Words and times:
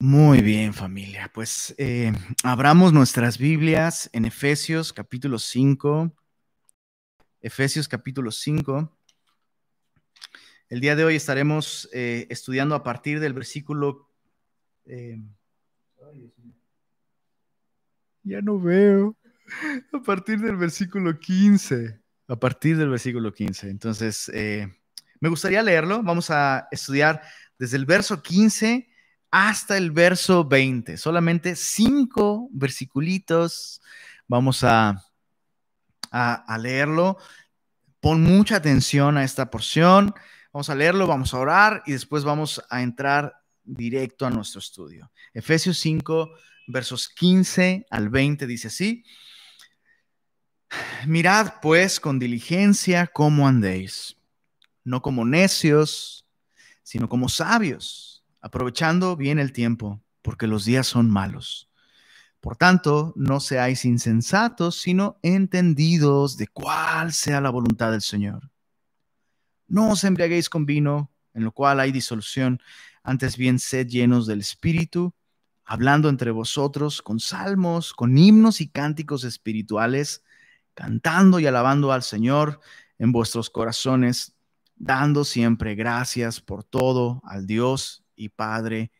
Muy 0.00 0.42
bien, 0.42 0.74
familia. 0.74 1.28
Pues 1.34 1.74
eh, 1.76 2.12
abramos 2.44 2.92
nuestras 2.92 3.36
Biblias 3.36 4.08
en 4.12 4.26
Efesios 4.26 4.92
capítulo 4.92 5.40
5. 5.40 6.14
Efesios 7.40 7.88
capítulo 7.88 8.30
5. 8.30 8.96
El 10.68 10.80
día 10.80 10.94
de 10.94 11.04
hoy 11.04 11.16
estaremos 11.16 11.88
eh, 11.92 12.28
estudiando 12.30 12.76
a 12.76 12.84
partir 12.84 13.18
del 13.18 13.32
versículo... 13.32 14.08
Eh, 14.86 15.20
ya 18.22 18.40
no 18.40 18.60
veo. 18.60 19.16
A 19.92 20.00
partir 20.00 20.38
del 20.38 20.54
versículo 20.54 21.18
15. 21.18 22.00
A 22.28 22.36
partir 22.36 22.76
del 22.76 22.90
versículo 22.90 23.34
15. 23.34 23.68
Entonces, 23.68 24.30
me 24.32 25.28
gustaría 25.28 25.60
leerlo. 25.60 26.04
Vamos 26.04 26.30
a 26.30 26.68
estudiar 26.70 27.20
desde 27.58 27.76
el 27.76 27.84
verso 27.84 28.22
15 28.22 28.88
hasta 29.30 29.76
el 29.76 29.90
verso 29.90 30.44
20. 30.44 30.96
Solamente 30.96 31.56
cinco 31.56 32.48
versiculitos. 32.50 33.80
Vamos 34.26 34.64
a, 34.64 35.04
a, 36.10 36.58
leerlo. 36.58 37.18
Pon 38.00 38.22
mucha 38.22 38.56
atención 38.56 39.16
a 39.16 39.24
esta 39.24 39.50
porción. 39.50 40.14
Vamos 40.52 40.70
a 40.70 40.74
leerlo, 40.74 41.06
vamos 41.06 41.34
a 41.34 41.38
orar 41.38 41.82
y 41.86 41.92
después 41.92 42.24
vamos 42.24 42.62
a 42.70 42.82
entrar 42.82 43.34
directo 43.64 44.26
a 44.26 44.30
nuestro 44.30 44.60
estudio. 44.60 45.10
Efesios 45.34 45.78
5, 45.78 46.30
versos 46.68 47.08
15 47.08 47.86
al 47.90 48.08
20 48.08 48.46
dice 48.46 48.68
así. 48.68 49.04
Mirad 51.06 51.54
pues 51.62 52.00
con 52.00 52.18
diligencia 52.18 53.06
cómo 53.06 53.48
andéis, 53.48 54.16
no 54.84 55.00
como 55.00 55.24
necios, 55.24 56.26
sino 56.82 57.08
como 57.08 57.28
sabios 57.28 58.17
aprovechando 58.40 59.16
bien 59.16 59.38
el 59.38 59.52
tiempo, 59.52 60.02
porque 60.22 60.46
los 60.46 60.64
días 60.64 60.86
son 60.86 61.10
malos. 61.10 61.68
Por 62.40 62.56
tanto, 62.56 63.12
no 63.16 63.40
seáis 63.40 63.84
insensatos, 63.84 64.80
sino 64.80 65.18
entendidos 65.22 66.36
de 66.36 66.46
cuál 66.46 67.12
sea 67.12 67.40
la 67.40 67.50
voluntad 67.50 67.90
del 67.90 68.02
Señor. 68.02 68.50
No 69.66 69.90
os 69.90 70.04
embriaguéis 70.04 70.48
con 70.48 70.64
vino, 70.64 71.10
en 71.34 71.44
lo 71.44 71.52
cual 71.52 71.80
hay 71.80 71.92
disolución, 71.92 72.60
antes 73.02 73.36
bien 73.36 73.58
sed 73.58 73.88
llenos 73.88 74.26
del 74.26 74.40
Espíritu, 74.40 75.14
hablando 75.64 76.08
entre 76.08 76.30
vosotros 76.30 77.02
con 77.02 77.20
salmos, 77.20 77.92
con 77.92 78.16
himnos 78.16 78.60
y 78.60 78.68
cánticos 78.68 79.24
espirituales, 79.24 80.22
cantando 80.74 81.40
y 81.40 81.46
alabando 81.46 81.92
al 81.92 82.02
Señor 82.02 82.60
en 82.98 83.12
vuestros 83.12 83.50
corazones, 83.50 84.34
dando 84.76 85.24
siempre 85.24 85.74
gracias 85.74 86.40
por 86.40 86.64
todo 86.64 87.20
al 87.24 87.46
Dios 87.46 88.04
y 88.18 88.28
Padre 88.28 88.92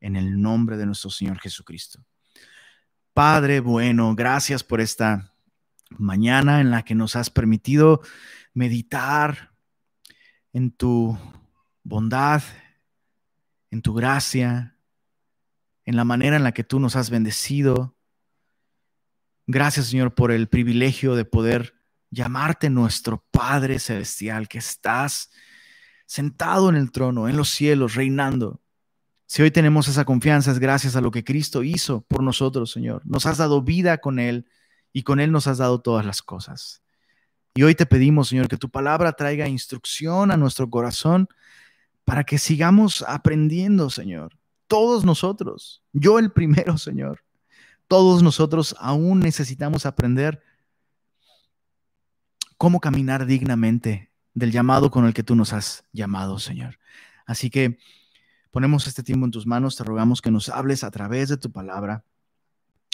en 0.00 0.16
el 0.16 0.40
nombre 0.40 0.76
de 0.76 0.86
nuestro 0.86 1.10
Señor 1.10 1.38
Jesucristo. 1.38 2.04
Padre 3.14 3.60
bueno, 3.60 4.14
gracias 4.14 4.64
por 4.64 4.80
esta 4.80 5.32
mañana 5.90 6.60
en 6.60 6.70
la 6.70 6.82
que 6.82 6.94
nos 6.94 7.16
has 7.16 7.30
permitido 7.30 8.02
meditar 8.52 9.52
en 10.52 10.72
tu 10.72 11.16
bondad, 11.82 12.42
en 13.70 13.82
tu 13.82 13.94
gracia, 13.94 14.76
en 15.84 15.96
la 15.96 16.04
manera 16.04 16.36
en 16.36 16.42
la 16.44 16.52
que 16.52 16.64
tú 16.64 16.80
nos 16.80 16.96
has 16.96 17.10
bendecido. 17.10 17.96
Gracias, 19.46 19.86
Señor, 19.86 20.14
por 20.14 20.32
el 20.32 20.48
privilegio 20.48 21.14
de 21.14 21.24
poder 21.24 21.74
llamarte 22.10 22.70
nuestro 22.70 23.24
Padre 23.30 23.78
Celestial, 23.78 24.48
que 24.48 24.58
estás 24.58 25.30
sentado 26.06 26.68
en 26.68 26.76
el 26.76 26.92
trono, 26.92 27.28
en 27.28 27.36
los 27.36 27.50
cielos, 27.50 27.94
reinando. 27.94 28.63
Si 29.34 29.42
hoy 29.42 29.50
tenemos 29.50 29.88
esa 29.88 30.04
confianza 30.04 30.52
es 30.52 30.60
gracias 30.60 30.94
a 30.94 31.00
lo 31.00 31.10
que 31.10 31.24
Cristo 31.24 31.64
hizo 31.64 32.02
por 32.02 32.22
nosotros, 32.22 32.70
Señor. 32.70 33.02
Nos 33.04 33.26
has 33.26 33.38
dado 33.38 33.62
vida 33.62 33.98
con 33.98 34.20
Él 34.20 34.46
y 34.92 35.02
con 35.02 35.18
Él 35.18 35.32
nos 35.32 35.48
has 35.48 35.58
dado 35.58 35.80
todas 35.80 36.06
las 36.06 36.22
cosas. 36.22 36.84
Y 37.52 37.64
hoy 37.64 37.74
te 37.74 37.84
pedimos, 37.84 38.28
Señor, 38.28 38.46
que 38.46 38.56
tu 38.56 38.70
palabra 38.70 39.10
traiga 39.14 39.48
instrucción 39.48 40.30
a 40.30 40.36
nuestro 40.36 40.70
corazón 40.70 41.26
para 42.04 42.22
que 42.22 42.38
sigamos 42.38 43.04
aprendiendo, 43.08 43.90
Señor. 43.90 44.38
Todos 44.68 45.04
nosotros, 45.04 45.82
yo 45.92 46.20
el 46.20 46.30
primero, 46.30 46.78
Señor. 46.78 47.24
Todos 47.88 48.22
nosotros 48.22 48.76
aún 48.78 49.18
necesitamos 49.18 49.84
aprender 49.84 50.44
cómo 52.56 52.78
caminar 52.78 53.26
dignamente 53.26 54.12
del 54.32 54.52
llamado 54.52 54.92
con 54.92 55.06
el 55.06 55.12
que 55.12 55.24
tú 55.24 55.34
nos 55.34 55.52
has 55.52 55.82
llamado, 55.92 56.38
Señor. 56.38 56.78
Así 57.26 57.50
que 57.50 57.80
Ponemos 58.54 58.86
este 58.86 59.02
tiempo 59.02 59.26
en 59.26 59.32
tus 59.32 59.48
manos, 59.48 59.74
te 59.74 59.82
rogamos 59.82 60.22
que 60.22 60.30
nos 60.30 60.48
hables 60.48 60.84
a 60.84 60.90
través 60.92 61.28
de 61.28 61.36
tu 61.36 61.50
palabra 61.50 62.04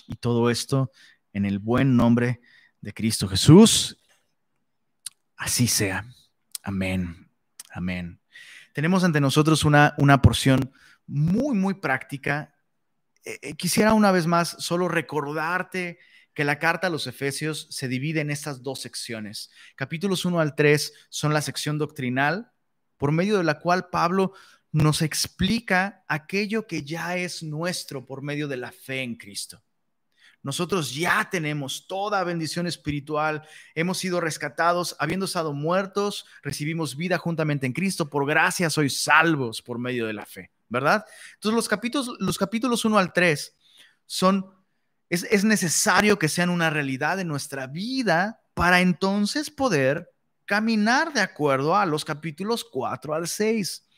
y 0.07 0.15
todo 0.15 0.49
esto 0.49 0.91
en 1.35 1.45
el 1.45 1.59
buen 1.59 1.97
nombre 1.97 2.41
de 2.81 2.95
Cristo 2.95 3.29
Jesús. 3.29 3.99
Así 5.37 5.67
sea. 5.67 6.07
Amén. 6.63 7.31
Amén. 7.75 8.23
Tenemos 8.73 9.05
ante 9.05 9.21
nosotros 9.21 9.63
una, 9.65 9.95
una 9.99 10.23
porción 10.23 10.73
muy, 11.07 11.55
muy 11.55 11.75
práctica. 11.75 12.55
Eh, 13.27 13.39
eh, 13.43 13.55
quisiera 13.55 13.93
una 13.93 14.13
vez 14.13 14.27
más 14.27 14.57
solo 14.61 14.89
recordarte 14.89 15.99
que 16.33 16.45
la 16.45 16.59
carta 16.59 16.87
a 16.87 16.91
los 16.91 17.07
Efesios 17.07 17.67
se 17.69 17.87
divide 17.87 18.23
en 18.23 18.31
estas 18.31 18.63
dos 18.63 18.81
secciones. 18.81 19.51
Capítulos 19.77 20.25
1 20.25 20.41
al 20.41 20.55
3 20.55 20.95
son 21.11 21.35
la 21.35 21.43
sección 21.43 21.77
doctrinal, 21.77 22.51
por 22.97 23.13
medio 23.13 23.37
de 23.37 23.45
la 23.45 23.59
cual 23.59 23.89
Pablo 23.91 24.33
nos 24.73 25.03
explica 25.03 26.05
aquello 26.07 26.67
que 26.67 26.85
ya 26.85 27.17
es 27.17 27.43
nuestro 27.43 28.05
por 28.05 28.23
medio 28.23 28.47
de 28.49 28.57
la 28.57 28.73
fe 28.73 29.03
en 29.03 29.17
Cristo. 29.17 29.63
Nosotros 30.43 30.95
ya 30.95 31.29
tenemos 31.31 31.87
toda 31.87 32.25
bendición 32.25 32.67
espiritual, 32.67 33.47
hemos 33.75 33.99
sido 33.99 34.21
rescatados, 34.21 34.97
habiendo 34.99 35.27
estado 35.27 35.53
muertos, 35.53 36.25
recibimos 36.43 36.97
vida 36.97 37.19
juntamente 37.19 37.67
en 37.67 37.75
Cristo, 37.75 38.09
por 38.09 38.27
gracia 38.27 38.71
sois 38.71 39.03
salvos 39.03 39.61
por 39.61 39.79
medio 39.79 40.07
de 40.07 40.15
la 40.15 40.25
fe, 40.25 40.51
¿verdad? 40.69 41.05
Entonces 41.35 41.57
los 41.57 41.69
capítulos, 41.69 42.17
los 42.21 42.39
capítulos 42.39 42.85
1 42.87 42.97
al 42.97 43.13
3 43.13 43.55
son, 44.07 44.47
es, 45.11 45.25
es 45.25 45.45
necesario 45.45 46.19
que 46.19 46.29
sean 46.29 46.49
una 46.49 46.71
realidad 46.71 47.21
en 47.21 47.29
nuestra 47.29 47.67
vida 47.67 48.41
para 48.55 48.81
entonces 48.81 49.51
poder 49.51 50.11
caminar 50.47 51.13
de 51.13 51.21
acuerdo 51.21 51.77
a 51.77 51.85
los 51.85 52.05
capítulos 52.05 52.65
4 52.65 53.15
al 53.15 53.29
6. 53.29 53.90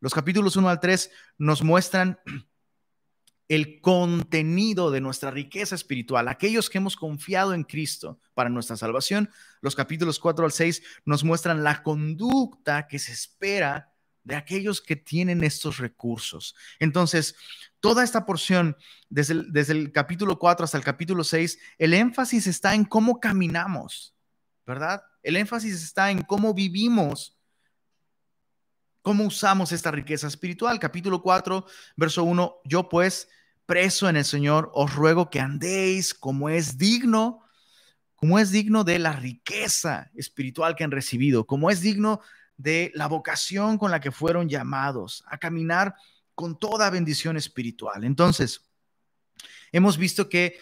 Los 0.00 0.14
capítulos 0.14 0.56
1 0.56 0.68
al 0.68 0.80
3 0.80 1.10
nos 1.38 1.62
muestran 1.62 2.18
el 3.48 3.80
contenido 3.80 4.90
de 4.90 5.00
nuestra 5.00 5.30
riqueza 5.30 5.74
espiritual, 5.74 6.28
aquellos 6.28 6.70
que 6.70 6.78
hemos 6.78 6.96
confiado 6.96 7.52
en 7.52 7.64
Cristo 7.64 8.20
para 8.32 8.48
nuestra 8.48 8.76
salvación. 8.76 9.28
Los 9.60 9.74
capítulos 9.74 10.20
4 10.20 10.44
al 10.44 10.52
6 10.52 10.82
nos 11.04 11.24
muestran 11.24 11.64
la 11.64 11.82
conducta 11.82 12.86
que 12.86 12.98
se 12.98 13.12
espera 13.12 13.92
de 14.22 14.36
aquellos 14.36 14.80
que 14.80 14.96
tienen 14.96 15.42
estos 15.42 15.78
recursos. 15.78 16.54
Entonces, 16.78 17.34
toda 17.80 18.04
esta 18.04 18.24
porción, 18.24 18.76
desde 19.08 19.72
el, 19.72 19.92
capítulo 19.92 20.38
4 20.38 20.64
hasta 20.64 20.78
el 20.78 20.84
capítulo 20.84 21.24
6, 21.24 21.58
el 21.78 21.94
énfasis 21.94 22.46
está 22.46 22.74
en 22.74 22.84
cómo 22.84 23.18
caminamos, 23.18 24.14
¿verdad? 24.64 25.02
El 25.22 25.36
énfasis 25.36 25.74
está 25.82 26.10
en 26.10 26.22
cómo 26.22 26.54
vivimos 26.54 27.39
¿Cómo 29.02 29.24
usamos 29.24 29.72
esta 29.72 29.90
riqueza 29.90 30.26
espiritual? 30.26 30.78
Capítulo 30.78 31.22
4, 31.22 31.64
verso 31.96 32.22
1, 32.24 32.56
yo 32.64 32.88
pues, 32.90 33.30
preso 33.64 34.10
en 34.10 34.16
el 34.16 34.26
Señor, 34.26 34.70
os 34.74 34.94
ruego 34.94 35.30
que 35.30 35.40
andéis 35.40 36.12
como 36.12 36.50
es 36.50 36.76
digno, 36.76 37.42
como 38.14 38.38
es 38.38 38.50
digno 38.50 38.84
de 38.84 38.98
la 38.98 39.14
riqueza 39.14 40.10
espiritual 40.14 40.74
que 40.76 40.84
han 40.84 40.90
recibido, 40.90 41.46
como 41.46 41.70
es 41.70 41.80
digno 41.80 42.20
de 42.58 42.92
la 42.94 43.06
vocación 43.06 43.78
con 43.78 43.90
la 43.90 44.00
que 44.00 44.10
fueron 44.10 44.50
llamados 44.50 45.24
a 45.28 45.38
caminar 45.38 45.94
con 46.34 46.58
toda 46.58 46.90
bendición 46.90 47.38
espiritual. 47.38 48.04
Entonces, 48.04 48.70
hemos 49.72 49.96
visto 49.96 50.28
que 50.28 50.58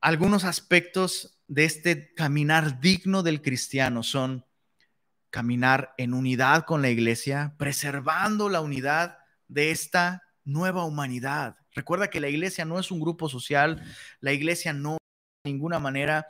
algunos 0.00 0.44
aspectos 0.44 1.38
de 1.46 1.66
este 1.66 2.14
caminar 2.14 2.80
digno 2.80 3.22
del 3.22 3.42
cristiano 3.42 4.02
son 4.02 4.46
caminar 5.36 5.92
en 5.98 6.14
unidad 6.14 6.64
con 6.64 6.80
la 6.80 6.88
iglesia, 6.88 7.54
preservando 7.58 8.48
la 8.48 8.62
unidad 8.62 9.18
de 9.48 9.70
esta 9.70 10.22
nueva 10.46 10.86
humanidad. 10.86 11.58
Recuerda 11.74 12.08
que 12.08 12.20
la 12.20 12.30
iglesia 12.30 12.64
no 12.64 12.78
es 12.78 12.90
un 12.90 13.00
grupo 13.00 13.28
social, 13.28 13.84
la 14.20 14.32
iglesia 14.32 14.72
no 14.72 14.96
de 15.44 15.52
ninguna 15.52 15.78
manera, 15.78 16.26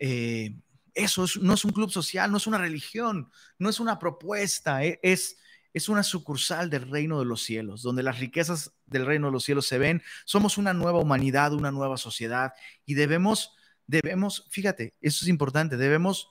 eh, 0.00 0.56
eso 0.94 1.26
no 1.42 1.52
es 1.52 1.66
un 1.66 1.72
club 1.72 1.90
social, 1.90 2.30
no 2.30 2.38
es 2.38 2.46
una 2.46 2.56
religión, 2.56 3.30
no 3.58 3.68
es 3.68 3.78
una 3.78 3.98
propuesta, 3.98 4.86
e, 4.86 4.98
es, 5.02 5.36
es 5.74 5.90
una 5.90 6.02
sucursal 6.02 6.70
del 6.70 6.90
reino 6.90 7.18
de 7.18 7.26
los 7.26 7.42
cielos, 7.42 7.82
donde 7.82 8.02
las 8.02 8.20
riquezas 8.20 8.72
del 8.86 9.04
reino 9.04 9.26
de 9.26 9.34
los 9.34 9.44
cielos 9.44 9.66
se 9.66 9.76
ven. 9.76 10.02
Somos 10.24 10.56
una 10.56 10.72
nueva 10.72 10.98
humanidad, 10.98 11.52
una 11.52 11.72
nueva 11.72 11.98
sociedad 11.98 12.54
y 12.86 12.94
debemos, 12.94 13.54
debemos, 13.86 14.46
fíjate, 14.48 14.94
eso 15.02 15.26
es 15.26 15.28
importante, 15.28 15.76
debemos 15.76 16.30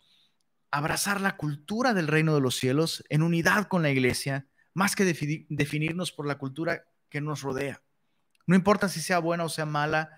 abrazar 0.71 1.21
la 1.21 1.37
cultura 1.37 1.93
del 1.93 2.07
reino 2.07 2.33
de 2.35 2.41
los 2.41 2.55
cielos 2.55 3.03
en 3.09 3.23
unidad 3.23 3.67
con 3.67 3.81
la 3.81 3.89
iglesia, 3.89 4.47
más 4.73 4.95
que 4.95 5.05
definirnos 5.49 6.11
por 6.11 6.27
la 6.27 6.37
cultura 6.37 6.85
que 7.09 7.21
nos 7.21 7.41
rodea. 7.41 7.81
no 8.45 8.55
importa 8.55 8.89
si 8.89 8.99
sea 8.99 9.19
buena 9.19 9.43
o 9.43 9.49
sea 9.49 9.65
mala. 9.65 10.11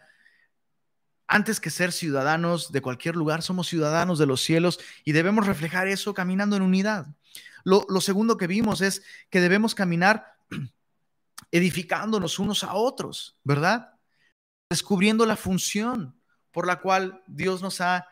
Antes 1.27 1.59
que 1.59 1.69
ser 1.69 1.91
ciudadanos 1.91 2.71
de 2.71 2.81
cualquier 2.81 3.15
lugar, 3.15 3.41
somos 3.41 3.67
ciudadanos 3.67 4.19
de 4.19 4.25
los 4.25 4.41
cielos 4.41 4.79
y 5.05 5.13
debemos 5.13 5.47
reflejar 5.47 5.87
eso 5.87 6.13
caminando 6.13 6.55
en 6.55 6.61
unidad. 6.61 7.07
Lo, 7.63 7.85
lo 7.89 8.01
segundo 8.01 8.37
que 8.37 8.47
vimos 8.47 8.81
es 8.81 9.03
que 9.29 9.39
debemos 9.39 9.75
caminar 9.75 10.35
edificándonos 11.51 12.39
unos 12.39 12.63
a 12.63 12.73
otros, 12.73 13.37
¿verdad? 13.43 13.93
Descubriendo 14.69 15.25
la 15.25 15.37
función 15.37 16.21
por 16.51 16.67
la 16.67 16.81
cual 16.81 17.23
Dios 17.27 17.61
nos 17.61 17.79
ha 17.81 18.07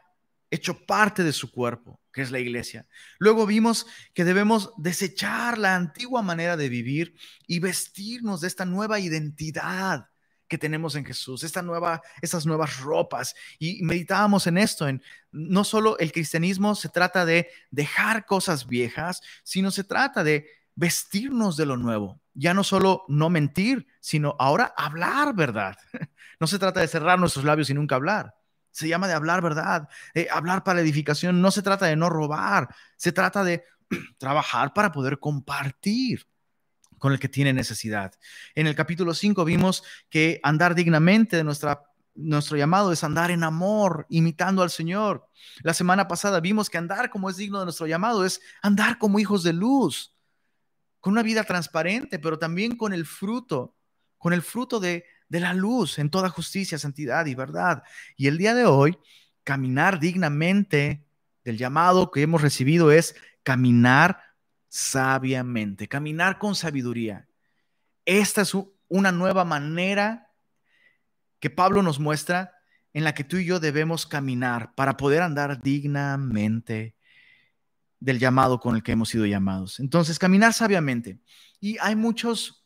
hecho 0.52 0.86
parte 0.86 1.24
de 1.24 1.34
su 1.34 1.52
cuerpo, 1.52 2.00
que 2.12 2.22
es 2.22 2.32
la 2.32 2.40
iglesia. 2.40 2.88
Luego 3.18 3.46
vimos 3.46 3.86
que 4.14 4.24
debemos 4.24 4.72
desechar 4.78 5.58
la 5.58 5.76
antigua 5.76 6.22
manera 6.22 6.58
de 6.58 6.70
vivir 6.70 7.16
y 7.48 7.60
vestirnos 7.60 8.42
de 8.42 8.48
esta 8.48 8.66
nueva 8.66 9.00
identidad 9.00 10.10
que 10.48 10.58
tenemos 10.58 10.96
en 10.96 11.06
Jesús, 11.06 11.44
esta 11.44 11.62
nueva, 11.62 12.02
estas 12.22 12.46
nuevas 12.46 12.80
ropas. 12.80 13.36
Y 13.60 13.84
meditábamos 13.84 14.48
en 14.48 14.58
esto, 14.58 14.88
en 14.88 15.02
no 15.32 15.64
solo 15.64 15.98
el 16.00 16.12
cristianismo 16.12 16.76
se 16.76 16.90
trata 16.90 17.26
de 17.26 17.50
dejar 17.70 18.26
cosas 18.26 18.68
viejas, 18.68 19.22
sino 19.44 19.72
se 19.72 19.84
trata 19.84 20.24
de 20.24 20.50
vestirnos 20.76 21.56
de 21.56 21.68
lo 21.68 21.78
nuevo. 21.78 22.20
Ya 22.34 22.54
no 22.54 22.64
solo 22.64 23.04
no 23.08 23.30
mentir, 23.30 23.88
sino 24.00 24.36
ahora 24.40 24.74
hablar 24.76 25.36
verdad. 25.36 25.78
No 26.42 26.48
se 26.48 26.58
trata 26.58 26.80
de 26.80 26.88
cerrar 26.88 27.20
nuestros 27.20 27.44
labios 27.44 27.70
y 27.70 27.74
nunca 27.74 27.96
hablar. 27.96 28.34
Se 28.72 28.88
llama 28.88 29.08
de 29.08 29.14
hablar 29.14 29.42
verdad, 29.42 29.90
hablar 30.32 30.64
para 30.64 30.82
edificación. 30.82 31.42
No 31.42 31.52
se 31.52 31.62
trata 31.62 31.86
de 31.86 31.96
no 31.96 32.10
robar, 32.10 32.70
se 32.96 33.12
trata 33.12 33.44
de 33.44 33.64
trabajar 34.18 34.74
para 34.74 34.92
poder 34.92 35.20
compartir 35.20 36.28
con 36.98 37.14
el 37.14 37.20
que 37.20 37.30
tiene 37.30 37.54
necesidad. 37.54 38.14
En 38.56 38.68
el 38.68 38.76
capítulo 38.76 39.14
5 39.14 39.46
vimos 39.46 39.84
que 40.10 40.40
andar 40.44 40.76
dignamente 40.76 41.38
de 41.38 41.44
nuestra 41.44 41.84
nuestro 42.16 42.58
llamado 42.58 42.92
es 42.92 43.04
andar 43.04 43.32
en 43.32 43.44
amor, 43.44 44.06
imitando 44.10 44.62
al 44.62 44.70
Señor. 44.70 45.28
La 45.62 45.74
semana 45.74 46.08
pasada 46.08 46.40
vimos 46.40 46.70
que 46.70 46.78
andar 46.78 47.10
como 47.10 47.30
es 47.30 47.38
digno 47.38 47.60
de 47.60 47.66
nuestro 47.66 47.88
llamado 47.88 48.26
es 48.26 48.42
andar 48.62 48.98
como 48.98 49.20
hijos 49.20 49.44
de 49.44 49.54
luz, 49.54 50.14
con 51.00 51.14
una 51.14 51.24
vida 51.24 51.44
transparente, 51.44 52.20
pero 52.20 52.38
también 52.38 52.76
con 52.76 52.94
el 52.94 53.06
fruto, 53.06 53.76
con 54.18 54.34
el 54.34 54.42
fruto 54.42 54.80
de, 54.80 55.06
de 55.30 55.40
la 55.40 55.54
luz 55.54 56.00
en 56.00 56.10
toda 56.10 56.30
justicia, 56.30 56.78
santidad 56.78 57.26
y 57.28 57.36
verdad. 57.36 57.84
Y 58.18 58.28
el 58.28 58.38
día 58.38 58.54
de 58.54 58.66
hoy, 58.66 58.98
caminar 59.44 60.00
dignamente 60.00 61.06
del 61.44 61.58
llamado 61.58 62.12
que 62.12 62.22
hemos 62.22 62.42
recibido 62.42 62.92
es 62.92 63.16
caminar 63.44 64.22
sabiamente, 64.68 65.88
caminar 65.88 66.38
con 66.38 66.56
sabiduría. 66.56 67.28
Esta 68.06 68.42
es 68.42 68.54
una 68.88 69.12
nueva 69.12 69.46
manera 69.46 70.32
que 71.40 71.50
Pablo 71.50 71.82
nos 71.84 72.00
muestra 72.00 72.54
en 72.94 73.04
la 73.04 73.14
que 73.14 73.24
tú 73.24 73.38
y 73.38 73.46
yo 73.46 73.60
debemos 73.60 74.06
caminar 74.06 74.74
para 74.76 74.98
poder 74.98 75.22
andar 75.22 75.62
dignamente 75.62 76.96
del 78.00 78.20
llamado 78.20 78.60
con 78.60 78.76
el 78.76 78.84
que 78.84 78.94
hemos 78.94 79.10
sido 79.10 79.26
llamados. 79.26 79.80
Entonces, 79.80 80.18
caminar 80.18 80.54
sabiamente. 80.54 81.20
Y 81.60 81.78
hay 81.80 81.96
muchos 81.96 82.59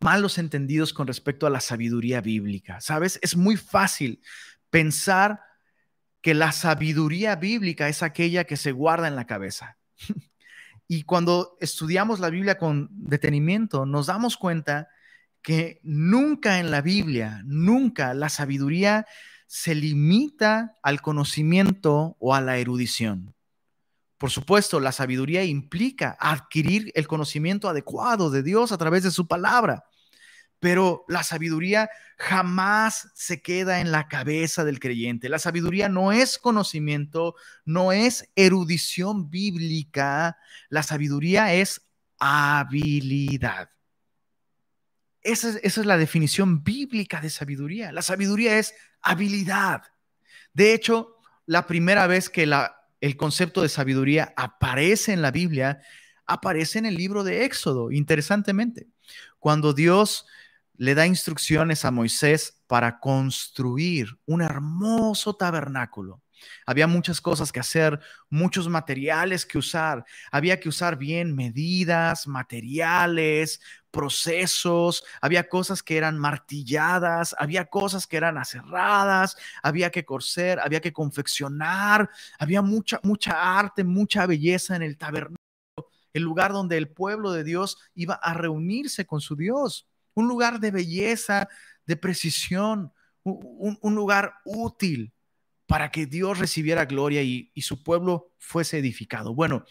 malos 0.00 0.38
entendidos 0.38 0.92
con 0.92 1.06
respecto 1.06 1.46
a 1.46 1.50
la 1.50 1.60
sabiduría 1.60 2.20
bíblica. 2.20 2.80
¿Sabes? 2.80 3.18
Es 3.22 3.36
muy 3.36 3.56
fácil 3.56 4.20
pensar 4.70 5.40
que 6.20 6.34
la 6.34 6.52
sabiduría 6.52 7.36
bíblica 7.36 7.88
es 7.88 8.02
aquella 8.02 8.44
que 8.44 8.56
se 8.56 8.72
guarda 8.72 9.06
en 9.06 9.16
la 9.16 9.26
cabeza. 9.26 9.78
y 10.88 11.04
cuando 11.04 11.56
estudiamos 11.60 12.18
la 12.18 12.30
Biblia 12.30 12.58
con 12.58 12.88
detenimiento, 12.90 13.86
nos 13.86 14.06
damos 14.06 14.36
cuenta 14.36 14.88
que 15.40 15.80
nunca 15.84 16.58
en 16.58 16.72
la 16.72 16.80
Biblia, 16.80 17.42
nunca 17.44 18.12
la 18.14 18.28
sabiduría 18.28 19.06
se 19.46 19.76
limita 19.76 20.74
al 20.82 21.00
conocimiento 21.00 22.16
o 22.18 22.34
a 22.34 22.40
la 22.40 22.58
erudición. 22.58 23.35
Por 24.18 24.30
supuesto, 24.30 24.80
la 24.80 24.92
sabiduría 24.92 25.44
implica 25.44 26.16
adquirir 26.18 26.90
el 26.94 27.06
conocimiento 27.06 27.68
adecuado 27.68 28.30
de 28.30 28.42
Dios 28.42 28.72
a 28.72 28.78
través 28.78 29.02
de 29.02 29.10
su 29.10 29.26
palabra. 29.28 29.84
Pero 30.58 31.04
la 31.06 31.22
sabiduría 31.22 31.90
jamás 32.16 33.10
se 33.14 33.42
queda 33.42 33.80
en 33.80 33.92
la 33.92 34.08
cabeza 34.08 34.64
del 34.64 34.80
creyente. 34.80 35.28
La 35.28 35.38
sabiduría 35.38 35.90
no 35.90 36.12
es 36.12 36.38
conocimiento, 36.38 37.34
no 37.66 37.92
es 37.92 38.30
erudición 38.36 39.28
bíblica. 39.28 40.38
La 40.70 40.82
sabiduría 40.82 41.52
es 41.52 41.82
habilidad. 42.18 43.70
Esa 45.20 45.50
es, 45.50 45.60
es, 45.62 45.76
la 45.84 45.98
definición 45.98 46.64
bíblica 46.64 47.20
de 47.20 47.28
sabiduría. 47.28 47.92
La 47.92 48.00
sabiduría 48.00 48.58
es 48.58 48.74
habilidad. 49.02 49.82
De 50.54 50.72
hecho, 50.72 51.18
la 51.44 51.66
primera 51.66 52.06
vez 52.06 52.30
que 52.30 52.46
la 52.46 52.76
el 53.00 53.16
concepto 53.16 53.62
de 53.62 53.68
sabiduría 53.68 54.32
aparece 54.36 55.12
en 55.12 55.22
la 55.22 55.30
Biblia, 55.30 55.80
aparece 56.26 56.78
en 56.78 56.86
el 56.86 56.96
libro 56.96 57.24
de 57.24 57.44
Éxodo, 57.44 57.90
interesantemente, 57.90 58.88
cuando 59.38 59.72
Dios 59.72 60.26
le 60.76 60.94
da 60.94 61.06
instrucciones 61.06 61.84
a 61.84 61.90
Moisés 61.90 62.62
para 62.66 63.00
construir 63.00 64.18
un 64.26 64.42
hermoso 64.42 65.36
tabernáculo. 65.36 66.22
Había 66.66 66.86
muchas 66.86 67.20
cosas 67.20 67.52
que 67.52 67.60
hacer, 67.60 68.00
muchos 68.30 68.68
materiales 68.68 69.46
que 69.46 69.58
usar. 69.58 70.04
Había 70.30 70.60
que 70.60 70.68
usar 70.68 70.96
bien 70.96 71.34
medidas, 71.34 72.26
materiales, 72.26 73.60
procesos, 73.96 75.04
había 75.22 75.48
cosas 75.48 75.82
que 75.82 75.96
eran 75.96 76.18
martilladas, 76.18 77.34
había 77.38 77.64
cosas 77.64 78.06
que 78.06 78.18
eran 78.18 78.36
aserradas, 78.36 79.38
había 79.62 79.90
que 79.90 80.04
coser, 80.04 80.60
había 80.60 80.82
que 80.82 80.92
confeccionar, 80.92 82.10
había 82.38 82.60
mucha, 82.60 83.00
mucha 83.02 83.58
arte, 83.58 83.84
mucha 83.84 84.26
belleza 84.26 84.76
en 84.76 84.82
el 84.82 84.98
tabernáculo, 84.98 85.38
el 86.12 86.22
lugar 86.22 86.52
donde 86.52 86.76
el 86.76 86.90
pueblo 86.90 87.32
de 87.32 87.42
Dios 87.42 87.78
iba 87.94 88.14
a 88.16 88.34
reunirse 88.34 89.06
con 89.06 89.22
su 89.22 89.34
Dios, 89.34 89.88
un 90.12 90.28
lugar 90.28 90.60
de 90.60 90.72
belleza, 90.72 91.48
de 91.86 91.96
precisión, 91.96 92.92
un, 93.22 93.78
un 93.80 93.94
lugar 93.94 94.34
útil 94.44 95.15
para 95.66 95.90
que 95.90 96.06
Dios 96.06 96.38
recibiera 96.38 96.84
gloria 96.84 97.22
y, 97.22 97.50
su 97.60 97.82
pueblo 97.82 98.32
fuese 98.38 98.78
edificado. 98.78 99.34
Bueno, 99.34 99.64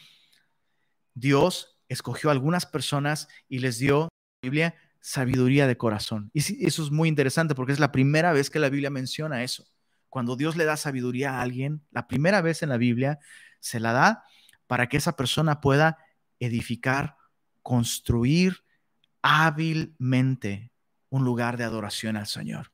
Dios 1.13 1.79
escogió 1.87 2.29
a 2.29 2.33
algunas 2.33 2.65
personas 2.65 3.27
y 3.47 3.59
les 3.59 3.79
dio 3.79 4.09
Biblia 4.41 4.75
sabiduría 4.99 5.67
de 5.67 5.77
corazón. 5.77 6.31
Y 6.33 6.65
eso 6.65 6.83
es 6.83 6.91
muy 6.91 7.07
interesante 7.07 7.55
porque 7.55 7.71
es 7.71 7.79
la 7.79 7.91
primera 7.91 8.33
vez 8.33 8.49
que 8.49 8.59
la 8.59 8.69
Biblia 8.69 8.89
menciona 8.89 9.43
eso. 9.43 9.65
Cuando 10.09 10.35
Dios 10.35 10.55
le 10.55 10.65
da 10.65 10.77
sabiduría 10.77 11.33
a 11.33 11.41
alguien, 11.41 11.85
la 11.91 12.07
primera 12.07 12.41
vez 12.41 12.63
en 12.63 12.69
la 12.69 12.77
Biblia 12.77 13.19
se 13.59 13.79
la 13.79 13.93
da 13.93 14.23
para 14.67 14.87
que 14.89 14.97
esa 14.97 15.15
persona 15.15 15.61
pueda 15.61 15.97
edificar, 16.39 17.17
construir 17.61 18.63
hábilmente 19.21 20.71
un 21.09 21.23
lugar 21.23 21.57
de 21.57 21.63
adoración 21.63 22.17
al 22.17 22.27
Señor. 22.27 22.71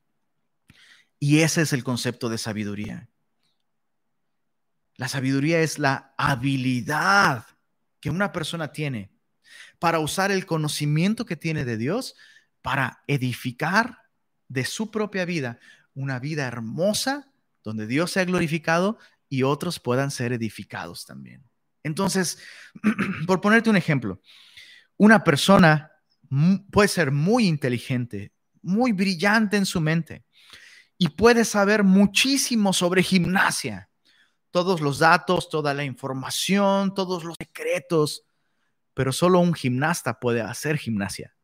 Y 1.18 1.40
ese 1.40 1.62
es 1.62 1.72
el 1.72 1.84
concepto 1.84 2.28
de 2.28 2.38
sabiduría. 2.38 3.08
La 5.02 5.08
sabiduría 5.08 5.60
es 5.62 5.80
la 5.80 6.14
habilidad 6.16 7.44
que 7.98 8.08
una 8.08 8.30
persona 8.30 8.70
tiene 8.70 9.10
para 9.80 9.98
usar 9.98 10.30
el 10.30 10.46
conocimiento 10.46 11.26
que 11.26 11.34
tiene 11.34 11.64
de 11.64 11.76
Dios 11.76 12.14
para 12.60 13.02
edificar 13.08 13.98
de 14.46 14.64
su 14.64 14.92
propia 14.92 15.24
vida 15.24 15.58
una 15.94 16.20
vida 16.20 16.46
hermosa 16.46 17.32
donde 17.64 17.88
Dios 17.88 18.12
sea 18.12 18.24
glorificado 18.24 18.96
y 19.28 19.42
otros 19.42 19.80
puedan 19.80 20.12
ser 20.12 20.32
edificados 20.32 21.04
también. 21.04 21.42
Entonces, 21.82 22.38
por 23.26 23.40
ponerte 23.40 23.70
un 23.70 23.76
ejemplo, 23.76 24.20
una 24.98 25.24
persona 25.24 25.90
puede 26.70 26.86
ser 26.86 27.10
muy 27.10 27.48
inteligente, 27.48 28.32
muy 28.62 28.92
brillante 28.92 29.56
en 29.56 29.66
su 29.66 29.80
mente 29.80 30.24
y 30.96 31.08
puede 31.08 31.44
saber 31.44 31.82
muchísimo 31.82 32.72
sobre 32.72 33.02
gimnasia, 33.02 33.88
todos 34.52 34.80
los 34.80 35.00
datos, 35.00 35.48
toda 35.48 35.74
la 35.74 35.82
información, 35.82 36.94
todos 36.94 37.24
los 37.24 37.34
secretos, 37.36 38.24
pero 38.94 39.10
solo 39.10 39.40
un 39.40 39.54
gimnasta 39.54 40.20
puede 40.20 40.42
hacer 40.42 40.76
gimnasia. 40.76 41.34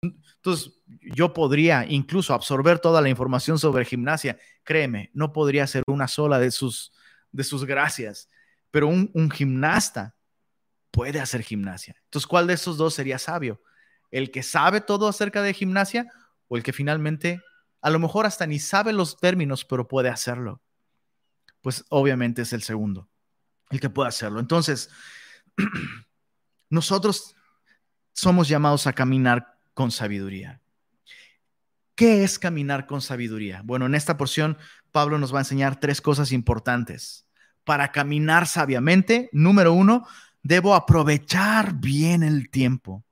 Entonces, 0.00 0.72
yo 1.14 1.32
podría 1.32 1.84
incluso 1.86 2.32
absorber 2.32 2.78
toda 2.78 3.00
la 3.00 3.08
información 3.08 3.58
sobre 3.58 3.84
gimnasia. 3.84 4.38
Créeme, 4.64 5.10
no 5.12 5.32
podría 5.32 5.66
ser 5.66 5.82
una 5.86 6.08
sola 6.08 6.38
de 6.38 6.50
sus, 6.50 6.92
de 7.32 7.44
sus 7.44 7.64
gracias, 7.64 8.28
pero 8.70 8.88
un, 8.88 9.10
un 9.14 9.30
gimnasta 9.30 10.16
puede 10.90 11.20
hacer 11.20 11.42
gimnasia. 11.42 11.96
Entonces, 12.04 12.26
¿cuál 12.26 12.46
de 12.46 12.54
esos 12.54 12.76
dos 12.76 12.94
sería 12.94 13.18
sabio? 13.18 13.60
¿El 14.10 14.30
que 14.30 14.42
sabe 14.42 14.80
todo 14.80 15.08
acerca 15.08 15.42
de 15.42 15.54
gimnasia 15.54 16.06
o 16.48 16.56
el 16.56 16.62
que 16.62 16.72
finalmente, 16.72 17.40
a 17.80 17.90
lo 17.90 17.98
mejor 17.98 18.26
hasta 18.26 18.46
ni 18.46 18.60
sabe 18.60 18.92
los 18.92 19.18
términos, 19.18 19.64
pero 19.64 19.88
puede 19.88 20.08
hacerlo? 20.08 20.60
Pues 21.62 21.84
obviamente 21.88 22.42
es 22.42 22.52
el 22.52 22.62
segundo, 22.62 23.08
el 23.70 23.80
que 23.80 23.88
puede 23.88 24.10
hacerlo. 24.10 24.40
Entonces, 24.40 24.90
Nosotros 26.72 27.36
somos 28.14 28.48
llamados 28.48 28.86
a 28.86 28.94
caminar 28.94 29.58
con 29.74 29.90
sabiduría. 29.90 30.62
¿Qué 31.94 32.24
es 32.24 32.38
caminar 32.38 32.86
con 32.86 33.02
sabiduría? 33.02 33.60
Bueno, 33.62 33.84
en 33.84 33.94
esta 33.94 34.16
porción 34.16 34.56
Pablo 34.90 35.18
nos 35.18 35.34
va 35.34 35.38
a 35.38 35.42
enseñar 35.42 35.78
tres 35.78 36.00
cosas 36.00 36.32
importantes. 36.32 37.28
Para 37.64 37.92
caminar 37.92 38.46
sabiamente, 38.46 39.28
número 39.32 39.74
uno, 39.74 40.06
debo 40.42 40.74
aprovechar 40.74 41.74
bien 41.74 42.22
el 42.22 42.48
tiempo. 42.48 43.04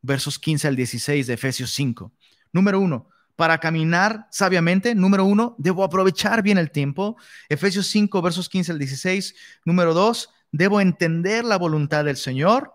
Versos 0.00 0.38
15 0.38 0.68
al 0.68 0.76
16 0.76 1.26
de 1.26 1.34
Efesios 1.34 1.72
5. 1.72 2.10
Número 2.52 2.80
uno, 2.80 3.10
para 3.36 3.58
caminar 3.58 4.28
sabiamente, 4.30 4.94
número 4.94 5.24
uno, 5.24 5.56
debo 5.58 5.82
aprovechar 5.84 6.42
bien 6.42 6.58
el 6.58 6.70
tiempo. 6.70 7.16
Efesios 7.48 7.88
5, 7.88 8.22
versos 8.22 8.48
15 8.48 8.72
al 8.72 8.78
16. 8.78 9.34
Número 9.64 9.92
dos, 9.92 10.30
debo 10.52 10.80
entender 10.80 11.44
la 11.44 11.58
voluntad 11.58 12.04
del 12.04 12.16
Señor. 12.16 12.72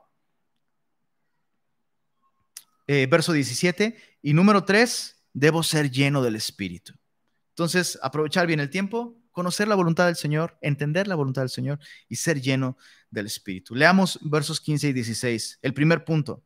Eh, 2.88 3.08
verso 3.10 3.32
17. 3.32 3.98
Y 4.22 4.34
número 4.34 4.66
tres, 4.66 5.24
debo 5.34 5.64
ser 5.64 5.90
lleno 5.92 6.22
del 6.22 6.36
Espíritu. 6.36 6.94
Entonces, 7.52 7.98
aprovechar 8.02 8.48
bien 8.48 8.60
el 8.60 8.70
tiempo, 8.70 9.18
conocer 9.32 9.68
la 9.68 9.76
voluntad 9.76 10.08
del 10.08 10.16
Señor, 10.16 10.58
entender 10.62 11.08
la 11.08 11.16
voluntad 11.16 11.44
del 11.44 11.50
Señor 11.50 11.80
y 12.10 12.18
ser 12.18 12.42
lleno 12.42 12.78
del 13.10 13.28
Espíritu. 13.28 13.76
Leamos 13.76 14.20
versos 14.22 14.60
15 14.60 14.90
y 14.90 14.94
16. 14.94 15.60
El 15.62 15.74
primer 15.74 16.04
punto. 16.04 16.44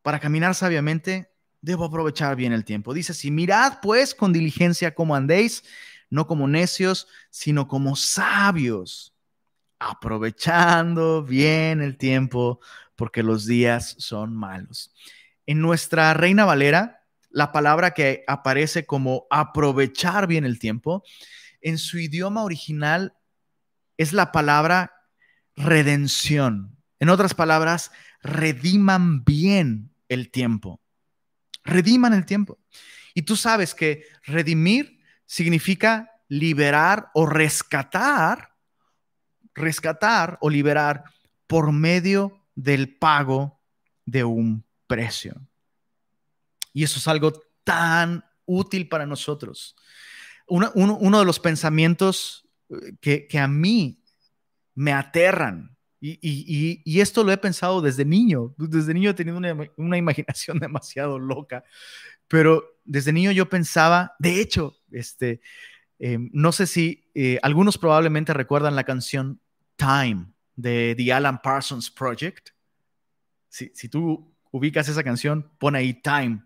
Para 0.00 0.20
caminar 0.20 0.54
sabiamente, 0.54 1.35
debo 1.66 1.84
aprovechar 1.84 2.36
bien 2.36 2.52
el 2.52 2.64
tiempo. 2.64 2.94
Dice 2.94 3.10
así, 3.10 3.32
mirad 3.32 3.80
pues 3.82 4.14
con 4.14 4.32
diligencia 4.32 4.94
cómo 4.94 5.16
andéis, 5.16 5.64
no 6.08 6.28
como 6.28 6.46
necios, 6.46 7.08
sino 7.28 7.66
como 7.66 7.96
sabios, 7.96 9.12
aprovechando 9.80 11.24
bien 11.24 11.82
el 11.82 11.98
tiempo, 11.98 12.60
porque 12.94 13.24
los 13.24 13.46
días 13.46 13.96
son 13.98 14.32
malos. 14.32 14.94
En 15.44 15.60
nuestra 15.60 16.14
Reina 16.14 16.44
Valera, 16.44 17.04
la 17.30 17.50
palabra 17.50 17.90
que 17.90 18.22
aparece 18.28 18.86
como 18.86 19.26
aprovechar 19.28 20.28
bien 20.28 20.44
el 20.44 20.60
tiempo, 20.60 21.02
en 21.60 21.78
su 21.78 21.98
idioma 21.98 22.44
original 22.44 23.16
es 23.96 24.12
la 24.12 24.30
palabra 24.30 24.92
redención. 25.56 26.76
En 27.00 27.08
otras 27.08 27.34
palabras, 27.34 27.90
rediman 28.22 29.24
bien 29.24 29.90
el 30.08 30.30
tiempo. 30.30 30.80
Rediman 31.66 32.14
el 32.14 32.24
tiempo. 32.24 32.58
Y 33.14 33.22
tú 33.22 33.36
sabes 33.36 33.74
que 33.74 34.04
redimir 34.24 35.00
significa 35.26 36.10
liberar 36.28 37.10
o 37.14 37.26
rescatar, 37.26 38.54
rescatar 39.54 40.38
o 40.40 40.50
liberar 40.50 41.04
por 41.46 41.72
medio 41.72 42.46
del 42.54 42.96
pago 42.96 43.60
de 44.04 44.24
un 44.24 44.64
precio. 44.86 45.34
Y 46.72 46.84
eso 46.84 46.98
es 46.98 47.08
algo 47.08 47.32
tan 47.64 48.24
útil 48.44 48.88
para 48.88 49.06
nosotros. 49.06 49.76
Uno, 50.46 51.18
de 51.18 51.24
los 51.24 51.40
pensamientos 51.40 52.48
eh, 52.68 53.26
que, 53.28 53.38
a 53.38 53.48
mí 53.48 54.02
me 54.74 54.92
aterran, 54.92 55.75
y, 56.20 57.00
esto 57.00 57.24
lo 57.24 57.32
he 57.32 57.36
pensado 57.36 57.80
desde 57.80 58.04
niño, 58.04 58.54
desde 58.56 58.94
niño 58.94 59.10
he 59.10 59.14
tenido 59.14 59.38
una, 59.38 59.96
imaginación 59.98 60.58
demasiado 60.60 61.18
loca, 61.18 61.64
pero 62.28 62.64
desde 62.84 63.12
niño 63.12 63.32
yo 63.32 63.48
pensaba, 63.48 64.14
de 64.18 64.40
hecho, 64.40 64.76
este, 64.90 65.40
em, 65.98 66.30
no 66.32 66.52
sé 66.52 66.66
si 66.66 67.10
eh, 67.14 67.38
algunos 67.42 67.78
probablemente 67.78 68.32
recuerdan 68.32 68.76
la 68.76 68.84
canción 68.84 69.40
Time 69.76 70.26
de 70.54 70.94
The 70.96 71.12
Alan 71.12 71.40
Parsons 71.42 71.90
Project. 71.90 72.50
Si, 73.48 73.70
si 73.74 73.88
tú 73.88 74.34
ubicas 74.50 74.88
esa 74.88 75.02
canción, 75.02 75.50
pon 75.58 75.74
ahí 75.74 75.94
Time 75.94 76.42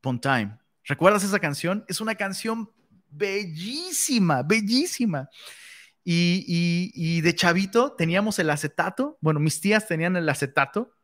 Pon 0.00 0.20
Time. 0.20 0.58
¿Recuerdas 0.84 1.24
esa 1.24 1.38
canción? 1.38 1.84
Es 1.88 2.00
una 2.00 2.14
canción 2.14 2.70
bellísima, 3.10 4.42
bellísima. 4.42 5.28
Y, 6.04 7.20
de 7.20 7.34
chavito 7.34 7.92
teníamos 7.92 8.38
el 8.38 8.50
acetato, 8.50 9.18
bueno, 9.20 9.40
mis 9.40 9.60
tías 9.60 9.86
tenían 9.86 10.16
el 10.16 10.28
acetato, 10.28 10.94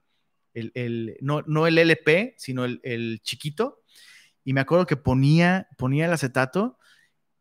el, 0.55 1.17
no, 1.21 1.67
el 1.67 1.79
LP, 1.79 2.35
sino 2.39 2.65
el, 2.65 3.21
chiquito, 3.23 3.83
y 4.45 4.53
me 4.53 4.61
acuerdo 4.61 4.87
que 4.87 4.97
ponía, 4.97 5.69
ponía 5.77 6.07
el 6.07 6.13
acetato 6.13 6.79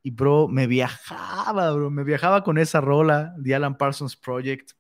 y, 0.04 0.12
bro, 0.12 0.48
me 0.48 0.68
viajaba, 0.68 1.72
bro, 1.72 1.90
me 1.90 2.04
viajaba 2.04 2.44
con 2.44 2.58
esa 2.58 2.82
rola 2.82 3.34
de 3.38 3.56
Alan 3.56 3.78
Parsons 3.78 4.16
Project. 4.16 4.72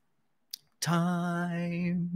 Time. 0.79 2.09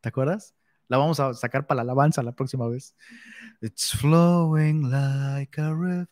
¿Te 0.00 0.08
acuerdas? 0.08 0.54
La 0.88 0.98
vamos 0.98 1.20
a 1.20 1.32
sacar 1.34 1.66
para 1.66 1.76
la 1.76 1.82
alabanza 1.82 2.22
la 2.22 2.32
próxima 2.32 2.66
vez. 2.68 2.96
It's 3.60 3.92
flowing 3.92 4.90
like 4.90 5.60
a 5.60 5.72
river 5.72 6.08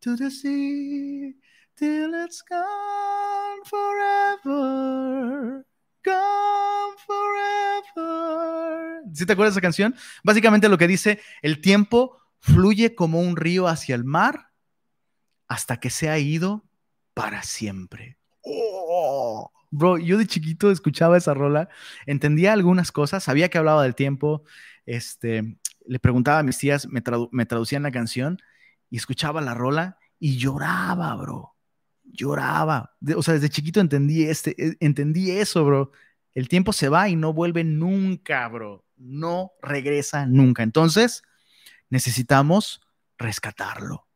to 0.00 0.16
the 0.16 0.30
sea 0.30 1.34
till 1.76 2.14
it's 2.24 2.42
gone 2.48 3.62
forever. 3.64 5.64
Gone 6.04 6.96
forever. 7.06 9.02
¿Sí 9.12 9.26
te 9.26 9.32
acuerdas 9.32 9.54
de 9.54 9.58
esa 9.58 9.62
canción? 9.62 9.94
Básicamente 10.22 10.68
lo 10.68 10.78
que 10.78 10.86
dice, 10.86 11.20
el 11.42 11.60
tiempo 11.60 12.18
fluye 12.40 12.94
como 12.94 13.20
un 13.20 13.36
río 13.36 13.66
hacia 13.66 13.94
el 13.94 14.04
mar 14.04 14.50
hasta 15.48 15.78
que 15.78 15.90
se 15.90 16.08
ha 16.08 16.18
ido 16.18 16.64
para 17.14 17.42
siempre. 17.42 18.18
Oh, 18.42 19.50
Bro, 19.70 19.98
yo 19.98 20.16
de 20.16 20.26
chiquito 20.26 20.70
escuchaba 20.70 21.18
esa 21.18 21.34
rola, 21.34 21.68
entendía 22.06 22.52
algunas 22.52 22.90
cosas, 22.90 23.24
sabía 23.24 23.50
que 23.50 23.58
hablaba 23.58 23.82
del 23.82 23.94
tiempo, 23.94 24.44
este, 24.86 25.58
le 25.84 25.98
preguntaba 25.98 26.38
a 26.38 26.42
mis 26.42 26.58
tías, 26.58 26.88
me, 26.88 27.46
traducían 27.46 27.82
la 27.82 27.90
canción 27.90 28.38
y 28.90 28.96
escuchaba 28.96 29.40
la 29.40 29.54
rola 29.54 29.98
y 30.18 30.36
lloraba, 30.36 31.14
bro. 31.16 31.54
Lloraba. 32.04 32.96
o 33.16 33.22
sea, 33.22 33.34
desde 33.34 33.50
chiquito 33.50 33.80
entendí, 33.80 34.24
este, 34.24 34.54
e, 34.58 34.76
entendí 34.80 35.30
eso, 35.30 35.64
bro. 35.64 35.92
El 36.34 36.48
tiempo 36.48 36.72
se 36.72 36.88
va 36.88 37.08
y 37.08 37.16
no 37.16 37.32
vuelve 37.32 37.64
nunca, 37.64 38.48
bro. 38.48 38.84
No 38.96 39.52
regresa 39.62 40.26
nunca. 40.26 40.62
Entonces, 40.62 41.22
necesitamos 41.90 42.80
rescatarlo. 43.18 44.08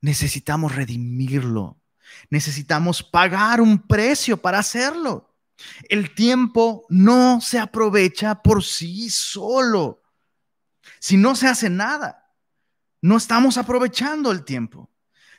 Necesitamos 0.00 0.74
redimirlo. 0.74 1.80
Necesitamos 2.30 3.02
pagar 3.02 3.60
un 3.60 3.86
precio 3.86 4.36
para 4.36 4.58
hacerlo. 4.58 5.36
El 5.88 6.14
tiempo 6.14 6.86
no 6.88 7.40
se 7.40 7.58
aprovecha 7.58 8.42
por 8.42 8.64
sí 8.64 9.10
solo. 9.10 10.02
Si 10.98 11.16
no 11.16 11.36
se 11.36 11.48
hace 11.48 11.70
nada, 11.70 12.21
no 13.02 13.16
estamos 13.16 13.58
aprovechando 13.58 14.30
el 14.30 14.44
tiempo. 14.44 14.88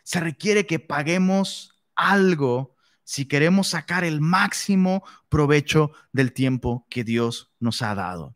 Se 0.03 0.19
requiere 0.19 0.67
que 0.67 0.79
paguemos 0.79 1.81
algo 1.95 2.75
si 3.05 3.25
queremos 3.25 3.69
sacar 3.69 4.03
el 4.03 4.21
máximo 4.21 5.03
provecho 5.29 5.91
del 6.11 6.33
tiempo 6.33 6.85
que 6.89 7.03
Dios 7.03 7.51
nos 7.59 7.81
ha 7.81 7.95
dado. 7.95 8.35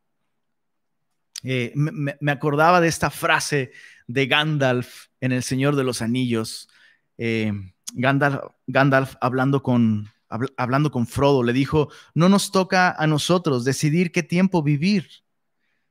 Eh, 1.44 1.72
me, 1.76 2.32
acordaba 2.32 2.82
de 2.82 2.88
esta 2.88 3.10
frase 3.10 3.72
de 4.08 4.28
Gandalf 4.28 5.08
en 5.22 5.32
El 5.32 5.44
Señor 5.44 5.76
de 5.76 5.84
los 5.84 6.02
Anillos. 6.02 6.70
Eh, 7.18 7.54
Gandalf, 7.94 9.16
hablando, 9.22 9.62
con, 9.62 10.10
hablando 10.58 10.92
con 10.92 11.06
Frodo 11.06 11.44
le 11.44 11.54
dijo, 11.54 11.90
no 12.14 12.28
nos 12.30 12.52
toca 12.52 12.92
a 12.92 13.08
nosotros 13.08 13.66
decidir 13.66 14.12
qué 14.12 14.24
tiempo 14.24 14.64
vivir, 14.64 15.10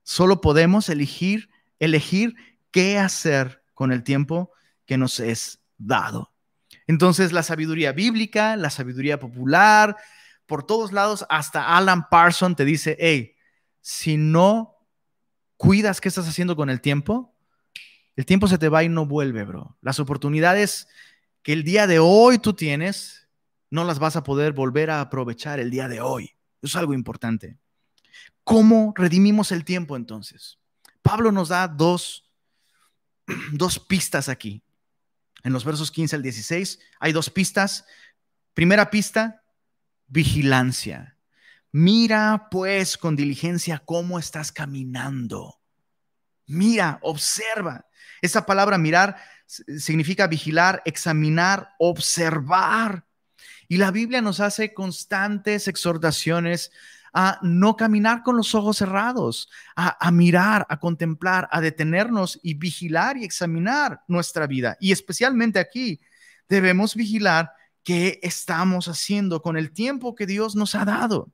solo 0.02 0.40
podemos 0.40 0.88
elegir, 0.88 1.48
elegir 1.78 2.34
qué 2.76 2.98
hacer 2.98 3.62
con 3.72 3.90
el 3.90 4.02
tiempo 4.02 4.52
que 4.84 4.98
nos 4.98 5.18
es 5.18 5.60
dado. 5.78 6.34
Entonces 6.86 7.32
la 7.32 7.42
sabiduría 7.42 7.92
bíblica, 7.92 8.54
la 8.54 8.68
sabiduría 8.68 9.18
popular, 9.18 9.96
por 10.44 10.66
todos 10.66 10.92
lados, 10.92 11.24
hasta 11.30 11.74
Alan 11.74 12.10
Parson 12.10 12.54
te 12.54 12.66
dice, 12.66 12.94
hey, 13.00 13.34
si 13.80 14.18
no 14.18 14.76
cuidas 15.56 16.02
qué 16.02 16.10
estás 16.10 16.28
haciendo 16.28 16.54
con 16.54 16.68
el 16.68 16.82
tiempo, 16.82 17.34
el 18.14 18.26
tiempo 18.26 18.46
se 18.46 18.58
te 18.58 18.68
va 18.68 18.84
y 18.84 18.90
no 18.90 19.06
vuelve, 19.06 19.44
bro. 19.44 19.78
Las 19.80 19.98
oportunidades 19.98 20.86
que 21.42 21.54
el 21.54 21.64
día 21.64 21.86
de 21.86 21.98
hoy 21.98 22.38
tú 22.38 22.52
tienes, 22.52 23.26
no 23.70 23.84
las 23.84 23.98
vas 23.98 24.16
a 24.16 24.22
poder 24.22 24.52
volver 24.52 24.90
a 24.90 25.00
aprovechar 25.00 25.60
el 25.60 25.70
día 25.70 25.88
de 25.88 26.02
hoy. 26.02 26.36
Es 26.60 26.76
algo 26.76 26.92
importante. 26.92 27.56
¿Cómo 28.44 28.92
redimimos 28.94 29.50
el 29.50 29.64
tiempo 29.64 29.96
entonces? 29.96 30.58
Pablo 31.00 31.32
nos 31.32 31.48
da 31.48 31.68
dos, 31.68 32.25
dos 33.52 33.78
pistas 33.78 34.28
aquí. 34.28 34.62
En 35.42 35.52
los 35.52 35.64
versos 35.64 35.90
15 35.90 36.16
al 36.16 36.22
16 36.22 36.78
hay 36.98 37.12
dos 37.12 37.30
pistas. 37.30 37.84
Primera 38.54 38.90
pista, 38.90 39.42
vigilancia. 40.06 41.16
Mira 41.72 42.48
pues 42.50 42.96
con 42.96 43.16
diligencia 43.16 43.82
cómo 43.84 44.18
estás 44.18 44.50
caminando. 44.50 45.60
Mira, 46.46 46.98
observa. 47.02 47.86
Esa 48.22 48.46
palabra 48.46 48.78
mirar 48.78 49.16
significa 49.46 50.26
vigilar, 50.26 50.82
examinar, 50.84 51.74
observar. 51.78 53.04
Y 53.68 53.76
la 53.76 53.90
Biblia 53.90 54.22
nos 54.22 54.40
hace 54.40 54.72
constantes 54.72 55.68
exhortaciones 55.68 56.72
a 57.18 57.38
no 57.40 57.76
caminar 57.76 58.22
con 58.22 58.36
los 58.36 58.54
ojos 58.54 58.76
cerrados, 58.76 59.48
a, 59.74 60.10
mirar, 60.10 60.66
a 60.68 60.78
contemplar, 60.78 61.48
a 61.50 61.62
detenernos 61.62 62.38
y 62.42 62.52
vigilar 62.52 63.16
y 63.16 63.24
examinar 63.24 64.02
nuestra 64.06 64.46
vida. 64.46 64.76
Y 64.80 64.92
especialmente 64.92 65.58
aquí 65.58 65.98
debemos 66.46 66.94
vigilar 66.94 67.50
qué 67.82 68.20
estamos 68.22 68.86
haciendo 68.88 69.40
con 69.40 69.56
el 69.56 69.72
tiempo 69.72 70.14
que 70.14 70.26
Dios 70.26 70.56
nos 70.56 70.74
ha 70.74 70.84
dado. 70.84 71.32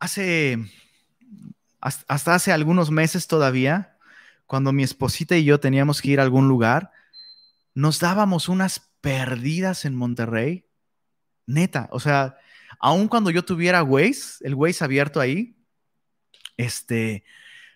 Hace, 0.00 0.58
hasta 1.80 2.34
hace 2.34 2.50
algunos 2.50 2.90
meses 2.90 3.28
todavía, 3.28 3.96
cuando 4.46 4.72
mi 4.72 4.82
esposita 4.82 5.36
y 5.36 5.44
yo 5.44 5.60
teníamos 5.60 6.02
que 6.02 6.10
ir 6.10 6.18
a 6.18 6.24
algún 6.24 6.48
lugar, 6.48 6.90
nos 7.74 8.00
dábamos 8.00 8.48
unas 8.48 8.87
perdidas 9.00 9.84
en 9.84 9.94
Monterrey. 9.94 10.66
Neta, 11.46 11.88
o 11.92 12.00
sea, 12.00 12.36
aun 12.78 13.08
cuando 13.08 13.30
yo 13.30 13.44
tuviera 13.44 13.82
Waze, 13.82 14.44
el 14.44 14.54
Waze 14.54 14.84
abierto 14.84 15.20
ahí, 15.20 15.56
este, 16.56 17.24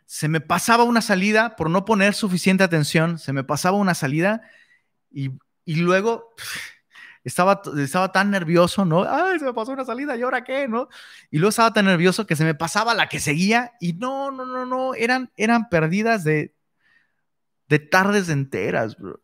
se 0.07 0.29
me 0.29 0.41
pasaba 0.41 0.85
una 0.85 1.01
salida 1.01 1.57
por 1.57 1.71
no 1.71 1.85
poner 1.85 2.15
suficiente 2.15 2.65
atención, 2.65 3.19
se 3.19 3.33
me 3.33 3.45
pasaba 3.45 3.79
una 3.79 3.95
salida 3.95 4.43
y, 5.11 5.31
y 5.65 5.77
luego 5.77 6.35
estaba, 7.25 7.63
estaba 7.79 8.13
tan 8.13 8.31
nervioso, 8.31 8.85
¿no? 8.85 9.05
Ay, 9.09 9.39
se 9.39 9.45
me 9.45 9.55
pasó 9.55 9.73
una 9.73 9.85
salida, 9.85 10.17
¿y 10.17 10.23
ahora 10.23 10.45
qué, 10.45 10.69
no? 10.69 10.89
Y 11.31 11.39
luego 11.39 11.51
estaba 11.51 11.73
tan 11.73 11.87
nervioso 11.87 12.27
que 12.27 12.37
se 12.37 12.45
me 12.45 12.55
pasaba 12.55 12.95
la 12.95 13.09
que 13.09 13.21
seguía 13.21 13.73
y 13.81 13.95
no, 13.95 14.31
no, 14.31 14.45
no, 14.45 14.67
no, 14.67 14.95
eran, 14.95 15.31
eran 15.37 15.69
perdidas 15.71 16.25
de, 16.25 16.55
de 17.69 17.79
tardes 17.79 18.29
enteras, 18.29 18.97
bro. 18.97 19.21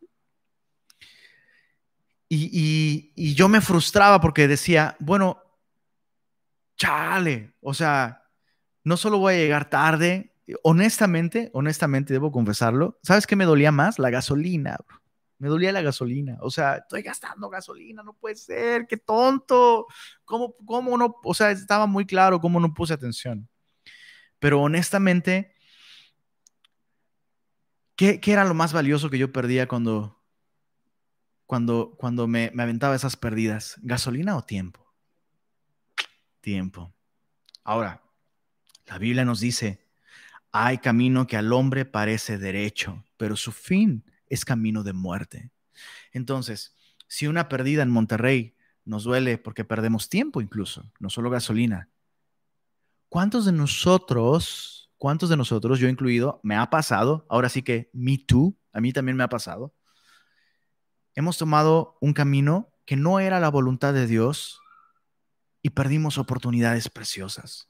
Y, 2.28 3.34
yo 3.34 3.48
me 3.48 3.60
frustraba 3.60 4.20
porque 4.20 4.48
decía, 4.48 4.96
bueno, 5.00 5.42
chale, 6.76 7.54
o 7.60 7.74
sea, 7.74 8.22
no 8.84 8.96
solo 8.96 9.18
voy 9.18 9.34
a 9.34 9.38
llegar 9.38 9.70
tarde, 9.70 10.34
honestamente, 10.62 11.50
honestamente 11.54 12.12
debo 12.12 12.32
confesarlo, 12.32 12.98
¿sabes 13.02 13.26
qué 13.26 13.36
me 13.36 13.44
dolía 13.44 13.72
más? 13.72 13.98
La 13.98 14.10
gasolina, 14.10 14.78
me 15.38 15.48
dolía 15.48 15.72
la 15.72 15.82
gasolina. 15.82 16.36
O 16.40 16.50
sea, 16.50 16.76
estoy 16.76 17.02
gastando 17.02 17.48
gasolina, 17.48 18.02
no 18.02 18.12
puede 18.14 18.36
ser, 18.36 18.86
qué 18.86 18.96
tonto. 18.96 19.86
¿Cómo, 20.24 20.54
cómo 20.66 20.96
no? 20.98 21.16
O 21.24 21.34
sea, 21.34 21.50
estaba 21.50 21.86
muy 21.86 22.06
claro 22.06 22.40
cómo 22.40 22.60
no 22.60 22.74
puse 22.74 22.94
atención. 22.94 23.48
Pero 24.38 24.60
honestamente, 24.60 25.54
¿qué, 27.96 28.20
qué 28.20 28.32
era 28.32 28.44
lo 28.44 28.54
más 28.54 28.72
valioso 28.72 29.10
que 29.10 29.18
yo 29.18 29.32
perdía 29.32 29.68
cuando, 29.68 30.17
cuando, 31.48 31.94
cuando 31.96 32.28
me, 32.28 32.50
me 32.52 32.62
aventaba 32.62 32.94
esas 32.94 33.16
perdidas? 33.16 33.76
¿Gasolina 33.80 34.36
o 34.36 34.44
tiempo? 34.44 34.86
Tiempo. 36.42 36.94
Ahora, 37.64 38.02
la 38.86 38.98
Biblia 38.98 39.24
nos 39.24 39.40
dice, 39.40 39.88
hay 40.52 40.76
camino 40.76 41.26
que 41.26 41.38
al 41.38 41.50
hombre 41.54 41.86
parece 41.86 42.36
derecho, 42.36 43.02
pero 43.16 43.34
su 43.34 43.52
fin 43.52 44.04
es 44.26 44.44
camino 44.44 44.82
de 44.82 44.92
muerte. 44.92 45.50
Entonces, 46.12 46.76
si 47.06 47.26
una 47.26 47.48
perdida 47.48 47.82
en 47.82 47.90
Monterrey 47.90 48.54
nos 48.84 49.04
duele 49.04 49.38
porque 49.38 49.64
perdemos 49.64 50.10
tiempo 50.10 50.42
incluso, 50.42 50.92
no 51.00 51.08
solo 51.08 51.30
gasolina, 51.30 51.88
¿cuántos 53.08 53.46
de 53.46 53.52
nosotros, 53.52 54.90
cuántos 54.98 55.30
de 55.30 55.38
nosotros, 55.38 55.78
yo 55.78 55.88
incluido, 55.88 56.40
me 56.42 56.56
ha 56.56 56.68
pasado, 56.68 57.24
ahora 57.30 57.48
sí 57.48 57.62
que 57.62 57.88
me 57.94 58.18
too, 58.18 58.54
a 58.70 58.82
mí 58.82 58.92
también 58.92 59.16
me 59.16 59.24
ha 59.24 59.30
pasado, 59.30 59.72
hemos 61.18 61.36
tomado 61.36 61.98
un 62.00 62.12
camino 62.12 62.72
que 62.84 62.94
no 62.94 63.18
era 63.18 63.40
la 63.40 63.48
voluntad 63.48 63.92
de 63.92 64.06
Dios 64.06 64.60
y 65.62 65.70
perdimos 65.70 66.16
oportunidades 66.16 66.88
preciosas. 66.88 67.68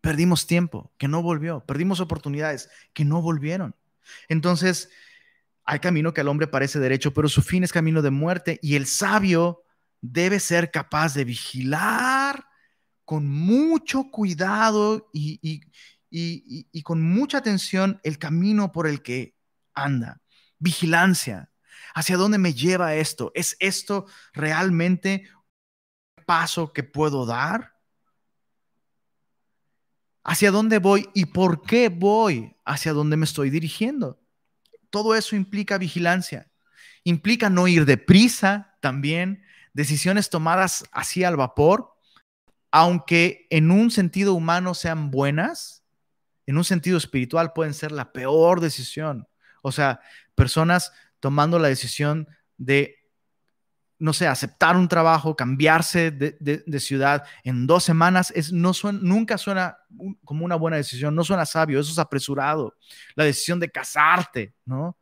Perdimos 0.00 0.46
tiempo 0.46 0.90
que 0.96 1.06
no 1.06 1.22
volvió, 1.22 1.60
perdimos 1.60 2.00
oportunidades 2.00 2.70
que 2.94 3.04
no 3.04 3.20
volvieron. 3.20 3.76
Entonces, 4.30 4.88
hay 5.66 5.78
camino 5.80 6.14
que 6.14 6.22
al 6.22 6.28
hombre 6.28 6.46
parece 6.46 6.78
derecho, 6.78 7.12
pero 7.12 7.28
su 7.28 7.42
fin 7.42 7.64
es 7.64 7.72
camino 7.72 8.00
de 8.00 8.08
muerte 8.08 8.58
y 8.62 8.76
el 8.76 8.86
sabio 8.86 9.62
debe 10.00 10.40
ser 10.40 10.70
capaz 10.70 11.12
de 11.12 11.26
vigilar 11.26 12.46
con 13.04 13.28
mucho 13.28 14.10
cuidado 14.10 15.10
y, 15.12 15.38
y, 16.10 16.82
con 16.82 17.02
mucha 17.02 17.36
atención 17.36 18.00
el 18.04 18.18
camino 18.18 18.72
por 18.72 18.86
el 18.86 19.02
que 19.02 19.36
anda. 19.74 20.22
Vigilancia. 20.58 21.50
¿Hacia 21.94 22.16
dónde 22.16 22.38
me 22.38 22.52
lleva 22.52 22.96
esto? 22.96 23.30
¿Es 23.34 23.56
esto 23.60 24.06
realmente 24.32 25.28
un 26.16 26.24
paso 26.24 26.72
que 26.72 26.82
puedo 26.82 27.24
dar? 27.24 27.74
¿Hacia 30.24 30.50
dónde 30.50 30.78
voy 30.78 31.08
y 31.14 31.26
por 31.26 31.62
qué 31.62 31.88
voy 31.88 32.56
hacia 32.64 32.92
dónde 32.92 33.16
me 33.16 33.24
estoy 33.24 33.50
dirigiendo? 33.50 34.20
Todo 34.90 35.14
eso 35.14 35.36
implica 35.36 35.78
vigilancia. 35.78 36.50
Implica 37.04 37.48
no 37.48 37.68
ir 37.68 37.84
deprisa 37.84 38.76
también, 38.80 39.44
decisiones 39.72 40.30
tomadas 40.30 40.84
así 40.90 41.22
al 41.22 41.36
vapor, 41.36 41.94
aunque 42.72 43.46
en 43.50 43.70
un 43.70 43.90
sentido 43.90 44.34
humano 44.34 44.74
sean 44.74 45.10
buenas, 45.10 45.84
en 46.46 46.56
un 46.56 46.64
sentido 46.64 46.98
espiritual 46.98 47.52
pueden 47.52 47.74
ser 47.74 47.92
la 47.92 48.12
peor 48.12 48.60
decisión. 48.60 49.28
O 49.62 49.70
sea, 49.70 50.00
personas 50.34 50.92
tomando 51.24 51.58
la 51.58 51.68
decisión 51.68 52.28
de, 52.58 52.98
no 53.98 54.12
sé, 54.12 54.26
aceptar 54.26 54.76
un 54.76 54.88
trabajo, 54.88 55.34
cambiarse 55.34 56.10
de, 56.10 56.80
ciudad 56.80 57.24
en 57.44 57.66
dos 57.66 57.82
semanas, 57.82 58.30
es, 58.36 58.52
no 58.52 58.72
nunca 59.00 59.38
suena 59.38 59.78
como 60.22 60.44
una 60.44 60.56
buena 60.56 60.76
decisión, 60.76 61.14
no 61.14 61.24
suena 61.24 61.46
sabio, 61.46 61.80
eso 61.80 61.92
es 61.92 61.98
apresurado. 61.98 62.74
La 63.14 63.24
decisión 63.24 63.58
de 63.58 63.70
casarte, 63.70 64.52
¿no? 64.66 64.98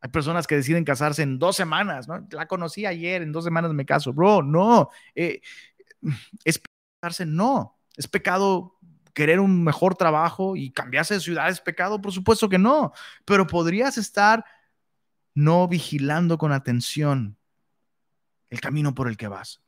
Hay 0.00 0.10
personas 0.10 0.48
que 0.48 0.56
deciden 0.56 0.82
casarse 0.82 1.22
en 1.22 1.38
dos 1.38 1.54
semanas, 1.54 2.08
¿no? 2.08 2.26
La 2.32 2.48
conocí 2.48 2.84
ayer, 2.84 3.22
en 3.22 3.30
dos 3.30 3.44
semanas 3.44 3.72
me 3.72 3.86
caso. 3.86 4.12
Bro, 4.12 4.42
no. 4.42 4.90
Eh, 5.14 5.42
¿Es 6.44 6.60
casarse? 7.00 7.24
No. 7.24 7.78
¿Es 7.96 8.08
pecado 8.08 8.80
querer 9.14 9.38
un 9.38 9.62
mejor 9.62 9.94
trabajo 9.94 10.56
y 10.56 10.72
cambiarse 10.72 11.14
de 11.14 11.20
ciudad? 11.20 11.48
¿Es 11.50 11.60
pecado? 11.60 12.02
Por 12.02 12.10
supuesto 12.10 12.48
que 12.48 12.58
no. 12.58 12.92
Pero 13.24 13.46
podrías 13.46 13.96
estar 13.96 14.44
no 15.34 15.68
vigilando 15.68 16.38
con 16.38 16.52
atención 16.52 17.36
el 18.50 18.60
camino 18.60 18.94
por 18.94 19.08
el 19.08 19.16
que 19.16 19.28
vas. 19.28 19.62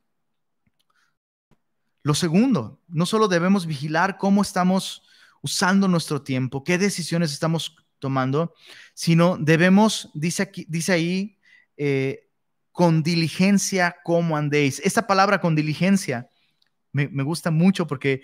Lo 2.03 2.15
segundo, 2.15 2.83
no 2.89 3.07
solo 3.07 3.29
debemos 3.29 3.67
vigilar 3.67 4.19
cómo 4.19 4.43
estamos 4.43 5.03
usando 5.41 5.89
nuestro 5.89 6.23
tiempo, 6.23 6.65
qué 6.65 6.77
decisiones 6.77 7.33
estamos 7.33 7.77
tomando, 7.99 8.55
sino 8.93 9.39
debemos, 9.39 10.11
dice, 10.13 10.43
aquí, 10.43 10.67
dice 10.69 10.93
ahí, 10.93 11.39
eh, 11.79 12.29
con 12.73 13.03
diligencia 13.03 13.97
cómo 14.05 14.37
andéis. 14.37 14.81
Esta 14.85 15.07
palabra 15.07 15.41
con 15.41 15.55
diligencia 15.55 16.29
me, 16.93 17.09
me 17.09 17.23
gusta 17.23 17.51
mucho 17.51 17.87
porque 17.87 18.23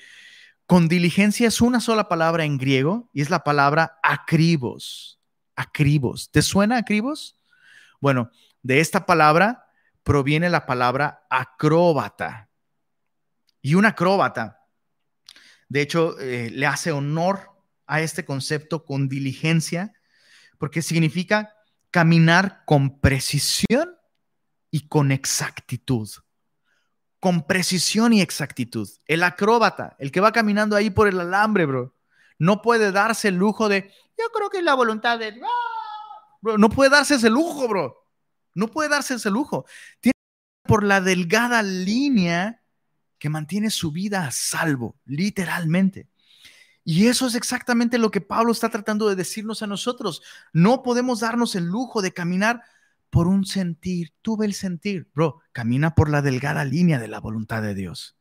con 0.67 0.89
diligencia 0.89 1.49
es 1.49 1.61
una 1.61 1.81
sola 1.81 2.09
palabra 2.09 2.45
en 2.45 2.59
griego 2.59 3.09
y 3.15 3.23
es 3.23 3.31
la 3.31 3.45
palabra 3.45 3.99
acribos. 4.03 5.20
Acribos. 5.61 6.31
¿Te 6.31 6.41
suena 6.41 6.79
acribos? 6.79 7.37
Bueno, 8.01 8.31
de 8.63 8.81
esta 8.81 9.05
palabra 9.05 9.67
proviene 10.03 10.49
la 10.49 10.65
palabra 10.65 11.27
acróbata. 11.29 12.49
Y 13.61 13.75
un 13.75 13.85
acróbata, 13.85 14.61
de 15.69 15.83
hecho, 15.83 16.19
eh, 16.19 16.49
le 16.51 16.67
hace 16.67 16.93
honor 16.93 17.51
a 17.87 18.01
este 18.01 18.25
concepto 18.25 18.87
con 18.87 19.09
diligencia, 19.09 19.93
porque 20.57 20.81
significa 20.81 21.55
caminar 21.91 22.63
con 22.65 23.01
precisión 23.01 23.99
y 24.71 24.89
con 24.89 25.13
exactitud. 25.13 26.09
Con 27.19 27.47
precisión 27.47 28.15
y 28.15 28.23
exactitud. 28.23 28.89
El 29.05 29.23
acróbata, 29.25 29.95
el 29.99 30.11
que 30.11 30.21
va 30.21 30.33
caminando 30.33 30.75
ahí 30.75 30.89
por 30.89 31.07
el 31.07 31.21
alambre, 31.21 31.67
bro, 31.67 31.95
no 32.39 32.63
puede 32.63 32.93
darse 32.93 33.29
el 33.29 33.37
lujo 33.37 33.69
de, 33.69 33.93
yo 34.21 34.31
creo 34.33 34.51
que 34.51 34.59
es 34.59 34.65
la 34.65 34.75
voluntad 34.75 35.19
de 35.19 35.33
Dios. 35.33 35.49
Bro, 36.41 36.59
no 36.59 36.69
puede 36.71 36.91
darse 36.91 37.15
ese 37.15 37.31
lujo, 37.31 37.69
bro. 37.69 37.97
No 38.55 38.69
puede 38.69 38.89
darse 38.89 39.15
ese 39.15 39.31
lujo. 39.31 39.67
Tiene 40.01 40.13
por 40.65 40.85
la 40.85 41.01
delgada 41.01 41.63
línea 41.63 42.63
que 43.19 43.29
mantiene 43.29 43.71
su 43.71 43.93
vida 43.93 44.27
a 44.27 44.31
salvo, 44.31 44.97
literalmente. 45.05 46.09
Y 46.85 47.09
eso 47.09 47.27
es 47.27 47.35
exactamente 47.35 47.99
lo 47.99 48.11
que 48.11 48.21
Pablo 48.21 48.53
está 48.53 48.71
tratando 48.71 49.09
de 49.09 49.15
decirnos 49.15 49.63
a 49.63 49.67
nosotros. 49.67 50.23
No 50.53 50.83
podemos 50.83 51.21
darnos 51.21 51.55
el 51.55 51.65
lujo 51.65 52.03
de 52.03 52.13
caminar 52.13 52.63
por 53.11 53.29
un 53.29 53.45
sentir. 53.45 54.15
Tuve 54.23 54.47
el 54.47 54.55
sentir, 54.55 55.09
bro. 55.15 55.41
Camina 55.53 55.95
por 55.95 56.09
la 56.09 56.23
delgada 56.23 56.65
línea 56.65 56.99
de 56.99 57.09
la 57.09 57.21
voluntad 57.21 57.63
de 57.63 57.75
Dios. 57.75 58.17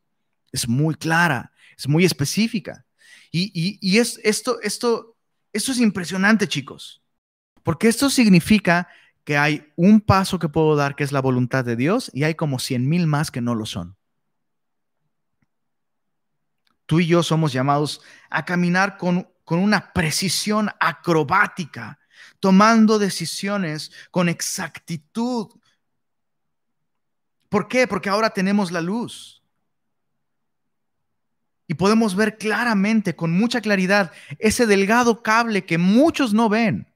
Es 0.52 0.68
muy 0.68 0.96
clara, 0.96 1.54
es 1.78 1.88
muy 1.88 2.04
específica. 2.04 2.86
Y, 3.32 3.98
es, 4.00 4.20
esto, 4.24 4.60
esto, 4.62 5.16
esto 5.54 5.72
es 5.72 5.80
impresionante, 5.80 6.48
chicos. 6.48 7.02
Porque 7.64 7.88
esto 7.88 8.10
significa 8.10 8.88
que 9.24 9.38
hay 9.38 9.72
un 9.76 10.02
paso 10.02 10.40
que 10.40 10.50
puedo 10.50 10.76
dar 10.76 10.96
que 10.96 11.04
es 11.04 11.12
la 11.12 11.22
voluntad 11.22 11.64
de 11.66 11.76
Dios 11.76 12.10
y 12.14 12.24
hay 12.24 12.36
como 12.36 12.60
cien 12.60 12.88
mil 12.90 13.06
más 13.06 13.32
que 13.32 13.42
no 13.42 13.56
lo 13.56 13.66
son. 13.66 13.96
Tú 16.86 17.00
y 17.00 17.06
yo 17.06 17.22
somos 17.22 17.54
llamados 17.54 18.02
a 18.32 18.46
caminar 18.46 18.98
con, 18.98 19.30
con 19.44 19.60
una 19.60 19.94
precisión 19.94 20.72
acrobática, 20.80 22.00
tomando 22.40 22.98
decisiones 22.98 23.92
con 24.10 24.30
exactitud. 24.30 25.50
¿Por 27.50 27.68
qué? 27.68 27.86
Porque 27.88 28.10
ahora 28.10 28.32
tenemos 28.32 28.72
la 28.72 28.82
luz. 28.82 29.39
Y 31.70 31.76
podemos 31.76 32.16
ver 32.16 32.40
claramente, 32.40 33.16
con 33.16 33.30
mucha 33.30 33.62
claridad, 33.62 34.12
ese 34.40 34.66
delgado 34.66 35.22
cable 35.22 35.66
que 35.66 35.78
muchos 35.78 36.34
no 36.34 36.50
ven. 36.50 36.92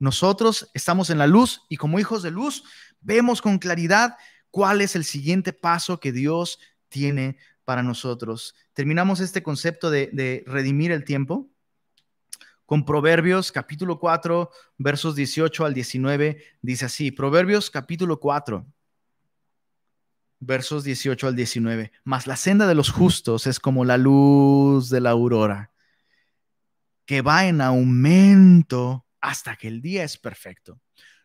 Nosotros 0.00 0.68
estamos 0.74 1.08
en 1.08 1.18
la 1.18 1.28
luz 1.28 1.62
y 1.68 1.76
como 1.76 2.00
hijos 2.00 2.24
de 2.24 2.32
luz 2.32 2.64
vemos 3.00 3.40
con 3.40 3.60
claridad 3.60 4.16
cuál 4.50 4.80
es 4.80 4.96
el 4.96 5.04
siguiente 5.04 5.52
paso 5.52 6.00
que 6.00 6.10
Dios 6.10 6.58
tiene 6.88 7.38
para 7.64 7.84
nosotros. 7.84 8.56
Terminamos 8.72 9.20
este 9.20 9.44
concepto 9.44 9.88
de, 9.88 10.42
redimir 10.48 10.90
el 10.90 11.04
tiempo 11.04 11.48
con 12.66 12.84
Proverbios 12.84 13.52
capítulo 13.52 14.00
4, 14.00 14.50
versos 14.78 15.14
18 15.14 15.64
al 15.64 15.74
19. 15.74 16.42
Dice 16.60 16.86
así, 16.86 17.12
Proverbios 17.12 17.70
capítulo 17.70 18.18
4, 18.18 18.66
versos 20.40 20.84
18 20.84 21.28
al 21.28 21.36
19. 21.36 21.92
Mas 22.04 22.26
la 22.26 22.36
senda 22.36 22.66
de 22.66 22.74
los 22.74 22.90
justos 22.90 23.46
es 23.46 23.60
como 23.60 23.84
la 23.84 23.96
luz 23.96 24.90
de 24.90 25.00
la 25.00 25.10
aurora, 25.10 25.72
que 27.04 27.22
va 27.22 27.46
en 27.46 27.60
aumento 27.60 29.06
hasta 29.20 29.56
que 29.56 29.68
el 29.68 29.82
día 29.82 30.04
es 30.04 30.18
perfecto. 30.18 30.80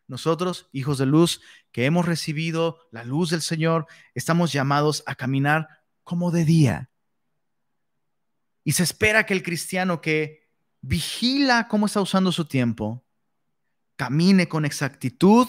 Nosotros, 0.07 0.67
hijos 0.73 0.97
de 0.97 1.05
luz, 1.05 1.41
que 1.71 1.85
hemos 1.85 2.05
recibido 2.05 2.79
la 2.91 3.03
luz 3.03 3.29
del 3.29 3.41
Señor, 3.41 3.87
estamos 4.13 4.51
llamados 4.51 5.03
a 5.05 5.15
caminar 5.15 5.69
como 6.03 6.31
de 6.31 6.43
día. 6.43 6.89
Y 8.63 8.73
se 8.73 8.83
espera 8.83 9.25
que 9.25 9.33
el 9.33 9.43
cristiano 9.43 10.01
que 10.01 10.49
vigila 10.81 11.67
cómo 11.67 11.85
está 11.85 12.01
usando 12.01 12.31
su 12.31 12.45
tiempo, 12.45 13.05
camine 13.95 14.47
con 14.47 14.65
exactitud, 14.65 15.47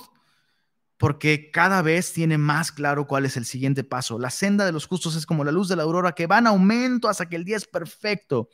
porque 1.02 1.50
cada 1.50 1.82
vez 1.82 2.12
tiene 2.12 2.38
más 2.38 2.70
claro 2.70 3.08
cuál 3.08 3.24
es 3.24 3.36
el 3.36 3.44
siguiente 3.44 3.82
paso. 3.82 4.20
La 4.20 4.30
senda 4.30 4.64
de 4.64 4.70
los 4.70 4.86
justos 4.86 5.16
es 5.16 5.26
como 5.26 5.42
la 5.42 5.50
luz 5.50 5.68
de 5.68 5.74
la 5.74 5.82
aurora 5.82 6.12
que 6.12 6.28
va 6.28 6.38
en 6.38 6.46
aumento 6.46 7.08
hasta 7.08 7.28
que 7.28 7.34
el 7.34 7.44
día 7.44 7.56
es 7.56 7.66
perfecto. 7.66 8.50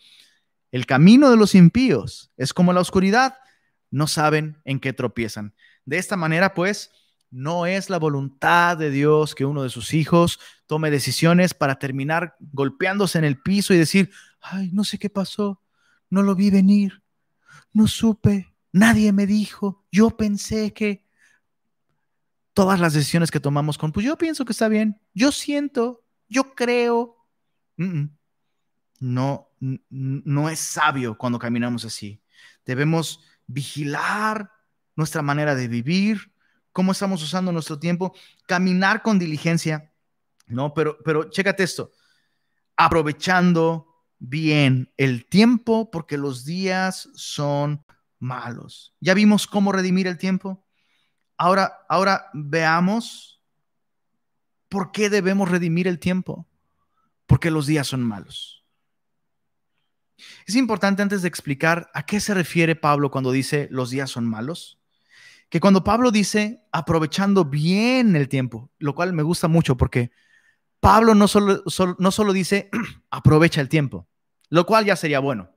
El 0.72 0.86
camino 0.86 1.28
de 1.28 1.36
los 1.36 1.54
impíos 1.54 2.32
es 2.38 2.54
como 2.54 2.72
la 2.72 2.80
oscuridad 2.80 3.34
no 3.90 4.06
saben 4.06 4.62
en 4.64 4.80
qué 4.80 4.94
tropiezan. 4.94 5.54
De 5.84 5.98
esta 5.98 6.16
manera, 6.16 6.54
pues, 6.54 6.90
no 7.30 7.66
es 7.66 7.90
la 7.90 7.98
voluntad 7.98 8.78
de 8.78 8.90
Dios 8.90 9.34
que 9.34 9.44
uno 9.44 9.62
de 9.62 9.68
sus 9.68 9.92
hijos 9.92 10.40
tome 10.66 10.90
decisiones 10.90 11.52
para 11.52 11.78
terminar 11.78 12.34
golpeándose 12.40 13.18
en 13.18 13.24
el 13.24 13.42
piso 13.42 13.74
y 13.74 13.76
decir, 13.76 14.10
ay, 14.40 14.70
no 14.72 14.84
sé 14.84 14.98
qué 14.98 15.10
pasó, 15.10 15.60
no 16.08 16.22
lo 16.22 16.34
vi 16.34 16.48
venir, 16.48 17.02
no 17.74 17.88
supe, 17.88 18.54
nadie 18.72 19.12
me 19.12 19.26
dijo, 19.26 19.84
yo 19.92 20.16
pensé 20.16 20.72
que 20.72 21.06
todas 22.58 22.80
las 22.80 22.92
decisiones 22.92 23.30
que 23.30 23.38
tomamos 23.38 23.78
con, 23.78 23.92
pues 23.92 24.04
yo 24.04 24.18
pienso 24.18 24.44
que 24.44 24.50
está 24.50 24.66
bien, 24.66 25.00
yo 25.14 25.30
siento, 25.30 26.02
yo 26.28 26.56
creo. 26.56 27.24
No, 28.98 29.52
no 29.60 30.48
es 30.48 30.58
sabio 30.58 31.16
cuando 31.16 31.38
caminamos 31.38 31.84
así. 31.84 32.20
Debemos 32.66 33.20
vigilar 33.46 34.50
nuestra 34.96 35.22
manera 35.22 35.54
de 35.54 35.68
vivir, 35.68 36.32
cómo 36.72 36.90
estamos 36.90 37.22
usando 37.22 37.52
nuestro 37.52 37.78
tiempo, 37.78 38.12
caminar 38.48 39.02
con 39.02 39.20
diligencia, 39.20 39.92
¿no? 40.48 40.74
Pero, 40.74 40.98
pero 41.04 41.30
chécate 41.30 41.62
esto, 41.62 41.92
aprovechando 42.76 44.02
bien 44.18 44.92
el 44.96 45.26
tiempo 45.26 45.92
porque 45.92 46.18
los 46.18 46.44
días 46.44 47.08
son 47.14 47.84
malos. 48.18 48.96
Ya 48.98 49.14
vimos 49.14 49.46
cómo 49.46 49.70
redimir 49.70 50.08
el 50.08 50.18
tiempo. 50.18 50.64
Ahora, 51.38 51.86
ahora 51.88 52.30
veamos 52.34 53.40
por 54.68 54.92
qué 54.92 55.08
debemos 55.08 55.50
redimir 55.50 55.88
el 55.88 55.98
tiempo. 55.98 56.46
Porque 57.26 57.50
los 57.50 57.66
días 57.66 57.86
son 57.86 58.02
malos. 58.02 58.64
Es 60.46 60.56
importante 60.56 61.02
antes 61.02 61.22
de 61.22 61.28
explicar 61.28 61.90
a 61.94 62.04
qué 62.04 62.20
se 62.20 62.34
refiere 62.34 62.74
Pablo 62.74 63.10
cuando 63.10 63.30
dice 63.30 63.68
los 63.70 63.90
días 63.90 64.10
son 64.10 64.26
malos, 64.26 64.78
que 65.48 65.60
cuando 65.60 65.84
Pablo 65.84 66.10
dice 66.10 66.62
aprovechando 66.72 67.44
bien 67.44 68.16
el 68.16 68.28
tiempo, 68.28 68.70
lo 68.78 68.94
cual 68.94 69.12
me 69.12 69.22
gusta 69.22 69.46
mucho 69.46 69.76
porque 69.76 70.10
Pablo 70.80 71.14
no 71.14 71.28
solo, 71.28 71.62
no 71.98 72.10
solo 72.10 72.32
dice 72.32 72.70
aprovecha 73.10 73.60
el 73.60 73.68
tiempo, 73.68 74.08
lo 74.48 74.66
cual 74.66 74.84
ya 74.86 74.96
sería 74.96 75.20
bueno. 75.20 75.50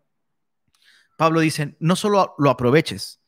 Pablo 1.18 1.40
dice, 1.40 1.78
no 1.80 1.96
solo 1.96 2.36
lo 2.38 2.50
aproveches, 2.50 3.22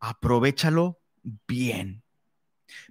aprovechalo 0.00 1.00
bien. 1.46 2.02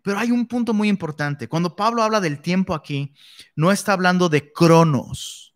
Pero 0.04 0.17
hay 0.17 0.32
un 0.32 0.47
punto 0.47 0.73
muy 0.73 0.89
importante. 0.89 1.47
Cuando 1.47 1.76
Pablo 1.76 2.04
habla 2.04 2.19
del 2.19 2.41
tiempo 2.41 2.73
aquí, 2.73 3.13
no 3.56 3.71
está 3.71 3.93
hablando 3.93 4.30
de 4.30 4.52
cronos 4.52 5.56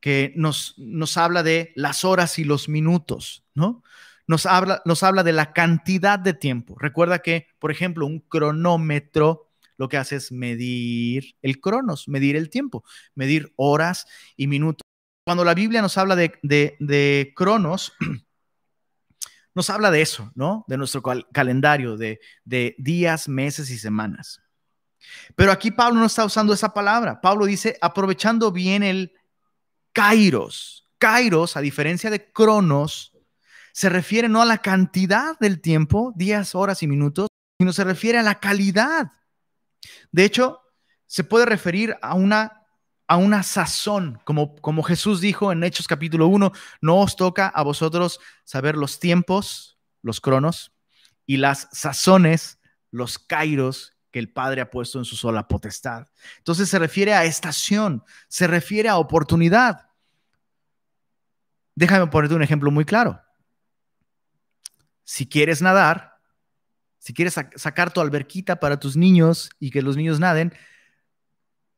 que 0.00 0.32
nos, 0.36 0.74
nos 0.78 1.16
habla 1.16 1.42
de 1.42 1.72
las 1.76 2.04
horas 2.04 2.38
y 2.38 2.44
los 2.44 2.68
minutos, 2.68 3.44
¿no? 3.54 3.82
Nos 4.26 4.46
habla, 4.46 4.82
nos 4.84 5.02
habla 5.02 5.22
de 5.22 5.32
la 5.32 5.52
cantidad 5.52 6.18
de 6.18 6.34
tiempo. 6.34 6.76
Recuerda 6.78 7.20
que, 7.20 7.46
por 7.58 7.70
ejemplo, 7.70 8.06
un 8.06 8.20
cronómetro 8.20 9.52
lo 9.82 9.88
que 9.88 9.96
hace 9.96 10.16
es 10.16 10.30
medir 10.32 11.34
el 11.42 11.60
cronos, 11.60 12.08
medir 12.08 12.36
el 12.36 12.50
tiempo, 12.50 12.84
medir 13.14 13.52
horas 13.56 14.06
y 14.36 14.46
minutos. 14.46 14.82
Cuando 15.24 15.44
la 15.44 15.54
Biblia 15.54 15.82
nos 15.82 15.98
habla 15.98 16.16
de, 16.16 16.38
de, 16.42 17.32
cronos, 17.34 17.92
nos 19.54 19.70
habla 19.70 19.90
de 19.90 20.02
eso, 20.02 20.30
¿no? 20.34 20.64
De 20.68 20.76
nuestro 20.76 21.02
calendario, 21.32 21.96
de, 21.96 22.20
de 22.44 22.74
días, 22.78 23.28
meses 23.28 23.70
y 23.70 23.78
semanas. 23.78 24.40
Pero 25.34 25.52
aquí 25.52 25.70
Pablo 25.70 26.00
no 26.00 26.06
está 26.06 26.24
usando 26.24 26.52
esa 26.52 26.72
palabra. 26.72 27.20
Pablo 27.20 27.46
dice, 27.46 27.76
aprovechando 27.80 28.52
bien 28.52 28.82
el 28.82 29.12
kairos. 29.92 30.88
Kairos, 30.98 31.56
a 31.56 31.60
diferencia 31.60 32.10
de 32.10 32.32
cronos, 32.32 33.12
se 33.72 33.88
refiere 33.88 34.28
no 34.28 34.42
a 34.42 34.46
la 34.46 34.58
cantidad 34.58 35.38
del 35.38 35.60
tiempo, 35.60 36.12
días, 36.14 36.54
horas 36.54 36.82
y 36.82 36.86
minutos, 36.86 37.28
sino 37.58 37.72
se 37.72 37.84
refiere 37.84 38.18
a 38.18 38.22
la 38.22 38.38
calidad. 38.38 39.10
De 40.12 40.24
hecho, 40.24 40.60
se 41.06 41.24
puede 41.24 41.46
referir 41.46 41.96
a 42.02 42.14
una, 42.14 42.61
a 43.12 43.16
una 43.18 43.42
sazón, 43.42 44.18
como, 44.24 44.56
como 44.56 44.82
Jesús 44.82 45.20
dijo 45.20 45.52
en 45.52 45.62
Hechos 45.64 45.86
capítulo 45.86 46.28
1, 46.28 46.50
no 46.80 46.96
os 46.96 47.14
toca 47.14 47.46
a 47.46 47.62
vosotros 47.62 48.18
saber 48.42 48.74
los 48.74 49.00
tiempos, 49.00 49.78
los 50.00 50.18
cronos, 50.18 50.72
y 51.26 51.36
las 51.36 51.68
sazones, 51.72 52.58
los 52.90 53.18
kairos 53.18 53.98
que 54.10 54.18
el 54.18 54.32
Padre 54.32 54.62
ha 54.62 54.70
puesto 54.70 54.98
en 54.98 55.04
su 55.04 55.16
sola 55.16 55.46
potestad. 55.46 56.06
Entonces 56.38 56.70
se 56.70 56.78
refiere 56.78 57.12
a 57.12 57.26
estación, 57.26 58.02
se 58.28 58.46
refiere 58.46 58.88
a 58.88 58.96
oportunidad. 58.96 59.90
Déjame 61.74 62.06
ponerte 62.06 62.34
un 62.34 62.42
ejemplo 62.42 62.70
muy 62.70 62.86
claro. 62.86 63.20
Si 65.04 65.28
quieres 65.28 65.60
nadar, 65.60 66.16
si 66.96 67.12
quieres 67.12 67.34
sacar 67.56 67.92
tu 67.92 68.00
alberquita 68.00 68.58
para 68.58 68.80
tus 68.80 68.96
niños 68.96 69.50
y 69.60 69.70
que 69.70 69.82
los 69.82 69.98
niños 69.98 70.18
naden, 70.18 70.54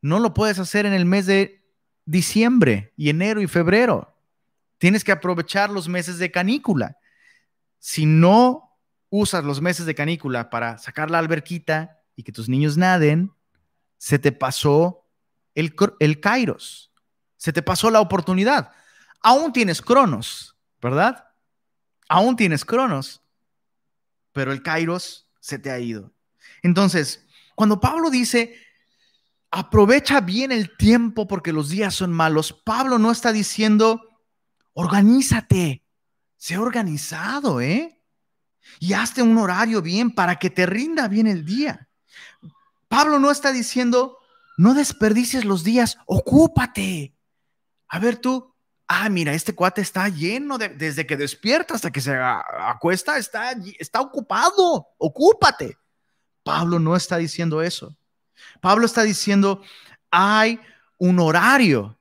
no 0.05 0.19
lo 0.19 0.35
puedes 0.35 0.59
hacer 0.59 0.85
en 0.85 0.93
el 0.93 1.03
mes 1.03 1.25
de 1.25 1.65
diciembre 2.05 2.93
y 2.95 3.09
enero 3.09 3.41
y 3.41 3.47
febrero. 3.47 4.15
Tienes 4.77 5.03
que 5.03 5.11
aprovechar 5.11 5.71
los 5.71 5.87
meses 5.87 6.19
de 6.19 6.29
canícula. 6.29 6.99
Si 7.79 8.05
no 8.05 8.77
usas 9.09 9.43
los 9.43 9.61
meses 9.61 9.87
de 9.87 9.95
canícula 9.95 10.51
para 10.51 10.77
sacar 10.77 11.09
la 11.09 11.17
alberquita 11.17 12.03
y 12.15 12.21
que 12.21 12.31
tus 12.31 12.47
niños 12.47 12.77
naden, 12.77 13.31
se 13.97 14.19
te 14.19 14.31
pasó 14.31 15.07
el, 15.55 15.73
el 15.99 16.19
kairos, 16.19 16.91
se 17.35 17.51
te 17.51 17.63
pasó 17.63 17.89
la 17.89 17.99
oportunidad. 17.99 18.73
Aún 19.21 19.53
tienes 19.53 19.81
cronos, 19.81 20.55
¿verdad? 20.79 21.29
Aún 22.07 22.35
tienes 22.35 22.63
cronos, 22.63 23.23
pero 24.33 24.51
el 24.51 24.61
kairos 24.61 25.27
se 25.39 25.57
te 25.57 25.71
ha 25.71 25.79
ido. 25.79 26.13
Entonces, 26.61 27.25
cuando 27.55 27.79
Pablo 27.79 28.11
dice, 28.11 28.64
aprovecha 29.55 30.19
bien 30.19 30.51
el 30.51 30.75
tiempo 30.75 31.27
porque 31.27 31.53
los 31.53 31.69
días 31.69 31.95
son 31.95 32.11
malos, 32.11 32.51
Pablo 32.51 32.99
no 32.99 33.09
está 33.09 33.31
diciendo, 33.31 34.01
organízate, 34.73 35.85
sé 36.35 36.57
organizado, 36.57 37.61
¿eh? 37.61 38.03
Y 38.79 38.93
hazte 38.93 39.21
un 39.21 39.37
horario 39.37 39.81
bien 39.81 40.11
para 40.11 40.39
que 40.39 40.49
te 40.49 40.65
rinda 40.65 41.07
bien 41.07 41.27
el 41.27 41.45
día. 41.45 41.87
Pablo 42.89 43.17
no 43.17 43.31
está 43.31 43.53
diciendo, 43.53 44.17
no 44.57 44.73
desperdicies 44.73 45.45
los 45.45 45.63
días, 45.63 45.99
ocúpate. 46.05 47.15
A 47.87 47.99
ver 47.99 48.17
tú, 48.17 48.53
ah, 48.87 49.07
mira, 49.07 49.33
este 49.33 49.55
cuate 49.55 49.79
está 49.79 50.09
lleno 50.09 50.57
de, 50.57 50.67
desde 50.67 51.07
que 51.07 51.15
despierta 51.15 51.75
hasta 51.75 51.91
que 51.91 52.01
se 52.01 52.13
acuesta, 52.13 53.17
está, 53.17 53.55
está 53.79 54.01
ocupado, 54.01 54.87
ocúpate. 54.97 55.77
Pablo 56.43 56.77
no 56.77 56.93
está 56.97 57.15
diciendo 57.15 57.61
eso. 57.61 57.95
Pablo 58.61 58.85
está 58.85 59.03
diciendo, 59.03 59.61
hay 60.11 60.59
un 60.97 61.19
horario 61.19 61.97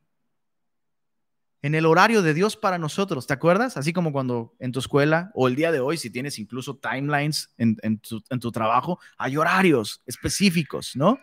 en 1.65 1.75
el 1.75 1.87
horario 1.87 2.21
de 2.21 2.35
Dios 2.35 2.59
para 2.59 2.77
nosotros, 2.77 3.27
¿te 3.27 3.33
acuerdas? 3.33 3.79
Así 3.79 3.95
como 3.95 4.13
cuando 4.13 4.55
en 4.59 4.71
tu 4.71 4.81
escuela 4.81 5.31
o 5.33 5.49
el 5.49 5.57
día 5.57 5.73
de 5.73 5.81
hoy, 5.81 5.97
si 5.97 6.11
tienes 6.11 6.39
incluso 6.39 6.77
timelines 6.77 7.55
en, 7.57 7.79
tu, 8.01 8.53
trabajo, 8.53 9.01
hay 9.17 9.39
horarios 9.39 10.03
específicos, 10.05 10.95
¿no? 10.95 11.19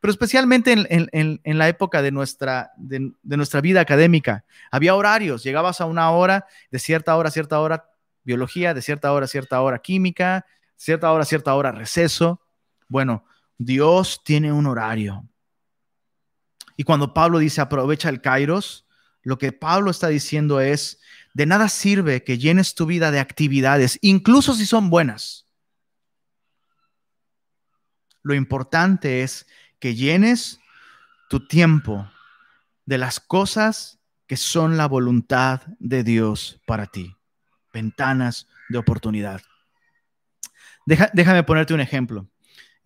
Pero 0.00 0.10
especialmente 0.10 0.72
en, 0.72 1.58
la 1.58 1.68
época 1.68 2.02
de 2.02 2.10
nuestra, 2.10 2.72
de, 2.76 3.12
nuestra 3.22 3.60
vida 3.60 3.80
académica, 3.80 4.44
había 4.72 4.96
horarios, 4.96 5.44
llegabas 5.44 5.80
a 5.80 5.84
una 5.84 6.10
hora, 6.10 6.46
de 6.72 6.80
cierta 6.80 7.14
hora 7.14 7.28
a 7.28 7.32
cierta 7.32 7.60
hora 7.60 7.88
biología, 8.24 8.74
de 8.74 8.82
cierta 8.82 9.12
hora 9.12 9.26
a 9.26 9.28
cierta 9.28 9.60
hora 9.60 9.78
química, 9.78 10.44
cierta 10.74 11.12
hora 11.12 11.22
a 11.22 11.26
cierta 11.26 11.54
hora 11.54 11.70
receso. 11.70 12.40
Bueno, 12.88 13.24
Dios 13.58 14.22
tiene 14.24 14.52
un 14.52 14.66
horario. 14.66 15.28
Y 16.76 16.84
cuando 16.84 17.12
Pablo 17.12 17.40
dice 17.40 17.60
aprovecha 17.60 18.08
el 18.08 18.22
kairos, 18.22 18.86
lo 19.22 19.36
que 19.36 19.52
Pablo 19.52 19.90
está 19.90 20.08
diciendo 20.08 20.60
es, 20.60 21.00
de 21.34 21.44
nada 21.44 21.68
sirve 21.68 22.24
que 22.24 22.38
llenes 22.38 22.74
tu 22.74 22.86
vida 22.86 23.10
de 23.10 23.18
actividades, 23.18 23.98
incluso 24.00 24.54
si 24.54 24.64
son 24.64 24.88
buenas. 24.88 25.46
Lo 28.22 28.34
importante 28.34 29.22
es 29.22 29.46
que 29.80 29.94
llenes 29.94 30.60
tu 31.28 31.46
tiempo 31.46 32.10
de 32.86 32.98
las 32.98 33.20
cosas 33.20 33.98
que 34.26 34.36
son 34.36 34.76
la 34.76 34.86
voluntad 34.86 35.62
de 35.78 36.04
Dios 36.04 36.60
para 36.66 36.86
ti. 36.86 37.16
Ventanas 37.72 38.46
de 38.68 38.78
oportunidad. 38.78 39.42
déjame 40.86 41.42
ponerte 41.42 41.74
un 41.74 41.80
ejemplo. 41.80 42.28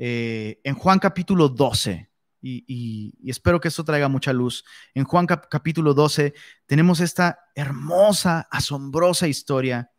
Eh, 0.05 0.61
en 0.65 0.75
Juan 0.75 0.99
capítulo 0.99 1.49
12, 1.49 2.11
y, 2.41 3.15
espero 3.25 3.61
que 3.61 3.69
esto 3.69 3.85
traiga 3.85 4.09
mucha 4.09 4.33
luz. 4.33 4.65
En 4.95 5.05
Juan 5.05 5.27
capítulo 5.27 5.95
12 5.95 6.35
tenemos 6.67 6.99
esta 6.99 7.39
hermosa, 7.55 8.49
asombrosa 8.51 9.29
historia 9.29 9.93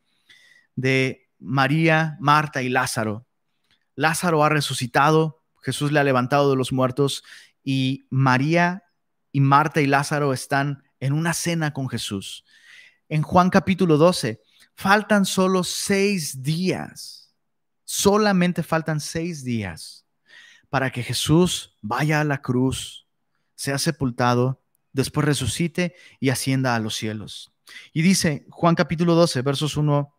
de 0.76 1.30
María, 1.40 2.18
Marta 2.20 2.62
y 2.62 2.68
Lázaro. 2.68 3.26
Lázaro 3.96 4.44
ha 4.44 4.50
resucitado, 4.50 5.42
Jesús 5.62 5.94
le 5.94 6.02
ha 6.02 6.04
levantado 6.04 6.50
de 6.50 6.58
los 6.58 6.74
muertos 6.74 7.24
y 7.64 8.06
María 8.10 8.84
y 9.32 9.40
Marta 9.40 9.80
y 9.80 9.88
Lázaro 9.88 10.34
están 10.34 10.84
en 11.00 11.14
una 11.14 11.34
cena 11.34 11.72
con 11.72 11.88
Jesús. 11.88 12.44
En 13.08 13.22
Juan 13.22 13.50
capítulo 13.50 13.96
12 13.96 14.42
faltan 14.76 15.24
solo 15.24 15.64
seis 15.64 16.44
días, 16.44 17.23
solamente 17.84 18.64
faltan 18.64 19.00
seis 19.00 19.44
días 19.44 20.06
para 20.70 20.92
que 20.92 21.04
Jesús 21.04 21.78
vaya 21.82 22.22
a 22.22 22.24
la 22.24 22.42
cruz, 22.42 23.08
sea 23.56 23.78
sepultado, 23.78 24.64
después 24.92 25.26
resucite 25.26 25.96
y 26.20 26.30
ascienda 26.30 26.76
a 26.76 26.80
los 26.80 26.96
cielos. 26.96 27.54
Y 27.94 28.02
dice 28.02 28.46
Juan 28.50 28.76
capítulo 28.76 29.16
12, 29.16 29.42
versos 29.42 29.78
1, 29.78 30.16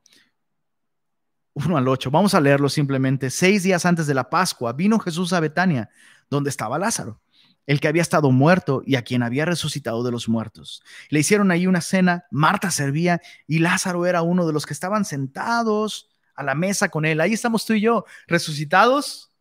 1 1.55 1.77
al 1.77 1.89
8. 1.89 2.11
Vamos 2.11 2.35
a 2.35 2.41
leerlo 2.41 2.69
simplemente. 2.69 3.31
Seis 3.31 3.63
días 3.63 3.87
antes 3.87 4.07
de 4.07 4.15
la 4.15 4.31
Pascua 4.31 4.73
vino 4.73 4.99
Jesús 4.99 5.33
a 5.33 5.41
Betania, 5.41 5.91
donde 6.31 6.51
estaba 6.51 6.79
Lázaro, 6.79 7.21
el 7.67 7.81
que 7.81 7.89
había 7.89 8.03
estado 8.03 8.31
muerto 8.31 8.83
y 8.85 8.97
a 8.97 9.03
quien 9.03 9.23
había 9.23 9.45
resucitado 9.45 10.03
de 10.03 10.11
los 10.11 10.29
muertos. 10.29 10.83
Le 11.09 11.21
hicieron 11.21 11.51
ahí 11.51 11.67
una 11.67 11.81
cena, 11.81 12.27
Marta 12.31 12.71
servía 12.71 13.21
y 13.47 13.61
Lázaro 13.61 14.07
era 14.07 14.23
uno 14.23 14.47
de 14.47 14.53
los 14.53 14.67
que 14.67 14.73
estaban 14.73 15.05
sentados 15.05 16.14
a 16.35 16.43
la 16.43 16.55
mesa 16.55 16.89
con 16.89 17.05
él. 17.05 17.21
Ahí 17.21 17.33
estamos 17.33 17.65
tú 17.65 17.75
y 17.75 17.81
yo, 17.81 18.05
resucitados 18.27 19.35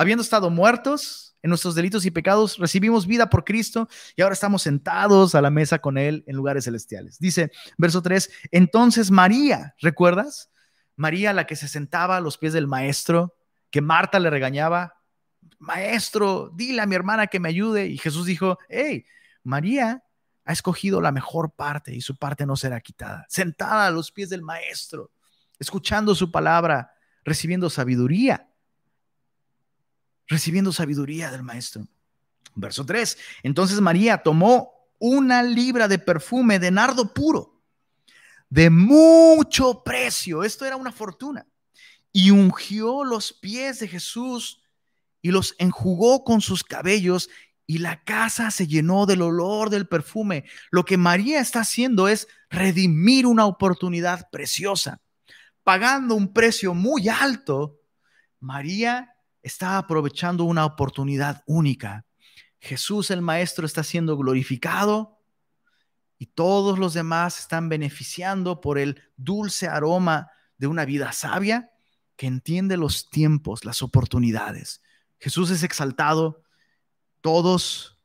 habiendo 0.00 0.22
estado 0.22 0.48
muertos 0.48 1.36
en 1.42 1.50
nuestros 1.50 1.74
delitos 1.74 2.06
y 2.06 2.10
pecados, 2.10 2.56
recibimos 2.56 3.06
vida 3.06 3.28
por 3.28 3.44
Cristo 3.44 3.86
y 4.16 4.22
ahora 4.22 4.32
estamos 4.32 4.62
sentados 4.62 5.34
a 5.34 5.42
la 5.42 5.50
mesa 5.50 5.78
con 5.78 5.98
Él 5.98 6.24
en 6.26 6.36
lugares 6.36 6.64
celestiales. 6.64 7.18
Dice, 7.18 7.50
verso 7.76 8.00
3, 8.02 8.30
entonces 8.50 9.10
María, 9.10 9.74
¿recuerdas? 9.78 10.50
María 10.96 11.32
la 11.32 11.46
que 11.46 11.56
se 11.56 11.68
sentaba 11.68 12.16
a 12.16 12.20
los 12.20 12.38
pies 12.38 12.52
del 12.52 12.66
maestro, 12.66 13.36
que 13.70 13.80
Marta 13.80 14.18
le 14.18 14.30
regañaba, 14.30 14.96
maestro, 15.58 16.50
dile 16.54 16.82
a 16.82 16.86
mi 16.86 16.94
hermana 16.94 17.26
que 17.26 17.40
me 17.40 17.48
ayude. 17.48 17.86
Y 17.86 17.98
Jesús 17.98 18.26
dijo, 18.26 18.58
hey, 18.68 19.04
María 19.42 20.02
ha 20.44 20.52
escogido 20.52 21.00
la 21.00 21.12
mejor 21.12 21.52
parte 21.52 21.94
y 21.94 22.00
su 22.00 22.16
parte 22.16 22.46
no 22.46 22.56
será 22.56 22.80
quitada. 22.80 23.26
Sentada 23.28 23.86
a 23.86 23.90
los 23.90 24.12
pies 24.12 24.30
del 24.30 24.42
maestro, 24.42 25.10
escuchando 25.60 26.16
su 26.16 26.32
palabra, 26.32 26.92
recibiendo 27.24 27.70
sabiduría 27.70 28.50
recibiendo 30.30 30.72
sabiduría 30.72 31.30
del 31.30 31.42
maestro. 31.42 31.86
Verso 32.54 32.86
3. 32.86 33.18
Entonces 33.42 33.80
María 33.80 34.18
tomó 34.18 34.72
una 34.98 35.42
libra 35.42 35.88
de 35.88 35.98
perfume 35.98 36.58
de 36.58 36.70
nardo 36.70 37.12
puro, 37.12 37.60
de 38.48 38.70
mucho 38.70 39.82
precio. 39.82 40.44
Esto 40.44 40.64
era 40.64 40.76
una 40.76 40.92
fortuna. 40.92 41.46
Y 42.12 42.30
ungió 42.30 43.04
los 43.04 43.32
pies 43.32 43.80
de 43.80 43.88
Jesús 43.88 44.62
y 45.20 45.30
los 45.30 45.54
enjugó 45.58 46.24
con 46.24 46.40
sus 46.40 46.64
cabellos 46.64 47.28
y 47.66 47.78
la 47.78 48.02
casa 48.02 48.50
se 48.50 48.66
llenó 48.66 49.06
del 49.06 49.22
olor 49.22 49.70
del 49.70 49.86
perfume. 49.86 50.44
Lo 50.70 50.84
que 50.84 50.96
María 50.96 51.40
está 51.40 51.60
haciendo 51.60 52.08
es 52.08 52.26
redimir 52.50 53.26
una 53.26 53.46
oportunidad 53.46 54.28
preciosa. 54.30 55.00
Pagando 55.62 56.14
un 56.14 56.32
precio 56.32 56.74
muy 56.74 57.08
alto, 57.08 57.80
María 58.38 59.14
está 59.42 59.78
aprovechando 59.78 60.44
una 60.44 60.64
oportunidad 60.64 61.42
única. 61.46 62.06
Jesús 62.58 63.10
el 63.10 63.22
Maestro 63.22 63.66
está 63.66 63.82
siendo 63.82 64.16
glorificado 64.16 65.18
y 66.18 66.26
todos 66.26 66.78
los 66.78 66.94
demás 66.94 67.38
están 67.38 67.68
beneficiando 67.68 68.60
por 68.60 68.78
el 68.78 69.02
dulce 69.16 69.68
aroma 69.68 70.30
de 70.58 70.66
una 70.66 70.84
vida 70.84 71.12
sabia 71.12 71.70
que 72.16 72.26
entiende 72.26 72.76
los 72.76 73.08
tiempos, 73.08 73.64
las 73.64 73.82
oportunidades. 73.82 74.82
Jesús 75.18 75.50
es 75.50 75.62
exaltado, 75.62 76.42
todos 77.22 77.98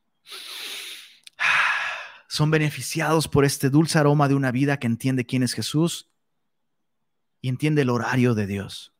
son 2.28 2.50
beneficiados 2.50 3.28
por 3.28 3.44
este 3.44 3.68
dulce 3.68 3.98
aroma 3.98 4.28
de 4.28 4.34
una 4.34 4.50
vida 4.50 4.78
que 4.78 4.86
entiende 4.86 5.26
quién 5.26 5.42
es 5.42 5.52
Jesús 5.52 6.08
entiende 7.48 7.82
el 7.82 7.90
horario 7.90 8.34
de 8.34 8.46
Dios. 8.46 8.92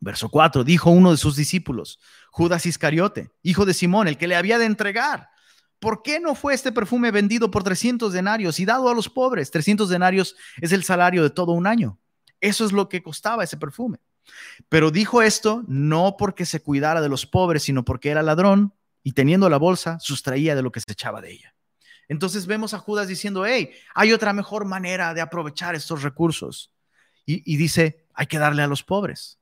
Verso 0.00 0.28
4, 0.28 0.64
dijo 0.64 0.90
uno 0.90 1.12
de 1.12 1.16
sus 1.16 1.36
discípulos, 1.36 1.98
Judas 2.30 2.66
Iscariote, 2.66 3.30
hijo 3.42 3.64
de 3.64 3.74
Simón, 3.74 4.06
el 4.06 4.18
que 4.18 4.26
le 4.26 4.36
había 4.36 4.58
de 4.58 4.66
entregar. 4.66 5.30
¿Por 5.78 6.02
qué 6.02 6.20
no 6.20 6.34
fue 6.34 6.54
este 6.54 6.72
perfume 6.72 7.10
vendido 7.10 7.50
por 7.50 7.62
300 7.62 8.12
denarios 8.12 8.60
y 8.60 8.64
dado 8.64 8.88
a 8.88 8.94
los 8.94 9.08
pobres? 9.08 9.50
300 9.50 9.88
denarios 9.88 10.36
es 10.60 10.72
el 10.72 10.84
salario 10.84 11.22
de 11.22 11.30
todo 11.30 11.52
un 11.52 11.66
año. 11.66 11.98
Eso 12.40 12.64
es 12.64 12.72
lo 12.72 12.88
que 12.88 13.02
costaba 13.02 13.44
ese 13.44 13.56
perfume. 13.56 13.98
Pero 14.68 14.90
dijo 14.90 15.22
esto 15.22 15.64
no 15.66 16.16
porque 16.18 16.46
se 16.46 16.62
cuidara 16.62 17.00
de 17.00 17.08
los 17.08 17.26
pobres, 17.26 17.62
sino 17.62 17.84
porque 17.84 18.10
era 18.10 18.22
ladrón 18.22 18.74
y 19.02 19.12
teniendo 19.12 19.48
la 19.48 19.58
bolsa, 19.58 19.98
sustraía 20.00 20.54
de 20.54 20.62
lo 20.62 20.72
que 20.72 20.80
se 20.80 20.92
echaba 20.92 21.20
de 21.20 21.32
ella. 21.32 21.54
Entonces 22.08 22.46
vemos 22.46 22.74
a 22.74 22.78
Judas 22.78 23.08
diciendo, 23.08 23.46
hey, 23.46 23.70
hay 23.94 24.12
otra 24.12 24.32
mejor 24.32 24.64
manera 24.66 25.14
de 25.14 25.20
aprovechar 25.20 25.74
estos 25.74 26.02
recursos. 26.02 26.73
Y, 27.26 27.56
dice, 27.56 28.06
hay 28.12 28.26
que 28.26 28.38
darle 28.38 28.62
a 28.62 28.66
los 28.66 28.82
pobres 28.82 29.38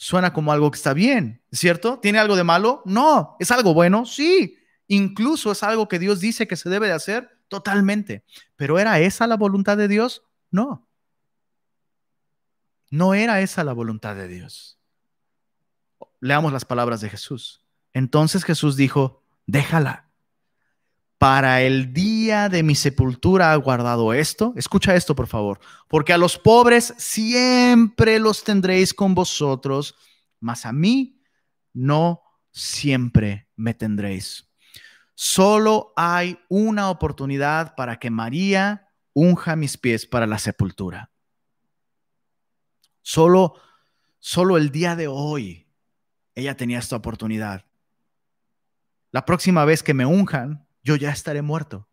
suena 0.00 0.32
como 0.32 0.52
algo 0.52 0.70
que 0.70 0.76
está 0.76 0.94
bien, 0.94 1.42
¿cierto? 1.50 1.98
¿Tiene 1.98 2.20
algo 2.20 2.36
de 2.36 2.44
malo? 2.44 2.82
No. 2.84 3.36
¿Es 3.40 3.50
algo 3.50 3.74
bueno? 3.74 4.06
Sí. 4.06 4.56
Incluso 4.86 5.50
es 5.50 5.64
algo 5.64 5.88
que 5.88 5.98
Dios 5.98 6.20
dice 6.20 6.46
que 6.46 6.54
se 6.54 6.70
debe 6.70 6.86
de 6.86 6.92
hacer 6.92 7.36
totalmente. 7.48 8.24
Pero 8.54 8.78
¿era 8.78 9.00
esa 9.00 9.26
la 9.26 9.36
voluntad 9.36 9.76
de 9.76 9.88
Dios? 9.88 10.22
No. 10.52 10.86
No 12.90 13.12
era 13.12 13.40
esa 13.40 13.64
la 13.64 13.72
voluntad 13.72 14.14
de 14.14 14.28
Dios. 14.28 14.78
Leamos 16.20 16.52
las 16.52 16.64
palabras 16.64 17.00
de 17.00 17.10
Jesús. 17.10 17.64
Entonces 17.92 18.44
Jesús 18.44 18.76
dijo, 18.76 19.24
déjala 19.46 20.07
para 21.18 21.62
el 21.62 21.92
día 21.92 22.48
de 22.48 22.62
mi 22.62 22.76
sepultura 22.76 23.52
ha 23.52 23.56
guardado 23.56 24.12
esto. 24.12 24.52
Escucha 24.56 24.94
esto, 24.94 25.16
por 25.16 25.26
favor. 25.26 25.58
Porque 25.88 26.12
a 26.12 26.18
los 26.18 26.38
pobres 26.38 26.94
siempre 26.96 28.20
los 28.20 28.44
tendréis 28.44 28.94
con 28.94 29.14
vosotros, 29.14 29.96
mas 30.38 30.64
a 30.64 30.72
mí 30.72 31.20
no 31.72 32.22
siempre 32.52 33.48
me 33.56 33.74
tendréis. 33.74 34.48
Solo 35.14 35.92
hay 35.96 36.38
una 36.48 36.90
oportunidad 36.90 37.74
para 37.74 37.98
que 37.98 38.10
María 38.10 38.88
unja 39.12 39.56
mis 39.56 39.76
pies 39.76 40.06
para 40.06 40.28
la 40.28 40.38
sepultura. 40.38 41.10
Solo, 43.02 43.54
solo 44.20 44.56
el 44.56 44.70
día 44.70 44.94
de 44.94 45.08
hoy 45.08 45.66
ella 46.36 46.56
tenía 46.56 46.78
esta 46.78 46.94
oportunidad. 46.94 47.64
La 49.10 49.24
próxima 49.24 49.64
vez 49.64 49.82
que 49.82 49.94
me 49.94 50.06
unjan, 50.06 50.67
yo 50.88 50.96
ya 50.96 51.10
estaré 51.10 51.42
muerto. 51.42 51.86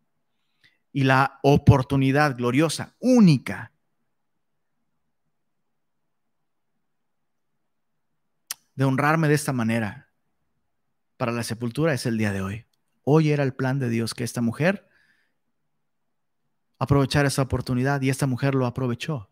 y 0.90 1.04
la 1.04 1.40
oportunidad 1.42 2.38
gloriosa, 2.38 2.96
única, 3.00 3.70
de 8.74 8.84
honrarme 8.86 9.28
de 9.28 9.34
esta 9.34 9.52
manera 9.52 10.10
para 11.18 11.32
la 11.32 11.42
sepultura 11.42 11.92
es 11.92 12.06
el 12.06 12.16
día 12.16 12.32
de 12.32 12.40
hoy. 12.40 12.66
Hoy 13.04 13.30
era 13.30 13.42
el 13.42 13.52
plan 13.52 13.78
de 13.78 13.90
Dios 13.90 14.14
que 14.14 14.24
esta 14.24 14.40
mujer 14.40 14.88
aprovechara 16.78 17.28
esa 17.28 17.42
oportunidad 17.42 18.00
y 18.00 18.08
esta 18.08 18.26
mujer 18.26 18.54
lo 18.54 18.64
aprovechó. 18.64 19.28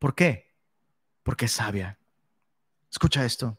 ¿Por 0.00 0.16
qué? 0.16 0.56
Porque 1.22 1.44
es 1.44 1.52
sabia. 1.52 2.00
Escucha 2.90 3.24
esto. 3.24 3.56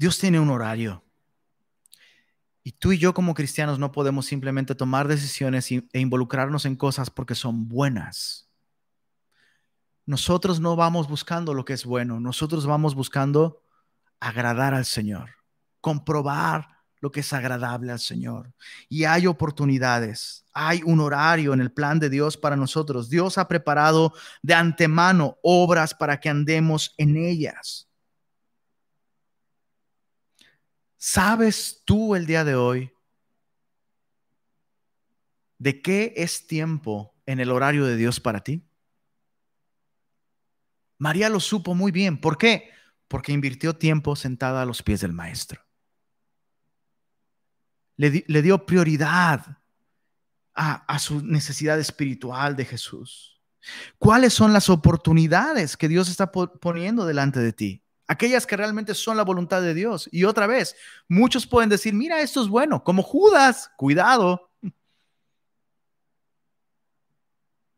Dios 0.00 0.18
tiene 0.18 0.40
un 0.40 0.48
horario. 0.48 1.04
Y 2.62 2.72
tú 2.72 2.92
y 2.92 2.96
yo 2.96 3.12
como 3.12 3.34
cristianos 3.34 3.78
no 3.78 3.92
podemos 3.92 4.24
simplemente 4.24 4.74
tomar 4.74 5.06
decisiones 5.06 5.70
e 5.70 6.00
involucrarnos 6.00 6.64
en 6.64 6.74
cosas 6.74 7.10
porque 7.10 7.34
son 7.34 7.68
buenas. 7.68 8.48
Nosotros 10.06 10.58
no 10.58 10.74
vamos 10.74 11.06
buscando 11.06 11.52
lo 11.52 11.66
que 11.66 11.74
es 11.74 11.84
bueno, 11.84 12.18
nosotros 12.18 12.64
vamos 12.64 12.94
buscando 12.94 13.62
agradar 14.20 14.72
al 14.72 14.86
Señor, 14.86 15.32
comprobar 15.82 16.78
lo 17.00 17.10
que 17.10 17.20
es 17.20 17.30
agradable 17.34 17.92
al 17.92 18.00
Señor. 18.00 18.54
Y 18.88 19.04
hay 19.04 19.26
oportunidades, 19.26 20.46
hay 20.54 20.80
un 20.82 21.00
horario 21.00 21.52
en 21.52 21.60
el 21.60 21.72
plan 21.72 21.98
de 21.98 22.08
Dios 22.08 22.38
para 22.38 22.56
nosotros. 22.56 23.10
Dios 23.10 23.36
ha 23.36 23.46
preparado 23.46 24.14
de 24.40 24.54
antemano 24.54 25.36
obras 25.42 25.92
para 25.92 26.18
que 26.20 26.30
andemos 26.30 26.94
en 26.96 27.18
ellas. 27.18 27.89
¿Sabes 31.02 31.82
tú 31.86 32.14
el 32.14 32.26
día 32.26 32.44
de 32.44 32.54
hoy 32.54 32.92
de 35.58 35.80
qué 35.80 36.12
es 36.16 36.46
tiempo 36.46 37.14
en 37.24 37.40
el 37.40 37.50
horario 37.50 37.86
de 37.86 37.96
Dios 37.96 38.20
para 38.20 38.44
ti? 38.44 38.62
María 40.98 41.30
lo 41.30 41.40
supo 41.40 41.74
muy 41.74 41.90
bien. 41.90 42.20
¿Por 42.20 42.36
qué? 42.36 42.70
Porque 43.08 43.32
invirtió 43.32 43.74
tiempo 43.74 44.14
sentada 44.14 44.60
a 44.60 44.66
los 44.66 44.82
pies 44.82 45.00
del 45.00 45.14
maestro 45.14 45.64
le, 48.00 48.42
dio 48.42 48.64
prioridad 48.64 49.58
a, 50.54 50.98
su 50.98 51.22
necesidad 51.22 51.78
espiritual 51.78 52.56
de 52.56 52.64
Jesús. 52.64 53.40
¿Cuáles 53.98 54.32
son 54.32 54.52
las 54.52 54.70
oportunidades 54.70 55.76
que 55.76 55.88
Dios 55.88 56.08
está 56.08 56.32
poniendo 56.32 57.04
delante 57.04 57.40
de 57.40 57.52
ti? 57.52 57.84
Aquellas 58.10 58.44
que 58.46 58.56
realmente 58.56 58.94
son 58.94 59.16
la 59.16 59.22
voluntad 59.22 59.62
de 59.62 59.72
Dios. 59.72 60.08
Y 60.10 60.24
otra 60.24 60.48
vez, 60.48 60.74
muchos 61.06 61.46
pueden 61.46 61.70
decir, 61.70 61.94
mira, 61.94 62.20
esto 62.20 62.42
es 62.42 62.48
bueno, 62.48 62.82
como 62.82 63.04
Judas, 63.04 63.70
cuidado. 63.76 64.50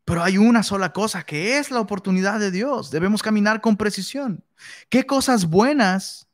Pero 0.05 0.23
hay 0.23 0.39
una 0.39 0.63
sola 0.63 0.91
cosa 0.91 1.23
que 1.23 1.59
es 1.59 1.69
la 1.69 1.79
oportunidad 1.79 2.39
de 2.39 2.49
Dios. 2.49 2.89
Debemos 2.89 3.21
caminar 3.21 3.61
con 3.61 3.77
precisión. 3.77 4.43
¿Qué 4.89 5.05
cosas 5.05 5.45
buenas 5.45 6.27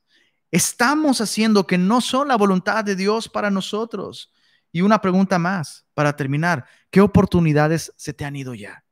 estamos 0.51 1.21
haciendo 1.21 1.67
que 1.67 1.77
no 1.77 2.01
son 2.01 2.27
la 2.27 2.37
voluntad 2.37 2.83
de 2.83 2.95
Dios 2.95 3.29
para 3.29 3.51
nosotros. 3.51 4.31
Y 4.71 4.81
una 4.81 5.01
pregunta 5.01 5.39
más 5.39 5.85
para 5.93 6.15
terminar. 6.15 6.65
¿Qué 6.89 7.01
oportunidades 7.01 7.93
se 7.97 8.13
te 8.13 8.25
han 8.25 8.35
ido 8.35 8.53
ya? 8.53 8.83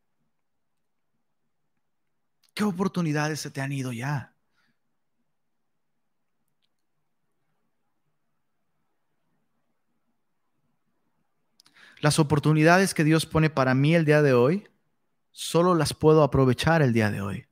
¿Qué 2.54 2.64
oportunidades 2.64 3.40
se 3.40 3.52
te 3.52 3.62
han 3.62 3.72
ido 3.72 3.94
ya? 3.94 4.37
Las 12.00 12.20
oportunidades 12.20 12.94
que 12.94 13.04
Dios 13.04 13.26
pone 13.26 13.50
para 13.50 13.74
mí 13.74 13.96
el 13.96 14.06
día 14.06 14.22
de 14.22 14.34
hoy, 14.34 14.68
solo 15.32 15.76
las 15.76 15.94
puedo 15.94 16.24
aprovechar 16.24 16.82
el 16.82 16.94
día 16.94 17.12
de 17.12 17.22
hoy. 17.22 17.48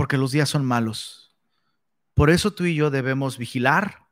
porque 0.00 0.16
los 0.16 0.32
días 0.32 0.48
son 0.48 0.64
malos. 0.64 1.36
Por 2.14 2.30
eso 2.30 2.54
tú 2.54 2.64
y 2.64 2.74
yo 2.74 2.88
debemos 2.88 3.36
vigilar, 3.36 4.06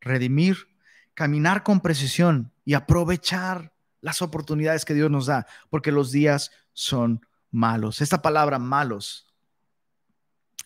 redimir, 0.00 0.68
caminar 1.14 1.64
con 1.64 1.80
precisión 1.80 2.52
y 2.64 2.74
aprovechar 2.74 3.74
las 4.00 4.22
oportunidades 4.22 4.84
que 4.84 4.94
Dios 4.94 5.10
nos 5.10 5.26
da, 5.26 5.48
porque 5.68 5.90
los 5.90 6.12
días 6.12 6.52
son 6.74 7.26
malos. 7.50 8.00
Esta 8.00 8.22
palabra 8.22 8.60
malos 8.60 9.31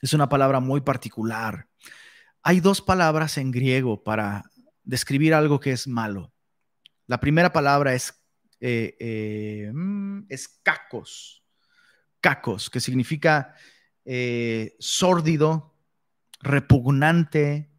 es 0.06 0.12
una 0.12 0.28
palabra 0.28 0.60
muy 0.60 0.80
particular. 0.80 1.68
Hay 2.42 2.60
dos 2.60 2.80
palabras 2.80 3.38
en 3.38 3.50
griego 3.50 4.04
para 4.04 4.44
describir 4.84 5.34
algo 5.34 5.58
que 5.58 5.72
es 5.72 5.88
malo. 5.88 6.32
La 7.08 7.18
primera 7.18 7.52
palabra 7.52 7.92
es, 7.92 8.14
eh, 8.60 8.96
eh, 9.00 9.70
mm, 9.74 10.26
es 10.28 10.60
cacos, 10.62 11.44
cacos, 12.20 12.70
que 12.70 12.78
significa 12.78 13.54
eh, 14.04 14.76
sórdido, 14.78 15.74
repugnante, 16.40 17.72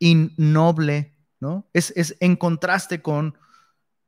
innoble, 0.00 1.16
¿no? 1.38 1.70
Es, 1.72 2.16
en 2.18 2.34
contraste 2.34 3.00
con, 3.00 3.38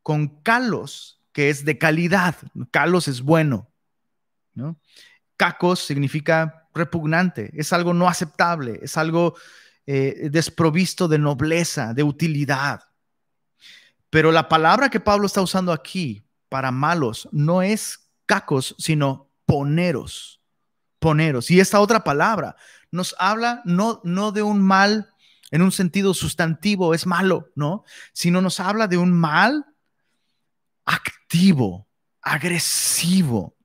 con 0.02 0.42
calos, 0.42 1.22
que 1.32 1.48
es 1.48 1.64
de 1.64 1.78
calidad. 1.78 2.34
Calos 2.72 3.06
es 3.06 3.22
bueno, 3.22 3.70
¿no? 4.52 4.80
Cacos 5.36 5.78
significa 5.78 6.59
repugnante, 6.74 7.50
es 7.54 7.72
algo 7.72 7.94
no 7.94 8.08
aceptable, 8.08 8.78
es 8.82 8.96
algo 8.96 9.34
eh, 9.86 10.28
desprovisto 10.30 11.08
de 11.08 11.18
nobleza, 11.18 11.94
de 11.94 12.02
utilidad. 12.02 12.80
Pero 14.10 14.32
la 14.32 14.48
palabra 14.48 14.88
que 14.88 15.00
Pablo 15.00 15.26
está 15.26 15.40
usando 15.40 15.72
aquí 15.72 16.24
para 16.48 16.70
malos 16.70 17.28
no 17.32 17.62
es 17.62 18.10
cacos, 18.26 18.74
sino 18.78 19.30
poneros 19.46 20.40
poneros. 21.00 21.50
Y 21.50 21.58
esta 21.58 21.80
otra 21.80 22.04
palabra 22.04 22.54
nos 22.92 23.16
habla 23.18 23.62
no, 23.64 24.00
no 24.04 24.30
de 24.30 24.42
un 24.42 24.62
mal 24.62 25.12
en 25.50 25.62
un 25.62 25.72
sentido 25.72 26.14
sustantivo, 26.14 26.94
es 26.94 27.06
malo, 27.06 27.50
¿no? 27.56 27.82
Sino 28.12 28.40
nos 28.40 28.60
habla 28.60 28.86
de 28.86 28.98
un 28.98 29.10
mal 29.10 29.66
activo, 30.84 31.88
agresivo. 32.22 33.56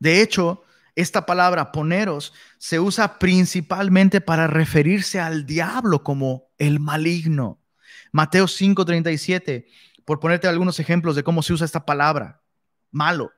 De 0.00 0.20
hecho, 0.20 0.64
esta 0.96 1.24
palabra 1.24 1.70
poneros 1.70 2.32
se 2.58 2.80
usa 2.80 3.18
principalmente 3.20 4.20
para 4.20 4.48
referirse 4.48 5.20
al 5.20 5.46
diablo 5.46 6.02
como 6.02 6.50
el 6.58 6.80
maligno. 6.80 7.60
Mateo 8.10 8.48
5:37, 8.48 9.66
por 10.04 10.18
ponerte 10.18 10.48
algunos 10.48 10.80
ejemplos 10.80 11.14
de 11.14 11.22
cómo 11.22 11.42
se 11.42 11.52
usa 11.52 11.64
esta 11.64 11.86
palabra, 11.86 12.42
malo 12.90 13.30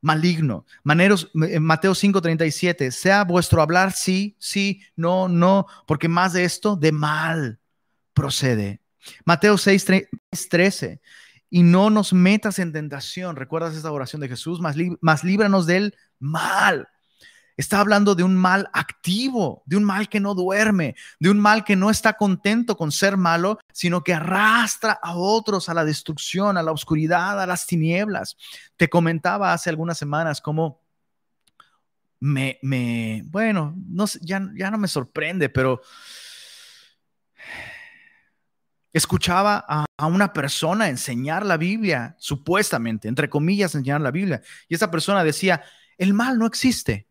maligno. 0.00 0.66
Maneros, 0.84 1.30
eh, 1.48 1.60
Mateo 1.60 1.94
5:37, 1.94 2.90
sea 2.90 3.24
vuestro 3.24 3.60
hablar 3.60 3.92
sí, 3.92 4.36
sí, 4.38 4.82
no, 4.94 5.28
no, 5.28 5.66
porque 5.86 6.08
más 6.08 6.32
de 6.32 6.44
esto 6.44 6.76
de 6.76 6.92
mal 6.92 7.60
procede. 8.14 8.80
Mateo 9.24 9.58
6:13, 9.58 11.00
y 11.50 11.62
no 11.62 11.90
nos 11.90 12.12
metas 12.12 12.58
en 12.58 12.72
tentación. 12.72 13.36
¿Recuerdas 13.36 13.76
esta 13.76 13.92
oración 13.92 14.20
de 14.20 14.28
Jesús? 14.28 14.60
Más, 14.60 14.76
más 15.00 15.24
líbranos 15.24 15.66
del 15.66 15.94
mal. 16.18 16.88
Está 17.56 17.80
hablando 17.80 18.14
de 18.14 18.22
un 18.22 18.36
mal 18.36 18.68
activo, 18.74 19.62
de 19.64 19.76
un 19.76 19.84
mal 19.84 20.10
que 20.10 20.20
no 20.20 20.34
duerme, 20.34 20.94
de 21.18 21.30
un 21.30 21.38
mal 21.38 21.64
que 21.64 21.74
no 21.74 21.88
está 21.88 22.12
contento 22.12 22.76
con 22.76 22.92
ser 22.92 23.16
malo, 23.16 23.58
sino 23.72 24.04
que 24.04 24.12
arrastra 24.12 24.98
a 25.02 25.16
otros 25.16 25.70
a 25.70 25.74
la 25.74 25.84
destrucción, 25.84 26.58
a 26.58 26.62
la 26.62 26.72
oscuridad, 26.72 27.40
a 27.40 27.46
las 27.46 27.66
tinieblas. 27.66 28.36
Te 28.76 28.88
comentaba 28.88 29.54
hace 29.54 29.70
algunas 29.70 29.96
semanas 29.96 30.42
cómo 30.42 30.82
me, 32.20 33.22
bueno, 33.26 33.74
no, 33.88 34.04
ya, 34.20 34.40
no 34.40 34.78
me 34.78 34.88
sorprende, 34.88 35.48
pero 35.48 35.80
escuchaba 38.92 39.64
a, 39.68 40.06
una 40.06 40.32
persona 40.32 40.88
enseñar 40.88 41.44
la 41.44 41.56
Biblia, 41.56 42.16
supuestamente, 42.18 43.08
entre 43.08 43.28
comillas, 43.30 43.74
enseñar 43.74 44.00
la 44.00 44.10
Biblia. 44.10 44.42
Y 44.68 44.74
esa 44.74 44.90
persona 44.90 45.24
decía, 45.24 45.62
el 45.98 46.14
mal 46.14 46.38
no 46.38 46.46
existe. 46.46 47.08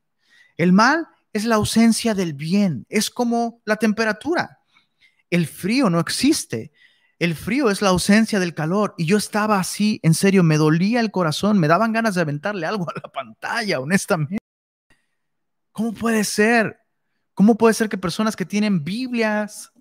El 0.57 0.73
mal 0.73 1.07
es 1.33 1.45
la 1.45 1.55
ausencia 1.55 2.13
del 2.13 2.33
bien, 2.33 2.86
es 2.89 3.09
como 3.09 3.61
la 3.65 3.75
temperatura. 3.75 4.59
El 5.29 5.47
frío 5.47 5.89
no 5.89 5.99
existe. 5.99 6.71
El 7.19 7.36
frío 7.36 7.69
es 7.69 7.81
la 7.81 7.89
ausencia 7.89 8.39
del 8.39 8.53
calor. 8.53 8.93
Y 8.97 9.05
yo 9.05 9.17
estaba 9.17 9.59
así, 9.59 9.99
en 10.03 10.13
serio, 10.13 10.43
me 10.43 10.57
dolía 10.57 10.99
el 10.99 11.11
corazón, 11.11 11.59
me 11.59 11.67
daban 11.67 11.93
ganas 11.93 12.15
de 12.15 12.21
aventarle 12.21 12.65
algo 12.65 12.89
a 12.89 12.93
la 13.01 13.11
pantalla, 13.11 13.79
honestamente. 13.79 14.38
¿Cómo 15.71 15.93
puede 15.93 16.23
ser? 16.23 16.79
¿Cómo 17.33 17.55
puede 17.55 17.73
ser 17.73 17.89
que 17.89 17.97
personas 17.97 18.36
que 18.36 18.45
tienen 18.45 18.83
Biblias, 18.83 19.73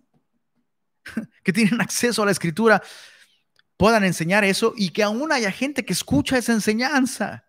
que 1.44 1.52
tienen 1.52 1.80
acceso 1.80 2.22
a 2.22 2.26
la 2.26 2.32
escritura, 2.32 2.82
puedan 3.76 4.04
enseñar 4.04 4.44
eso 4.44 4.72
y 4.76 4.90
que 4.90 5.02
aún 5.02 5.32
haya 5.32 5.50
gente 5.50 5.84
que 5.84 5.92
escucha 5.92 6.38
esa 6.38 6.52
enseñanza. 6.52 7.43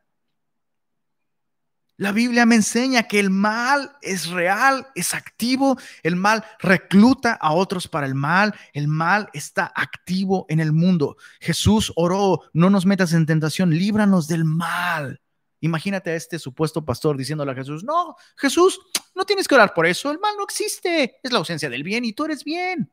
La 1.97 2.11
Biblia 2.11 2.45
me 2.45 2.55
enseña 2.55 3.03
que 3.03 3.21
el 3.21 3.29
mal 3.29 3.95
es 4.01 4.27
real, 4.27 4.87
es 4.95 5.13
activo, 5.13 5.77
el 6.03 6.17
mal 6.17 6.43
recluta 6.59 7.33
a 7.33 7.53
otros 7.53 7.87
para 7.87 8.05
el 8.05 8.15
mal, 8.15 8.53
el 8.73 8.89
mal 8.89 9.29
está 9.31 9.71
activo 9.73 10.45
en 10.49 10.59
el 10.59 10.73
mundo. 10.73 11.15
Jesús 11.39 11.93
oró, 11.95 12.41
no 12.51 12.69
nos 12.69 12.85
metas 12.85 13.13
en 13.13 13.25
tentación, 13.25 13.69
líbranos 13.69 14.27
del 14.27 14.43
mal. 14.43 15.21
Imagínate 15.61 16.11
a 16.11 16.15
este 16.15 16.37
supuesto 16.37 16.83
pastor 16.83 17.15
diciéndole 17.15 17.53
a 17.53 17.55
Jesús, 17.55 17.85
no, 17.85 18.17
Jesús, 18.35 18.77
no 19.15 19.23
tienes 19.23 19.47
que 19.47 19.55
orar 19.55 19.73
por 19.73 19.85
eso, 19.85 20.11
el 20.11 20.19
mal 20.19 20.35
no 20.35 20.43
existe, 20.43 21.19
es 21.23 21.31
la 21.31 21.39
ausencia 21.39 21.69
del 21.69 21.83
bien 21.83 22.03
y 22.03 22.11
tú 22.11 22.25
eres 22.25 22.43
bien. 22.43 22.91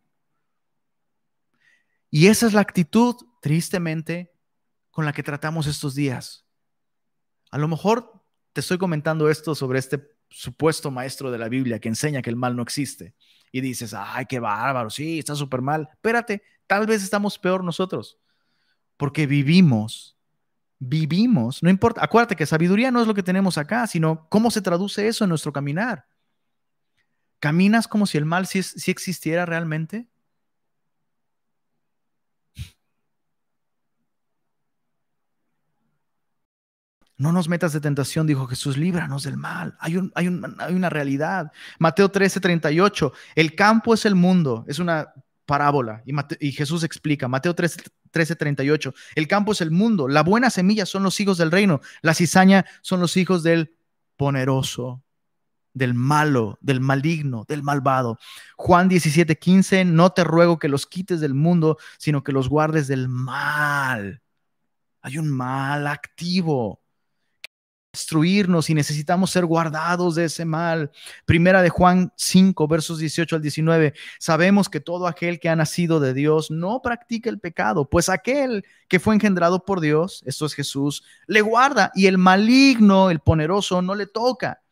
Y 2.08 2.28
esa 2.28 2.46
es 2.46 2.52
la 2.52 2.60
actitud, 2.60 3.16
tristemente, 3.40 4.32
con 4.92 5.04
la 5.04 5.12
que 5.12 5.24
tratamos 5.24 5.66
estos 5.66 5.96
días. 5.96 6.46
A 7.50 7.58
lo 7.58 7.66
mejor 7.66 8.21
te 8.52 8.60
estoy 8.60 8.78
comentando 8.78 9.28
esto 9.28 9.54
sobre 9.54 9.78
este 9.78 10.12
supuesto 10.28 10.90
maestro 10.90 11.30
de 11.30 11.38
la 11.38 11.48
Biblia 11.48 11.78
que 11.78 11.88
enseña 11.88 12.22
que 12.22 12.30
el 12.30 12.36
mal 12.36 12.56
no 12.56 12.62
existe. 12.62 13.14
Y 13.50 13.60
dices, 13.60 13.94
ay, 13.94 14.26
qué 14.26 14.40
bárbaro, 14.40 14.90
sí, 14.90 15.18
está 15.18 15.34
súper 15.34 15.60
mal. 15.60 15.88
Espérate, 15.92 16.42
tal 16.66 16.86
vez 16.86 17.02
estamos 17.02 17.38
peor 17.38 17.62
nosotros. 17.62 18.18
Porque 18.96 19.26
vivimos, 19.26 20.16
vivimos, 20.78 21.62
no 21.62 21.70
importa, 21.70 22.02
acuérdate 22.02 22.36
que 22.36 22.46
sabiduría 22.46 22.90
no 22.90 23.00
es 23.00 23.06
lo 23.06 23.14
que 23.14 23.22
tenemos 23.22 23.58
acá, 23.58 23.86
sino 23.86 24.26
cómo 24.28 24.50
se 24.50 24.62
traduce 24.62 25.06
eso 25.06 25.24
en 25.24 25.28
nuestro 25.28 25.52
caminar. 25.52 26.06
¿Caminas 27.40 27.88
como 27.88 28.06
si 28.06 28.18
el 28.18 28.24
mal 28.24 28.46
sí, 28.46 28.60
existiera 28.90 29.44
realmente? 29.44 30.06
No 37.22 37.30
nos 37.30 37.48
metas 37.48 37.72
de 37.72 37.80
tentación, 37.80 38.26
dijo 38.26 38.48
Jesús, 38.48 38.76
líbranos 38.76 39.22
del 39.22 39.36
mal. 39.36 39.76
Hay, 39.78 39.96
un, 39.96 40.10
hay, 40.16 40.26
hay 40.58 40.74
una 40.74 40.90
realidad. 40.90 41.52
Mateo 41.78 42.10
13, 42.10 42.40
38. 42.40 43.12
El 43.36 43.54
campo 43.54 43.94
es 43.94 44.04
el 44.06 44.16
mundo. 44.16 44.64
Es 44.66 44.80
una 44.80 45.12
parábola. 45.46 46.02
Y, 46.40 46.50
Jesús 46.50 46.82
explica, 46.82 47.28
Mateo 47.28 47.54
13, 47.54 47.80
13, 48.10 48.34
38. 48.34 48.92
El 49.14 49.28
campo 49.28 49.52
es 49.52 49.60
el 49.60 49.70
mundo. 49.70 50.08
La 50.08 50.24
buena 50.24 50.50
semilla 50.50 50.84
son 50.84 51.04
los 51.04 51.20
hijos 51.20 51.38
del 51.38 51.52
reino. 51.52 51.80
La 52.00 52.12
cizaña 52.12 52.66
son 52.80 52.98
los 52.98 53.16
hijos 53.16 53.44
del 53.44 53.76
poderoso, 54.16 55.04
del 55.74 55.94
malo, 55.94 56.58
del 56.60 56.80
maligno, 56.80 57.44
del 57.46 57.62
malvado. 57.62 58.18
Juan 58.56 58.88
17, 58.88 59.38
15. 59.38 59.84
No 59.84 60.10
te 60.10 60.24
ruego 60.24 60.58
que 60.58 60.68
los 60.68 60.86
quites 60.86 61.20
del 61.20 61.34
mundo, 61.34 61.78
sino 61.98 62.24
que 62.24 62.32
los 62.32 62.48
guardes 62.48 62.88
del 62.88 63.08
mal. 63.08 64.22
Hay 65.02 65.18
un 65.18 65.30
mal 65.30 65.86
activo 65.86 66.81
destruirnos 67.92 68.70
y 68.70 68.74
necesitamos 68.74 69.30
ser 69.30 69.44
guardados 69.44 70.14
de 70.14 70.24
ese 70.24 70.46
mal. 70.46 70.90
Primera 71.26 71.60
de 71.60 71.68
Juan 71.68 72.10
5, 72.16 72.66
versos 72.66 72.98
18 72.98 73.36
al 73.36 73.42
19. 73.42 73.92
Sabemos 74.18 74.70
que 74.70 74.80
todo 74.80 75.06
aquel 75.06 75.38
que 75.38 75.50
ha 75.50 75.56
nacido 75.56 76.00
de 76.00 76.14
Dios 76.14 76.50
no 76.50 76.80
practica 76.80 77.28
el 77.28 77.38
pecado, 77.38 77.88
pues 77.88 78.08
aquel 78.08 78.64
que 78.88 78.98
fue 78.98 79.14
engendrado 79.14 79.66
por 79.66 79.80
Dios, 79.80 80.22
esto 80.24 80.46
es 80.46 80.54
Jesús, 80.54 81.04
le 81.26 81.42
guarda 81.42 81.92
y 81.94 82.06
el 82.06 82.16
maligno, 82.16 83.10
el 83.10 83.20
poderoso, 83.20 83.82
no 83.82 83.94
le 83.94 84.06
toca. 84.06 84.62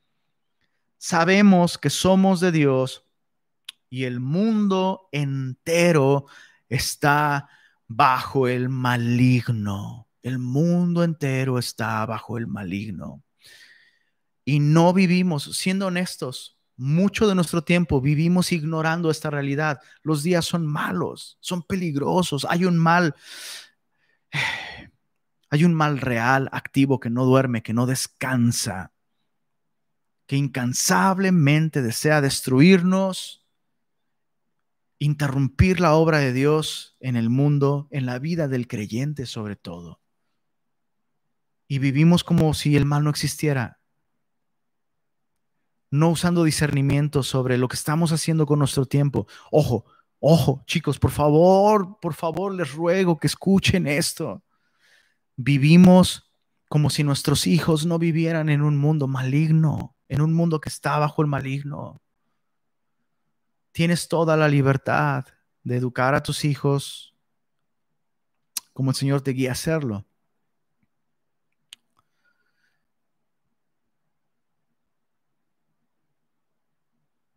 Sabemos 0.97 1.77
que 1.77 1.91
somos 1.91 2.41
de 2.41 2.53
Dios 2.53 3.05
y 3.91 4.05
el 4.05 4.21
mundo 4.21 5.09
entero 5.13 6.25
está 6.71 7.51
bajo 7.87 8.49
el 8.49 8.71
maligno. 8.71 10.10
El 10.23 10.39
mundo 10.39 11.03
entero 11.03 11.59
está 11.59 12.05
bajo 12.05 12.37
el 12.37 12.47
maligno. 12.47 13.23
Y 14.45 14.61
no 14.61 14.93
vivimos, 14.93 15.57
siendo 15.57 15.87
honestos, 15.87 16.59
mucho 16.77 17.29
de 17.29 17.35
nuestro 17.35 17.63
tiempo 17.63 18.01
vivimos 18.01 18.53
ignorando 18.53 19.11
esta 19.11 19.31
realidad. 19.31 19.81
Los 20.03 20.23
días 20.23 20.45
son 20.45 20.67
malos, 20.67 21.39
son 21.41 21.63
peligrosos, 21.63 22.47
hay 22.49 22.65
un 22.65 22.79
mal, 22.79 23.15
hay 25.51 25.65
un 25.65 25.75
mal 25.75 25.99
real, 25.99 26.49
activo, 26.53 27.01
que 27.01 27.11
no 27.11 27.25
duerme, 27.25 27.63
que 27.63 27.75
no 27.75 27.87
descansa, 27.87 28.93
que 30.27 30.37
incansablemente 30.37 31.83
desea 31.83 32.21
destruirnos, 32.21 33.47
interrumpir 34.99 35.81
la 35.81 35.95
obra 35.95 36.19
de 36.19 36.33
Dios 36.33 36.97
en 37.01 37.17
el 37.17 37.31
mundo, 37.31 37.89
en 37.91 38.07
la 38.07 38.19
vida 38.19 38.49
del 38.49 38.69
creyente 38.69 39.27
sobre 39.27 39.57
todo 39.57 40.01
y 41.71 41.79
vivimos 41.79 42.25
como 42.25 42.53
si 42.53 42.77
el 42.77 42.85
mal 42.85 43.05
no 43.05 43.11
existiera, 43.11 43.79
no 45.89 46.11
usando 46.11 46.43
discernimiento 46.43 47.23
sobre 47.23 47.59
lo 47.59 47.69
que 47.69 47.77
estamos 47.77 48.11
haciendo 48.11 48.45
con 48.45 48.59
nuestro 48.59 48.87
tiempo. 48.87 49.29
Ojo, 49.53 49.85
ojo, 50.19 50.65
chicos, 50.67 50.99
por 50.99 51.13
favor, 51.13 52.01
por 52.01 52.15
favor, 52.15 52.53
les 52.53 52.75
ruego 52.75 53.19
que 53.19 53.29
escuchen 53.29 53.87
esto. 53.87 54.43
Vivimos 55.37 56.33
como 56.69 56.91
si 56.91 57.05
nuestros 57.05 57.47
hijos 57.47 57.87
no 57.87 58.01
vivieran 58.01 58.49
en 58.49 58.63
un 58.63 58.77
mundo 58.77 59.07
maligno, 59.07 59.97
en 60.09 60.23
un 60.23 60.35
mundo 60.35 60.61
que 60.61 60.71
está 60.71 60.99
bajo 60.99 61.23
el 61.23 61.29
maligno. 61.29 62.03
Tienes 63.71 64.09
toda 64.09 64.37
la 64.37 64.49
libertad 64.49 65.25
de 65.63 65.77
educar 65.77 66.17
a 66.17 66.23
tus 66.25 66.45
hijos 66.45 67.15
como 68.73 68.91
el 68.91 68.97
Señor 68.97 69.21
te 69.21 69.31
guía 69.31 69.51
a 69.51 69.53
hacerlo. 69.53 70.05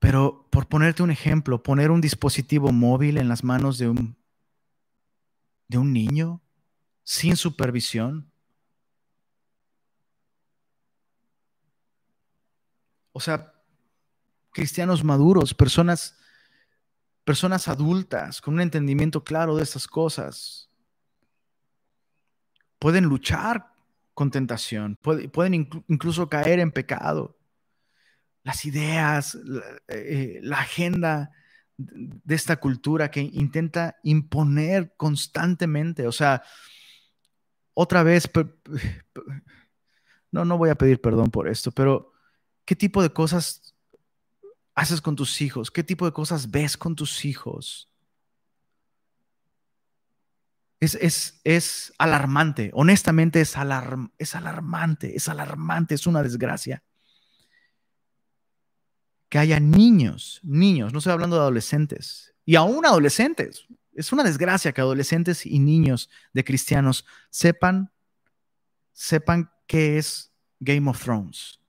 Pero 0.04 0.46
por 0.50 0.68
ponerte 0.68 1.02
un 1.02 1.12
ejemplo, 1.12 1.64
poner 1.64 1.90
un 1.90 2.02
dispositivo 2.02 2.74
móvil 2.74 3.18
en 3.18 3.30
las 3.30 3.42
manos 3.42 3.78
de 3.78 3.88
un, 3.88 4.18
de 5.70 5.78
un 5.78 5.94
niño 5.94 6.42
sin 7.06 7.38
supervisión. 7.38 8.30
O 13.14 13.22
sea, 13.22 13.54
cristianos 14.52 15.06
maduros, 15.06 15.54
personas, 15.54 16.18
personas 17.24 17.70
adultas 17.70 18.42
con 18.42 18.56
un 18.56 18.60
entendimiento 18.60 19.24
claro 19.24 19.56
de 19.56 19.64
estas 19.64 19.88
cosas, 19.88 20.70
pueden 22.78 23.06
luchar 23.06 23.74
con 24.14 24.32
tentación, 24.32 24.98
pueden 24.98 25.54
incluso 25.88 26.28
caer 26.28 26.60
en 26.60 26.74
pecado 26.74 27.38
las 28.44 28.66
ideas, 28.66 29.38
eh, 29.88 30.40
la, 30.44 30.60
agenda 30.60 31.32
de 31.78 32.36
esta 32.36 32.58
cultura 32.58 33.10
que 33.10 33.22
intenta 33.22 33.98
imponer 34.04 34.94
constantemente. 34.98 36.08
O 36.08 36.12
sea, 36.12 36.44
otra 37.74 38.04
vez, 38.04 38.30
no, 40.32 40.46
no 40.46 40.58
voy 40.58 40.70
a 40.70 40.76
pedir 40.76 41.02
perdón 41.02 41.32
por 41.32 41.48
esto, 41.48 41.72
pero 41.72 42.12
¿qué 42.66 42.76
tipo 42.76 43.02
de 43.02 43.12
cosas 43.12 43.76
haces 44.76 45.02
con 45.02 45.16
tus 45.16 45.42
hijos? 45.42 45.72
¿Qué 45.72 45.84
tipo 45.84 46.06
de 46.06 46.12
cosas 46.12 46.52
ves 46.52 46.78
con 46.78 46.96
tus 46.96 47.24
hijos? 47.24 47.90
Es, 50.82 50.96
es, 50.96 51.40
es 51.46 51.94
alarmante, 51.98 52.70
honestamente 52.74 53.40
es, 53.40 53.56
es 54.18 54.36
alarmante, 54.36 55.16
es 55.16 55.30
alarmante, 55.30 55.96
es 55.96 56.08
una 56.08 56.22
desgracia 56.22 56.84
que 59.34 59.40
haya 59.40 59.60
niños, 59.60 60.40
niños, 60.44 60.94
no 60.94 61.00
estoy 61.00 61.12
hablando 61.12 61.38
de 61.38 61.42
adolescentes, 61.42 62.36
y 62.46 62.56
aún 62.56 62.86
adolescentes. 62.86 63.66
Es 63.96 64.14
una 64.14 64.24
desgracia 64.24 64.72
que 64.72 64.80
adolescentes 64.80 65.48
y 65.48 65.58
niños 65.58 66.08
de 66.34 66.44
cristianos 66.44 67.04
sepan, 67.32 67.92
sepan 68.92 69.52
qué 69.66 69.98
es 69.98 70.32
Game 70.60 70.88
of 70.88 71.04
Thrones. 71.04 71.60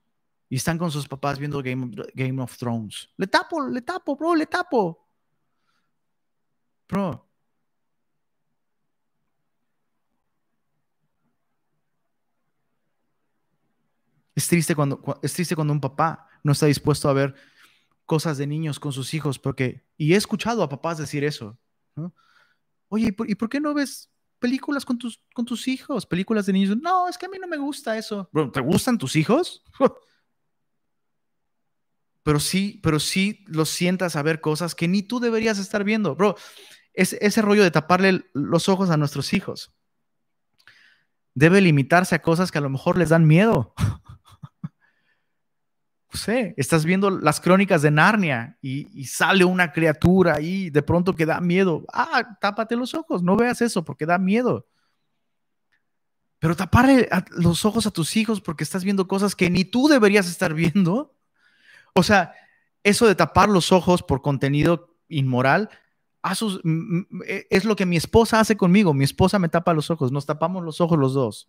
Y 0.50 0.56
están 0.56 0.76
con 0.76 0.90
sus 0.90 1.08
papás 1.08 1.38
viendo 1.38 1.62
Game, 1.62 1.90
Game 2.12 2.42
of 2.42 2.54
Thrones. 2.58 3.08
Le 3.16 3.28
tapo, 3.28 3.66
le 3.66 3.80
tapo, 3.80 4.14
bro, 4.14 4.34
le 4.34 4.44
tapo. 4.44 5.08
Bro, 6.86 7.26
Es 14.34 14.48
triste 14.48 14.74
cuando, 14.74 15.00
es 15.22 15.32
triste 15.32 15.54
cuando 15.54 15.72
un 15.72 15.80
papá 15.80 16.28
no 16.42 16.52
está 16.52 16.66
dispuesto 16.66 17.08
a 17.08 17.12
ver 17.12 17.34
cosas 18.06 18.38
de 18.38 18.46
niños 18.46 18.80
con 18.80 18.92
sus 18.92 19.14
hijos, 19.14 19.38
porque, 19.38 19.84
y 19.96 20.14
he 20.14 20.16
escuchado 20.16 20.62
a 20.62 20.68
papás 20.68 20.98
decir 20.98 21.24
eso, 21.24 21.58
Oye, 22.88 23.14
¿y 23.26 23.34
por, 23.34 23.48
qué 23.48 23.58
no 23.58 23.74
ves 23.74 24.08
películas 24.38 24.84
con 24.84 24.98
tus, 24.98 25.68
hijos? 25.68 26.06
Películas 26.06 26.46
de 26.46 26.52
niños. 26.52 26.76
No, 26.76 27.08
es 27.08 27.18
que 27.18 27.26
a 27.26 27.28
mí 27.28 27.38
no 27.40 27.48
me 27.48 27.56
gusta 27.56 27.98
eso. 27.98 28.30
¿Te 28.52 28.60
gustan 28.60 28.98
tus 28.98 29.16
hijos? 29.16 29.64
pero 32.22 32.38
sí, 32.38 32.80
pero 32.82 33.00
sí 33.00 33.44
los 33.48 33.68
sientas 33.68 34.14
a 34.16 34.22
ver 34.22 34.40
cosas 34.40 34.74
que 34.74 34.86
ni 34.86 35.02
tú 35.02 35.18
deberías 35.18 35.58
estar 35.58 35.82
viendo. 35.82 36.14
Bro, 36.14 36.36
es 36.92 37.14
ese 37.14 37.42
rollo 37.42 37.64
de 37.64 37.70
taparle 37.70 38.26
los 38.32 38.68
ojos 38.68 38.90
a 38.90 38.96
nuestros 38.96 39.32
hijos. 39.32 39.72
Debe 41.34 41.60
limitarse 41.60 42.14
a 42.14 42.22
cosas 42.22 42.52
que 42.52 42.58
a 42.58 42.60
lo 42.60 42.70
mejor 42.70 42.96
les 42.96 43.08
dan 43.08 43.26
miedo. 43.26 43.74
Estás 46.56 46.84
viendo 46.84 47.10
las 47.10 47.40
crónicas 47.40 47.82
de 47.82 47.90
Narnia 47.90 48.58
y, 48.62 49.04
sale 49.04 49.44
una 49.44 49.72
criatura 49.72 50.34
ahí 50.34 50.70
de 50.70 50.82
pronto 50.82 51.14
que 51.14 51.26
da 51.26 51.40
miedo. 51.40 51.84
Ah, 51.92 52.38
tápate 52.40 52.76
los 52.76 52.94
ojos, 52.94 53.22
no 53.22 53.36
veas 53.36 53.60
eso 53.60 53.84
porque 53.84 54.06
da 54.06 54.18
miedo. 54.18 54.66
Pero 56.38 56.56
taparle 56.56 57.08
los 57.30 57.64
ojos 57.64 57.86
a 57.86 57.90
tus 57.90 58.16
hijos 58.16 58.40
porque 58.40 58.64
estás 58.64 58.84
viendo 58.84 59.08
cosas 59.08 59.34
que 59.34 59.50
ni 59.50 59.64
tú 59.64 59.88
deberías 59.88 60.28
estar 60.28 60.54
viendo. 60.54 61.14
O 61.94 62.02
sea, 62.02 62.34
eso 62.82 63.06
de 63.06 63.14
tapar 63.14 63.48
los 63.48 63.72
ojos 63.72 64.02
por 64.02 64.20
contenido 64.20 64.96
inmoral 65.08 65.70
e, 67.26 67.46
es 67.50 67.64
lo 67.64 67.76
que 67.76 67.86
mi 67.86 67.96
esposa 67.96 68.40
hace 68.40 68.56
conmigo. 68.56 68.94
Mi 68.94 69.04
esposa 69.04 69.38
me 69.38 69.48
tapa 69.48 69.74
los 69.74 69.90
ojos, 69.90 70.10
nos 70.10 70.26
tapamos 70.26 70.64
los 70.64 70.80
ojos 70.80 70.98
los 70.98 71.14
dos. 71.14 71.48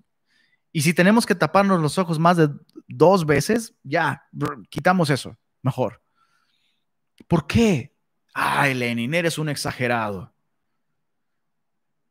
Y 0.75 0.81
si 0.81 0.93
tenemos 0.93 1.25
que 1.25 1.35
taparnos 1.35 1.79
los 1.79 1.97
ojos 1.97 2.19
más 2.19 2.35
de 2.35 2.49
dos 2.85 3.25
veces, 3.25 3.73
ya, 3.81 4.27
quitamos 4.69 5.09
eso, 5.09 5.37
mejor. 5.61 6.03
¿Por 7.29 7.47
qué? 7.47 7.95
Ay, 8.33 8.73
Lenin, 8.73 9.13
eres 9.13 9.37
un 9.37 9.47
exagerado. 9.47 10.35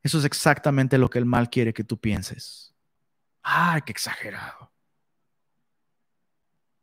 Eso 0.02 0.16
es 0.16 0.24
exactamente 0.24 0.96
lo 0.96 1.10
que 1.10 1.18
el 1.18 1.26
mal 1.26 1.50
quiere 1.50 1.74
que 1.74 1.84
tú 1.84 2.00
pienses. 2.00 2.74
Ay, 3.42 3.82
qué 3.82 3.92
exagerado. 3.92 4.72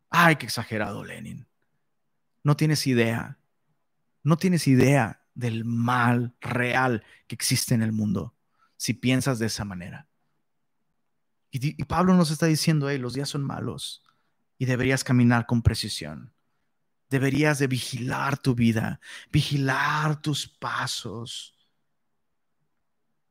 Ay, 0.08 0.36
qué 0.36 0.46
exagerado, 0.46 1.04
Lenin. 1.04 1.48
No 2.44 2.56
tienes 2.56 2.86
idea. 2.86 3.40
No 4.22 4.36
tienes 4.36 4.68
idea 4.68 5.24
del 5.34 5.64
mal 5.64 6.32
real 6.40 7.02
que 7.26 7.34
existe 7.34 7.74
en 7.74 7.82
el 7.82 7.90
mundo 7.90 8.36
si 8.76 8.94
piensas 8.94 9.40
de 9.40 9.46
esa 9.46 9.64
manera. 9.64 10.06
Y, 11.52 11.84
Pablo 11.84 12.14
nos 12.14 12.30
está 12.30 12.46
diciendo, 12.46 12.88
hey, 12.88 12.98
los 12.98 13.12
días 13.12 13.28
son 13.28 13.44
malos 13.44 14.02
y 14.58 14.64
deberías 14.64 15.04
caminar 15.04 15.46
con 15.46 15.60
precisión. 15.60 16.32
Deberías 17.10 17.58
de 17.58 17.66
vigilar 17.66 18.38
tu 18.38 18.54
vida, 18.54 19.00
vigilar 19.30 20.22
tus 20.22 20.48
pasos. 20.48 21.54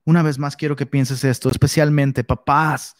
Una 0.06 0.22
vez 0.22 0.38
más 0.38 0.56
quiero 0.56 0.76
que 0.76 0.86
pienses 0.86 1.24
esto, 1.24 1.50
especialmente 1.50 2.24
papás, 2.24 2.96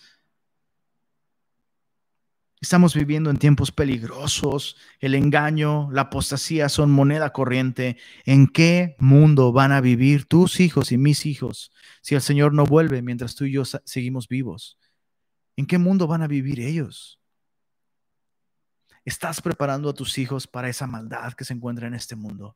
Estamos 2.62 2.94
viviendo 2.94 3.32
en 3.32 3.38
tiempos 3.38 3.72
peligrosos. 3.72 4.78
El 5.00 5.16
engaño, 5.16 5.90
la 5.92 6.02
apostasía 6.02 6.70
son 6.70 6.92
moneda 6.92 7.34
corriente. 7.34 7.98
¿En 8.24 8.46
qué 8.46 8.96
mundo 9.00 9.52
van 9.52 9.72
a 9.72 9.82
vivir 9.82 10.26
tus 10.26 10.60
hijos 10.60 10.92
y 10.92 11.00
mis 11.00 11.26
hijos 11.26 11.72
si 12.04 12.14
el 12.14 12.22
Señor 12.22 12.54
no 12.54 12.66
vuelve 12.66 13.02
mientras 13.02 13.34
tú 13.34 13.46
y 13.46 13.54
yo 13.54 13.64
seguimos 13.66 14.28
vivos? 14.28 14.78
¿En 15.56 15.66
qué 15.66 15.78
mundo 15.78 16.08
van 16.08 16.22
a 16.22 16.28
vivir 16.28 16.60
ellos? 16.60 17.20
¿Estás 19.04 19.42
preparando 19.42 19.90
a 19.90 19.94
tus 19.94 20.18
hijos 20.18 20.48
para 20.48 20.70
esa 20.70 20.88
maldad 20.88 21.34
que 21.34 21.46
se 21.46 21.54
encuentra 21.54 21.88
en 21.88 21.96
este 21.96 22.16
mundo? 22.16 22.56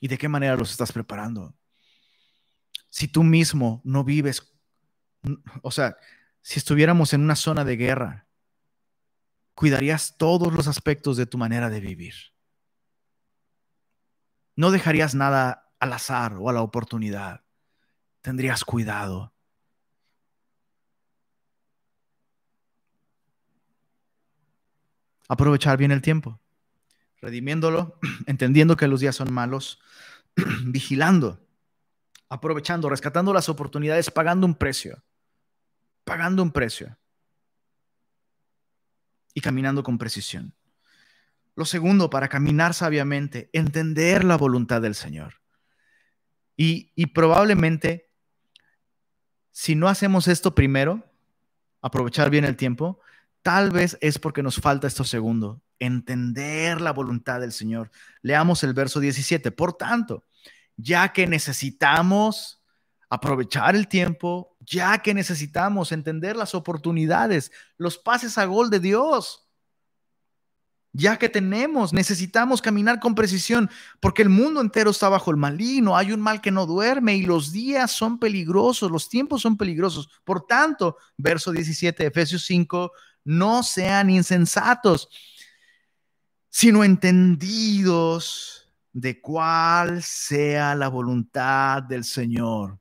¿Y 0.00 0.08
de 0.08 0.18
qué 0.18 0.28
manera 0.28 0.56
los 0.56 0.70
estás 0.70 0.92
preparando? 0.92 1.54
Si 2.90 3.08
tú 3.08 3.22
mismo 3.22 3.80
no 3.84 4.04
vives, 4.04 4.54
o 5.62 5.70
sea, 5.70 5.96
si 6.42 6.58
estuviéramos 6.58 7.12
en 7.12 7.22
una 7.22 7.36
zona 7.36 7.64
de 7.64 7.76
guerra, 7.76 8.26
cuidarías 9.54 10.16
todos 10.16 10.52
los 10.52 10.68
aspectos 10.68 11.16
de 11.16 11.26
tu 11.26 11.38
manera 11.38 11.70
de 11.70 11.80
vivir. 11.80 12.14
No 14.54 14.70
dejarías 14.70 15.14
nada 15.14 15.70
al 15.78 15.92
azar 15.92 16.36
o 16.38 16.48
a 16.48 16.52
la 16.52 16.62
oportunidad. 16.62 17.44
Tendrías 18.20 18.64
cuidado. 18.64 19.35
Aprovechar 25.28 25.76
bien 25.78 25.92
el 25.92 26.02
tiempo, 26.02 26.40
redimiéndolo, 27.20 27.98
entendiendo 28.26 28.76
que 28.76 28.88
los 28.88 29.00
días 29.00 29.16
son 29.16 29.32
malos, 29.32 29.80
vigilando, 30.64 31.46
aprovechando, 32.28 32.88
rescatando 32.88 33.32
las 33.32 33.48
oportunidades, 33.48 34.10
pagando 34.10 34.46
un 34.46 34.54
precio 34.54 35.02
pagando 36.06 36.40
un 36.40 36.52
precio 36.52 36.96
y 39.34 39.40
caminando 39.40 39.82
con 39.82 39.98
precisión. 39.98 40.54
Lo 41.56 41.64
segundo, 41.64 42.10
para 42.10 42.28
caminar 42.28 42.74
sabiamente, 42.74 43.50
entender 43.52 44.22
la 44.22 44.36
voluntad 44.36 44.80
del 44.80 44.94
Señor. 44.94 45.42
Y, 46.56 46.92
y, 46.94 47.06
probablemente, 47.06 48.12
si 49.50 49.74
no 49.74 49.88
hacemos 49.88 50.28
esto 50.28 50.54
primero, 50.54 51.04
aprovechar 51.82 52.30
bien 52.30 52.44
el 52.44 52.56
tiempo, 52.56 53.00
tal 53.46 53.70
vez 53.70 53.96
es 54.00 54.18
porque 54.18 54.42
nos 54.42 54.56
falta 54.56 54.88
esto 54.88 55.04
segundo, 55.04 55.62
entender 55.78 56.80
la 56.80 56.92
voluntad 56.92 57.38
del 57.38 57.52
Señor. 57.52 57.92
Leamos 58.20 58.64
el 58.64 58.74
verso 58.74 58.98
17. 58.98 59.52
Por 59.52 59.74
tanto, 59.74 60.24
ya 60.76 61.12
que 61.12 61.28
necesitamos 61.28 62.60
aprovechar 63.08 63.76
el 63.76 63.86
tiempo, 63.86 64.56
ya 64.58 64.98
que 64.98 65.14
necesitamos 65.14 65.92
entender 65.92 66.34
las 66.34 66.56
oportunidades, 66.56 67.52
los 67.78 67.98
pases 67.98 68.36
a 68.36 68.46
gol 68.46 68.68
de 68.68 68.80
Dios. 68.80 69.48
Ya 70.92 71.16
que 71.16 71.28
tenemos, 71.28 71.92
necesitamos 71.92 72.60
caminar 72.60 72.98
con 72.98 73.14
precisión, 73.14 73.70
porque 74.00 74.22
el 74.22 74.28
mundo 74.28 74.60
entero 74.60 74.90
está 74.90 75.08
bajo 75.08 75.30
el 75.30 75.36
maligno, 75.36 75.96
hay 75.96 76.10
un 76.10 76.20
mal 76.20 76.40
que 76.40 76.50
no 76.50 76.66
duerme 76.66 77.14
y 77.14 77.22
los 77.22 77.52
días 77.52 77.92
son 77.92 78.18
peligrosos, 78.18 78.90
los 78.90 79.08
tiempos 79.08 79.42
son 79.42 79.56
peligrosos. 79.56 80.08
Por 80.24 80.46
tanto, 80.46 80.96
verso 81.16 81.52
17 81.52 82.02
de 82.02 82.08
Efesios 82.08 82.44
5, 82.46 82.90
no 83.26 83.62
sean 83.64 84.08
insensatos, 84.08 85.08
sino 86.48 86.82
entendidos 86.84 88.72
de 88.92 89.20
cuál 89.20 90.00
sea 90.02 90.76
la 90.76 90.88
voluntad 90.88 91.82
del 91.82 92.04
Señor. 92.04 92.78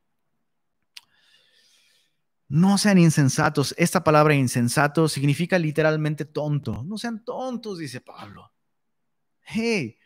No 2.48 2.78
sean 2.78 3.00
insensatos. 3.00 3.74
Esta 3.76 4.04
palabra 4.04 4.36
insensato 4.36 5.10
significa 5.10 5.58
literalmente 5.58 6.26
tonto. 6.26 6.84
No 6.84 7.00
sean 7.00 7.26
tontos, 7.26 7.80
dice 7.80 8.02
Pablo. 8.02 8.54
Hey, 9.42 9.98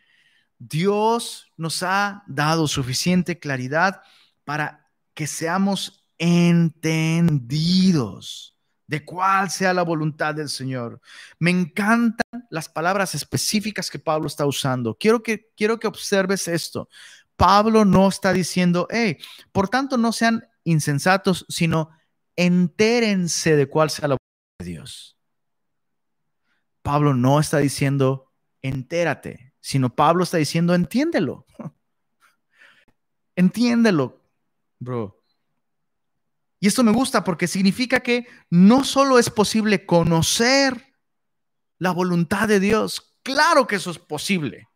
Dios 0.58 1.52
nos 1.58 1.82
ha 1.82 2.24
dado 2.26 2.66
suficiente 2.66 3.38
claridad 3.38 4.00
para 4.44 4.90
que 5.12 5.26
seamos 5.26 6.02
entendidos 6.16 7.40
de 8.90 9.04
cuál 9.04 9.50
sea 9.50 9.72
la 9.72 9.84
voluntad 9.84 10.34
del 10.34 10.48
Señor. 10.48 11.00
Me 11.38 11.52
encantan 11.52 12.48
las 12.50 12.68
palabras 12.68 13.14
específicas 13.14 13.88
que 13.88 14.00
Pablo 14.00 14.26
está 14.26 14.46
usando. 14.46 14.96
Quiero 14.98 15.22
que, 15.22 15.46
quiero 15.56 15.78
que 15.78 15.86
observes 15.86 16.48
esto. 16.48 16.88
Pablo 17.36 17.84
no 17.84 18.08
está 18.08 18.32
diciendo, 18.32 18.88
hey, 18.90 19.16
por 19.52 19.68
tanto 19.68 19.96
no 19.96 20.10
sean 20.10 20.44
insensatos, 20.64 21.46
sino 21.48 21.90
entérense 22.34 23.54
de 23.54 23.68
cuál 23.68 23.90
sea 23.90 24.08
la 24.08 24.16
voluntad 24.16 24.58
de 24.58 24.64
Dios. 24.64 25.16
Pablo 26.82 27.14
no 27.14 27.38
está 27.38 27.58
diciendo, 27.58 28.32
entérate, 28.60 29.54
sino 29.60 29.94
Pablo 29.94 30.24
está 30.24 30.38
diciendo, 30.38 30.74
entiéndelo. 30.74 31.46
Entiéndelo, 33.36 34.20
bro. 34.80 35.19
Y 36.60 36.68
esto 36.68 36.84
me 36.84 36.92
gusta 36.92 37.24
porque 37.24 37.48
significa 37.48 38.00
que 38.00 38.26
no 38.50 38.84
solo 38.84 39.18
es 39.18 39.30
posible 39.30 39.86
conocer 39.86 40.94
la 41.78 41.90
voluntad 41.90 42.46
de 42.46 42.60
Dios, 42.60 43.16
claro 43.22 43.66
que 43.66 43.76
eso 43.76 43.90
es 43.90 43.98
posible, 43.98 44.68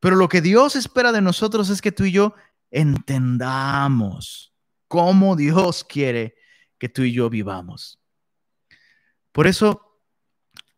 pero 0.00 0.16
lo 0.16 0.28
que 0.28 0.40
Dios 0.40 0.76
espera 0.76 1.10
de 1.10 1.22
nosotros 1.22 1.70
es 1.70 1.80
que 1.80 1.90
tú 1.90 2.04
y 2.04 2.12
yo 2.12 2.34
entendamos 2.70 4.54
cómo 4.86 5.36
Dios 5.36 5.84
quiere 5.84 6.36
que 6.78 6.88
tú 6.88 7.02
y 7.02 7.12
yo 7.12 7.28
vivamos. 7.30 7.98
Por 9.32 9.46
eso 9.46 10.00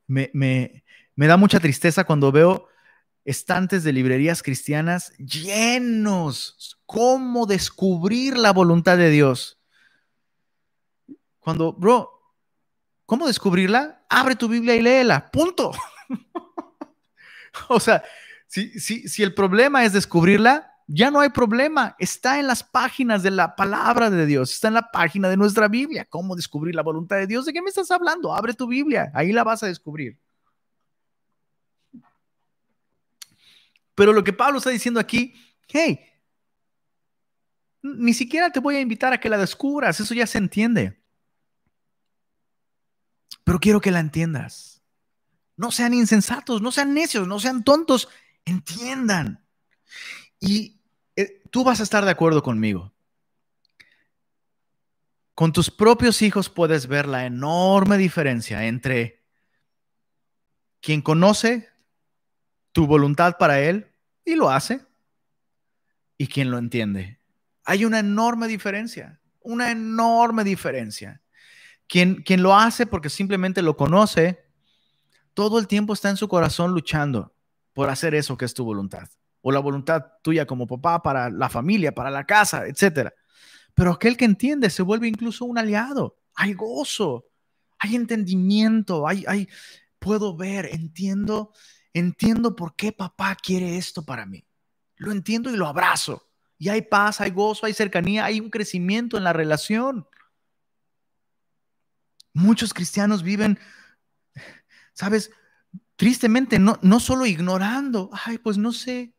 me, 0.06 0.84
da 1.16 1.36
mucha 1.36 1.60
tristeza 1.60 2.04
cuando 2.04 2.32
veo 2.32 2.68
estantes 3.24 3.84
de 3.84 3.92
librerías 3.92 4.42
cristianas 4.42 5.12
llenos. 5.18 6.78
¿Cómo 6.86 7.46
descubrir 7.46 8.36
la 8.36 8.52
voluntad 8.52 8.96
de 8.96 9.10
Dios? 9.10 9.59
Cuando, 11.40 11.72
bro, 11.72 12.10
¿cómo 13.06 13.26
descubrirla? 13.26 14.04
Abre 14.08 14.36
tu 14.36 14.48
Biblia 14.48 14.76
y 14.76 14.82
léela. 14.82 15.30
Punto. 15.30 15.72
o 17.68 17.80
sea, 17.80 18.02
si, 18.46 18.78
si 18.78 19.22
el 19.22 19.34
problema 19.34 19.84
es 19.84 19.92
descubrirla, 19.92 20.70
ya 20.92 21.10
no 21.10 21.20
hay 21.20 21.28
problema. 21.30 21.94
Está 21.98 22.40
en 22.40 22.48
las 22.48 22.64
páginas 22.64 23.22
de 23.22 23.30
la 23.30 23.54
palabra 23.54 24.10
de 24.10 24.26
Dios, 24.26 24.52
está 24.52 24.68
en 24.68 24.74
la 24.74 24.90
página 24.90 25.28
de 25.28 25.36
nuestra 25.36 25.68
Biblia. 25.68 26.04
¿Cómo 26.04 26.34
descubrir 26.34 26.74
la 26.74 26.82
voluntad 26.82 27.16
de 27.16 27.28
Dios? 27.28 27.46
¿De 27.46 27.52
qué 27.52 27.62
me 27.62 27.68
estás 27.68 27.90
hablando? 27.92 28.34
Abre 28.34 28.54
tu 28.54 28.66
Biblia, 28.66 29.10
ahí 29.14 29.32
la 29.32 29.44
vas 29.44 29.62
a 29.62 29.68
descubrir. 29.68 30.18
Pero 33.94 34.12
lo 34.12 34.24
que 34.24 34.32
Pablo 34.32 34.58
está 34.58 34.70
diciendo 34.70 34.98
aquí, 34.98 35.34
hey, 35.68 36.00
ni 37.82 38.12
siquiera 38.12 38.50
te 38.50 38.58
voy 38.58 38.76
a 38.76 38.80
invitar 38.80 39.12
a 39.12 39.20
que 39.20 39.28
la 39.28 39.38
descubras, 39.38 40.00
eso 40.00 40.12
ya 40.12 40.26
se 40.26 40.38
entiende. 40.38 40.99
Pero 43.44 43.58
quiero 43.58 43.80
que 43.80 43.90
la 43.90 44.00
entiendas. 44.00 44.82
No 45.56 45.70
sean 45.70 45.94
insensatos, 45.94 46.62
no 46.62 46.72
sean 46.72 46.94
necios, 46.94 47.28
no 47.28 47.38
sean 47.38 47.64
tontos, 47.64 48.08
entiendan. 48.44 49.44
Y 50.38 50.80
eh, 51.16 51.42
tú 51.50 51.64
vas 51.64 51.80
a 51.80 51.82
estar 51.82 52.04
de 52.04 52.10
acuerdo 52.10 52.42
conmigo. 52.42 52.92
Con 55.34 55.52
tus 55.52 55.70
propios 55.70 56.22
hijos 56.22 56.48
puedes 56.48 56.86
ver 56.86 57.06
la 57.06 57.26
enorme 57.26 57.96
diferencia 57.98 58.66
entre 58.66 59.22
quien 60.80 61.02
conoce 61.02 61.68
tu 62.72 62.86
voluntad 62.86 63.36
para 63.38 63.60
él 63.60 63.90
y 64.24 64.34
lo 64.34 64.50
hace 64.50 64.80
y 66.16 66.26
quien 66.26 66.50
lo 66.50 66.58
entiende. 66.58 67.18
Hay 67.64 67.84
una 67.84 67.98
enorme 67.98 68.48
diferencia, 68.48 69.20
una 69.40 69.70
enorme 69.70 70.44
diferencia. 70.44 71.19
Quien, 71.90 72.22
quien 72.22 72.40
lo 72.40 72.54
hace 72.54 72.86
porque 72.86 73.10
simplemente 73.10 73.62
lo 73.62 73.76
conoce, 73.76 74.44
todo 75.34 75.58
el 75.58 75.66
tiempo 75.66 75.92
está 75.92 76.08
en 76.08 76.16
su 76.16 76.28
corazón 76.28 76.70
luchando 76.70 77.34
por 77.72 77.90
hacer 77.90 78.14
eso 78.14 78.36
que 78.36 78.44
es 78.44 78.54
tu 78.54 78.64
voluntad 78.64 79.08
o 79.42 79.50
la 79.50 79.58
voluntad 79.58 80.04
tuya 80.22 80.46
como 80.46 80.68
papá 80.68 81.02
para 81.02 81.30
la 81.30 81.48
familia, 81.48 81.92
para 81.92 82.12
la 82.12 82.24
casa, 82.24 82.66
etc. 82.66 83.10
Pero 83.74 83.90
aquel 83.90 84.16
que 84.16 84.24
entiende 84.24 84.70
se 84.70 84.82
vuelve 84.82 85.08
incluso 85.08 85.44
un 85.44 85.58
aliado. 85.58 86.18
Hay 86.36 86.52
gozo, 86.52 87.26
hay 87.80 87.96
entendimiento, 87.96 89.08
hay, 89.08 89.24
hay, 89.26 89.48
puedo 89.98 90.36
ver, 90.36 90.66
entiendo, 90.66 91.52
entiendo 91.92 92.54
por 92.54 92.76
qué 92.76 92.92
papá 92.92 93.34
quiere 93.34 93.76
esto 93.76 94.04
para 94.04 94.26
mí. 94.26 94.46
Lo 94.96 95.10
entiendo 95.10 95.50
y 95.50 95.56
lo 95.56 95.66
abrazo. 95.66 96.28
Y 96.56 96.68
hay 96.68 96.82
paz, 96.82 97.20
hay 97.20 97.30
gozo, 97.30 97.66
hay 97.66 97.72
cercanía, 97.72 98.26
hay 98.26 98.38
un 98.38 98.50
crecimiento 98.50 99.16
en 99.16 99.24
la 99.24 99.32
relación. 99.32 100.06
Muchos 102.32 102.72
cristianos 102.72 103.22
viven, 103.22 103.58
sabes, 104.92 105.30
tristemente, 105.96 106.58
no, 106.58 106.78
no 106.82 107.00
solo 107.00 107.26
ignorando, 107.26 108.10
ay, 108.12 108.38
pues 108.38 108.56
no 108.56 108.72
sé, 108.72 109.14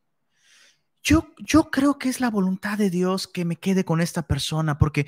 yo, 1.04 1.34
yo 1.40 1.72
creo 1.72 1.98
que 1.98 2.10
es 2.10 2.20
la 2.20 2.30
voluntad 2.30 2.78
de 2.78 2.90
Dios 2.90 3.28
que 3.28 3.46
me 3.46 3.56
quede 3.56 3.84
con 3.84 4.02
esta 4.02 4.22
persona, 4.22 4.78
porque 4.78 5.08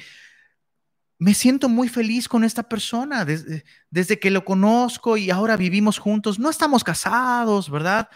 me 1.20 1.34
siento 1.34 1.70
muy 1.70 1.88
feliz 1.88 2.28
con 2.28 2.44
esta 2.44 2.64
persona 2.64 3.26
desde, 3.26 3.64
desde, 3.90 4.20
que 4.20 4.32
lo 4.32 4.44
conozco 4.44 5.18
y 5.18 5.30
ahora 5.30 5.56
vivimos 5.56 6.00
juntos. 6.00 6.40
No 6.40 6.50
estamos 6.50 6.84
casados, 6.84 7.70
¿verdad? 7.70 8.10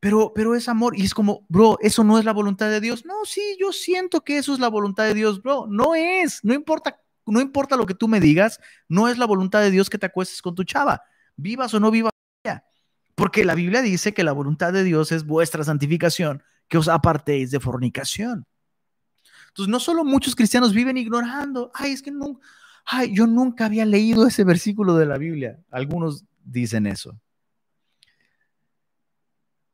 Pero, 0.00 0.32
pero 0.34 0.54
es 0.54 0.68
amor 0.68 0.98
y 0.98 1.04
es 1.04 1.14
como, 1.14 1.46
bro, 1.48 1.78
eso 1.80 2.04
no 2.04 2.18
es 2.18 2.24
la 2.24 2.32
voluntad 2.32 2.68
de 2.68 2.80
Dios. 2.80 3.06
No, 3.06 3.24
sí, 3.24 3.56
yo 3.58 3.72
siento 3.72 4.22
que 4.22 4.38
eso 4.38 4.52
es 4.52 4.60
la 4.60 4.68
voluntad 4.68 5.04
de 5.04 5.14
Dios, 5.14 5.42
bro. 5.42 5.66
No 5.68 5.94
es, 5.94 6.40
no 6.44 6.52
importa, 6.52 7.00
no 7.26 7.40
importa 7.40 7.76
lo 7.76 7.86
que 7.86 7.94
tú 7.94 8.08
me 8.08 8.20
digas, 8.20 8.60
no 8.88 9.08
es 9.08 9.18
la 9.18 9.26
voluntad 9.26 9.60
de 9.60 9.70
Dios 9.70 9.90
que 9.90 9.98
te 9.98 10.06
acuestes 10.06 10.40
con 10.40 10.54
tu 10.54 10.64
chava, 10.64 11.02
vivas 11.36 11.74
o 11.74 11.80
no 11.80 11.90
vivas. 11.90 12.12
Porque 13.14 13.44
la 13.44 13.54
Biblia 13.54 13.80
dice 13.80 14.12
que 14.12 14.24
la 14.24 14.32
voluntad 14.32 14.72
de 14.72 14.84
Dios 14.84 15.10
es 15.10 15.24
vuestra 15.24 15.64
santificación 15.64 16.42
que 16.68 16.76
os 16.78 16.86
apartéis 16.86 17.50
de 17.50 17.60
fornicación. 17.60 18.46
Entonces, 19.48 19.70
no 19.70 19.80
solo 19.80 20.04
muchos 20.04 20.36
cristianos 20.36 20.74
viven 20.74 20.98
ignorando, 20.98 21.70
ay, 21.72 21.92
es 21.92 22.02
que 22.02 22.10
no, 22.10 22.40
ay, 22.84 23.14
yo 23.14 23.26
nunca 23.26 23.64
había 23.64 23.86
leído 23.86 24.26
ese 24.26 24.44
versículo 24.44 24.96
de 24.96 25.06
la 25.06 25.16
Biblia. 25.16 25.58
Algunos 25.70 26.24
dicen 26.44 26.86
eso. 26.86 27.18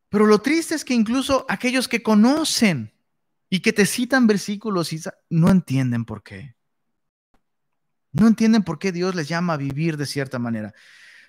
Pero 0.09 0.27
lo 0.27 0.41
triste 0.41 0.75
es 0.75 0.85
que 0.85 0.95
incluso 0.95 1.45
aquellos 1.49 1.89
que 1.89 2.03
conocen 2.03 2.93
y 3.49 3.61
que 3.61 3.73
te 3.73 3.87
citan 3.87 4.27
versículos 4.27 4.95
no 5.31 5.51
entienden 5.51 6.05
por 6.05 6.23
qué. 6.23 6.55
No 8.13 8.27
entienden 8.27 8.63
por 8.63 8.79
qué 8.79 8.93
Dios 8.93 9.15
les 9.15 9.29
llama 9.29 9.55
a 9.55 9.57
vivir 9.57 9.97
de 9.97 10.07
cierta 10.07 10.39
manera. 10.39 10.75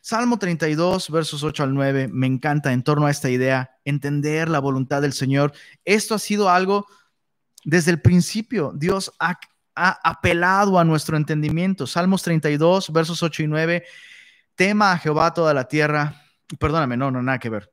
Salmo 0.01 0.37
32, 0.37 1.09
versos 1.09 1.43
8 1.43 1.63
al 1.63 1.73
9, 1.73 2.09
me 2.09 2.27
encanta 2.27 2.73
en 2.73 2.83
torno 2.83 3.05
a 3.05 3.11
esta 3.11 3.29
idea, 3.29 3.77
entender 3.85 4.49
la 4.49 4.59
voluntad 4.59 5.01
del 5.01 5.13
Señor. 5.13 5.53
Esto 5.85 6.13
ha 6.13 6.19
sido 6.19 6.49
algo 6.49 6.85
desde 7.63 7.91
el 7.91 8.01
principio. 8.01 8.73
Dios 8.75 9.13
ha, 9.19 9.39
apelado 9.75 10.77
a 10.77 10.83
nuestro 10.83 11.15
entendimiento. 11.15 11.87
Salmos 11.87 12.21
32, 12.21 12.91
versos 12.91 13.23
8 13.23 13.43
y 13.43 13.47
9, 13.47 13.83
tema 14.55 14.91
a 14.91 14.97
Jehová 14.97 15.33
toda 15.33 15.53
la 15.53 15.69
tierra. 15.69 16.21
Perdóname, 16.59 16.97
no, 16.97 17.09
no, 17.09 17.23
nada 17.23 17.39
que 17.39 17.49
ver. 17.49 17.71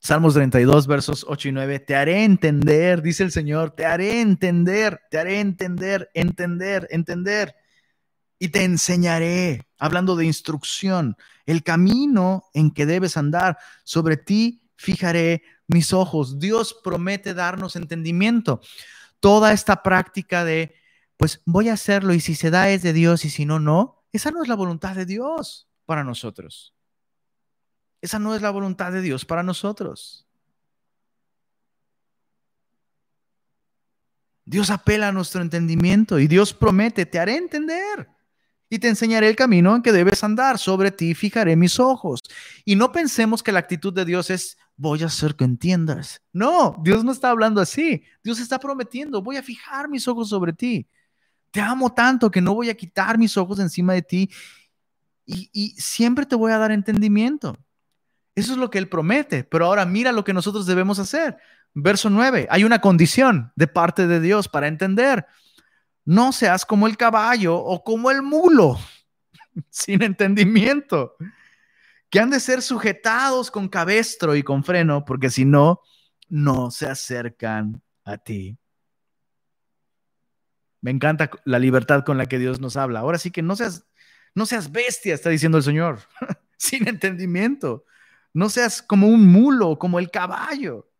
Salmos 0.00 0.34
32, 0.34 0.86
versos 0.86 1.24
8 1.26 1.48
y 1.48 1.52
9. 1.52 1.80
Te 1.80 1.96
haré 1.96 2.24
entender, 2.24 3.00
dice 3.00 3.22
el 3.22 3.32
Señor, 3.32 3.70
te 3.70 3.86
haré 3.86 4.20
entender, 4.20 5.00
te 5.10 5.18
haré 5.18 5.40
entender, 5.40 6.10
entender, 6.12 6.86
entender 6.90 7.56
y 8.42 8.48
te 8.48 8.64
enseñaré, 8.64 9.68
hablando 9.78 10.16
de 10.16 10.26
instrucción, 10.26 11.16
el 11.46 11.62
camino 11.62 12.42
en 12.54 12.72
que 12.72 12.86
debes 12.86 13.16
andar. 13.16 13.56
Sobre 13.84 14.16
ti 14.16 14.68
fijaré 14.74 15.44
mis 15.68 15.92
ojos. 15.92 16.40
Dios 16.40 16.76
promete 16.82 17.34
darnos 17.34 17.76
entendimiento. 17.76 18.60
Toda 19.20 19.52
esta 19.52 19.84
práctica 19.84 20.44
de, 20.44 20.74
pues 21.16 21.40
voy 21.46 21.68
a 21.68 21.74
hacerlo 21.74 22.14
y 22.14 22.20
si 22.20 22.34
se 22.34 22.50
da 22.50 22.68
es 22.68 22.82
de 22.82 22.92
Dios 22.92 23.24
y 23.24 23.30
si 23.30 23.46
no, 23.46 23.60
no, 23.60 24.02
esa 24.10 24.32
no 24.32 24.42
es 24.42 24.48
la 24.48 24.56
voluntad 24.56 24.96
de 24.96 25.06
Dios 25.06 25.68
para 25.86 26.02
nosotros. 26.02 26.74
Esa 28.00 28.18
no 28.18 28.34
es 28.34 28.42
la 28.42 28.50
voluntad 28.50 28.90
de 28.90 29.02
Dios 29.02 29.24
para 29.24 29.44
nosotros. 29.44 30.26
Dios 34.44 34.68
apela 34.68 35.06
a 35.06 35.12
nuestro 35.12 35.42
entendimiento 35.42 36.18
y 36.18 36.26
Dios 36.26 36.52
promete, 36.52 37.06
te 37.06 37.20
haré 37.20 37.36
entender 37.36 38.11
y 38.72 38.78
te 38.78 38.88
enseñaré 38.88 39.28
el 39.28 39.36
camino 39.36 39.76
en 39.76 39.82
que 39.82 39.92
debes 39.92 40.24
andar. 40.24 40.58
Sobre 40.58 40.90
ti 40.90 41.14
fijaré 41.14 41.56
mis 41.56 41.78
ojos. 41.78 42.22
Y 42.64 42.74
no 42.74 42.90
pensemos 42.90 43.42
que 43.42 43.52
la 43.52 43.58
actitud 43.58 43.92
de 43.92 44.06
Dios 44.06 44.30
es, 44.30 44.56
voy 44.76 45.02
a 45.02 45.06
hacer 45.06 45.36
que 45.36 45.44
entiendas. 45.44 46.22
No, 46.32 46.80
Dios 46.82 47.04
no 47.04 47.12
está 47.12 47.28
hablando 47.28 47.60
así. 47.60 48.02
Dios 48.24 48.40
está 48.40 48.58
prometiendo, 48.58 49.20
voy 49.20 49.36
a 49.36 49.42
fijar 49.42 49.90
mis 49.90 50.08
ojos 50.08 50.30
sobre 50.30 50.54
ti. 50.54 50.88
Te 51.50 51.60
amo 51.60 51.92
tanto 51.92 52.30
que 52.30 52.40
no 52.40 52.54
voy 52.54 52.70
a 52.70 52.74
quitar 52.74 53.18
mis 53.18 53.36
ojos 53.36 53.58
encima 53.58 53.92
de 53.92 54.00
ti 54.00 54.30
y, 55.26 55.74
siempre 55.76 56.24
te 56.24 56.34
voy 56.34 56.52
a 56.52 56.56
dar 56.56 56.72
entendimiento. 56.72 57.58
Eso 58.34 58.52
es 58.52 58.58
lo 58.58 58.70
que 58.70 58.78
Él 58.78 58.88
promete. 58.88 59.44
Pero 59.44 59.66
ahora 59.66 59.84
mira 59.84 60.12
lo 60.12 60.24
que 60.24 60.32
nosotros 60.32 60.64
debemos 60.64 60.98
hacer. 60.98 61.36
Verso 61.74 62.08
9, 62.08 62.48
hay 62.48 62.64
una 62.64 62.80
condición 62.80 63.52
de 63.54 63.66
parte 63.66 64.06
de 64.06 64.18
Dios 64.18 64.48
para 64.48 64.66
entender 64.66 65.26
no 66.04 66.32
seas 66.32 66.64
como 66.64 66.86
el 66.86 66.96
caballo 66.96 67.56
o 67.56 67.82
como 67.84 68.10
el 68.10 68.22
mulo, 68.22 68.78
sin 69.70 70.02
entendimiento, 70.02 71.16
que 72.10 72.20
han 72.20 72.30
de 72.30 72.40
ser 72.40 72.62
sujetados 72.62 73.50
con 73.50 73.68
cabestro 73.68 74.34
y 74.34 74.42
con 74.42 74.64
freno, 74.64 75.04
porque 75.04 75.30
si 75.30 75.44
no, 75.44 75.80
no 76.28 76.70
se 76.70 76.86
acercan 76.86 77.82
a 78.04 78.18
ti. 78.18 78.58
Me 80.80 80.90
encanta 80.90 81.30
la 81.44 81.58
libertad 81.58 82.04
con 82.04 82.18
la 82.18 82.26
que 82.26 82.38
Dios 82.38 82.60
nos 82.60 82.76
habla. 82.76 83.00
Ahora 83.00 83.18
sí 83.18 83.30
que 83.30 83.40
no 83.40 83.54
seas, 83.54 83.86
no 84.34 84.46
seas 84.46 84.72
bestia, 84.72 85.14
está 85.14 85.30
diciendo 85.30 85.58
el 85.58 85.64
Señor, 85.64 86.00
sin 86.58 86.88
entendimiento. 86.88 87.84
No 88.34 88.48
seas 88.48 88.82
como 88.82 89.08
un 89.08 89.26
mulo, 89.26 89.78
como 89.78 89.98
el 89.98 90.10
caballo, 90.10 90.90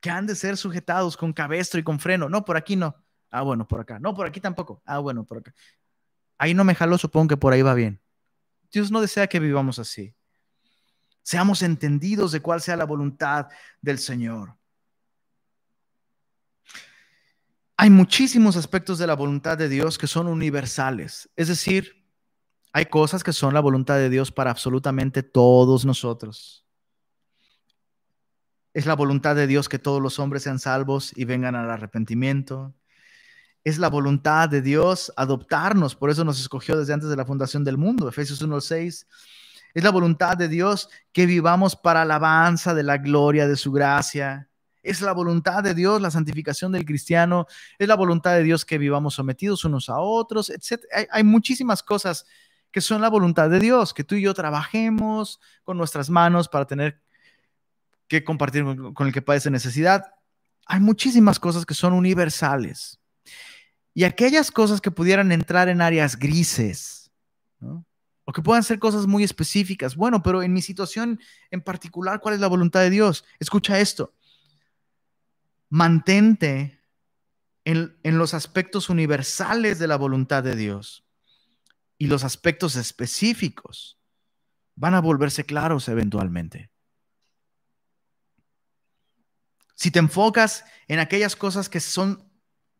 que 0.00 0.10
han 0.10 0.26
de 0.26 0.34
ser 0.34 0.56
sujetados 0.56 1.16
con 1.16 1.32
cabestro 1.32 1.80
y 1.80 1.84
con 1.84 1.98
freno. 1.98 2.28
No, 2.28 2.44
por 2.44 2.56
aquí 2.56 2.76
no. 2.76 2.96
Ah, 3.30 3.42
bueno, 3.42 3.66
por 3.66 3.80
acá. 3.80 3.98
No, 3.98 4.14
por 4.14 4.26
aquí 4.26 4.40
tampoco. 4.40 4.82
Ah, 4.84 4.98
bueno, 4.98 5.24
por 5.24 5.38
acá. 5.38 5.54
Ahí 6.38 6.54
no 6.54 6.64
me 6.64 6.74
jaló, 6.74 6.96
supongo 6.98 7.28
que 7.28 7.36
por 7.36 7.52
ahí 7.52 7.62
va 7.62 7.74
bien. 7.74 8.00
Dios 8.70 8.90
no 8.90 9.00
desea 9.00 9.26
que 9.26 9.40
vivamos 9.40 9.78
así. 9.78 10.14
Seamos 11.22 11.62
entendidos 11.62 12.32
de 12.32 12.40
cuál 12.40 12.60
sea 12.60 12.76
la 12.76 12.84
voluntad 12.84 13.48
del 13.82 13.98
Señor. 13.98 14.56
Hay 17.76 17.90
muchísimos 17.90 18.56
aspectos 18.56 18.98
de 18.98 19.06
la 19.06 19.14
voluntad 19.14 19.58
de 19.58 19.68
Dios 19.68 19.98
que 19.98 20.06
son 20.06 20.26
universales. 20.26 21.28
Es 21.36 21.48
decir, 21.48 22.06
hay 22.72 22.86
cosas 22.86 23.22
que 23.22 23.32
son 23.32 23.54
la 23.54 23.60
voluntad 23.60 23.96
de 23.96 24.08
Dios 24.08 24.32
para 24.32 24.50
absolutamente 24.50 25.22
todos 25.22 25.84
nosotros. 25.84 26.66
Es 28.72 28.86
la 28.86 28.94
voluntad 28.94 29.36
de 29.36 29.46
Dios 29.46 29.68
que 29.68 29.78
todos 29.78 30.00
los 30.00 30.18
hombres 30.18 30.44
sean 30.44 30.58
salvos 30.58 31.12
y 31.16 31.24
vengan 31.24 31.56
al 31.56 31.70
arrepentimiento 31.70 32.74
es 33.64 33.78
la 33.78 33.88
voluntad 33.88 34.48
de 34.48 34.62
Dios 34.62 35.12
adoptarnos, 35.16 35.94
por 35.94 36.10
eso 36.10 36.24
nos 36.24 36.40
escogió 36.40 36.76
desde 36.78 36.92
antes 36.92 37.08
de 37.08 37.16
la 37.16 37.24
fundación 37.24 37.64
del 37.64 37.76
mundo, 37.76 38.08
Efesios 38.08 38.42
1.6. 38.42 39.06
Es 39.74 39.84
la 39.84 39.90
voluntad 39.90 40.36
de 40.36 40.48
Dios 40.48 40.88
que 41.12 41.26
vivamos 41.26 41.76
para 41.76 42.02
alabanza 42.02 42.74
de 42.74 42.82
la 42.82 42.96
gloria 42.96 43.46
de 43.46 43.56
su 43.56 43.70
gracia. 43.70 44.48
Es 44.82 45.02
la 45.02 45.12
voluntad 45.12 45.62
de 45.62 45.74
Dios 45.74 46.00
la 46.00 46.10
santificación 46.10 46.72
del 46.72 46.86
cristiano. 46.86 47.46
Es 47.78 47.86
la 47.86 47.94
voluntad 47.94 48.32
de 48.32 48.42
Dios 48.42 48.64
que 48.64 48.78
vivamos 48.78 49.14
sometidos 49.14 49.64
unos 49.64 49.88
a 49.90 49.98
otros, 49.98 50.48
etc. 50.50 50.82
Hay, 50.92 51.06
hay 51.10 51.22
muchísimas 51.22 51.82
cosas 51.82 52.24
que 52.70 52.80
son 52.80 53.00
la 53.00 53.10
voluntad 53.10 53.50
de 53.50 53.60
Dios, 53.60 53.94
que 53.94 54.04
tú 54.04 54.14
y 54.14 54.22
yo 54.22 54.34
trabajemos 54.34 55.40
con 55.62 55.76
nuestras 55.76 56.10
manos 56.10 56.48
para 56.48 56.66
tener 56.66 57.00
que 58.08 58.24
compartir 58.24 58.64
con 58.94 59.06
el 59.06 59.12
que 59.12 59.22
padece 59.22 59.50
necesidad. 59.50 60.14
Hay 60.66 60.80
muchísimas 60.80 61.38
cosas 61.38 61.64
que 61.64 61.74
son 61.74 61.92
universales. 61.92 62.98
Y 63.98 64.04
aquellas 64.04 64.52
cosas 64.52 64.80
que 64.80 64.92
pudieran 64.92 65.32
entrar 65.32 65.68
en 65.68 65.80
áreas 65.80 66.16
grises, 66.16 67.10
o 67.60 68.32
que 68.32 68.42
puedan 68.42 68.62
ser 68.62 68.78
cosas 68.78 69.08
muy 69.08 69.24
específicas. 69.24 69.96
Bueno, 69.96 70.22
pero 70.22 70.44
en 70.44 70.52
mi 70.52 70.62
situación 70.62 71.18
en 71.50 71.62
particular, 71.62 72.20
¿cuál 72.20 72.34
es 72.36 72.40
la 72.40 72.46
voluntad 72.46 72.78
de 72.78 72.90
Dios? 72.90 73.24
Escucha 73.40 73.80
esto. 73.80 74.14
Mantente 75.68 76.80
en, 77.64 77.98
en 78.04 78.18
los 78.18 78.34
aspectos 78.34 78.88
universales 78.88 79.80
de 79.80 79.88
la 79.88 79.96
voluntad 79.96 80.44
de 80.44 80.54
Dios 80.54 81.04
y 81.98 82.06
los 82.06 82.22
aspectos 82.22 82.76
específicos 82.76 83.98
van 84.76 84.94
a 84.94 85.00
volverse 85.00 85.42
claros 85.42 85.88
eventualmente. 85.88 86.70
Si 89.74 89.90
te 89.90 89.98
enfocas 89.98 90.64
en 90.86 91.00
aquellas 91.00 91.34
cosas 91.34 91.68
que 91.68 91.80
son 91.80 92.27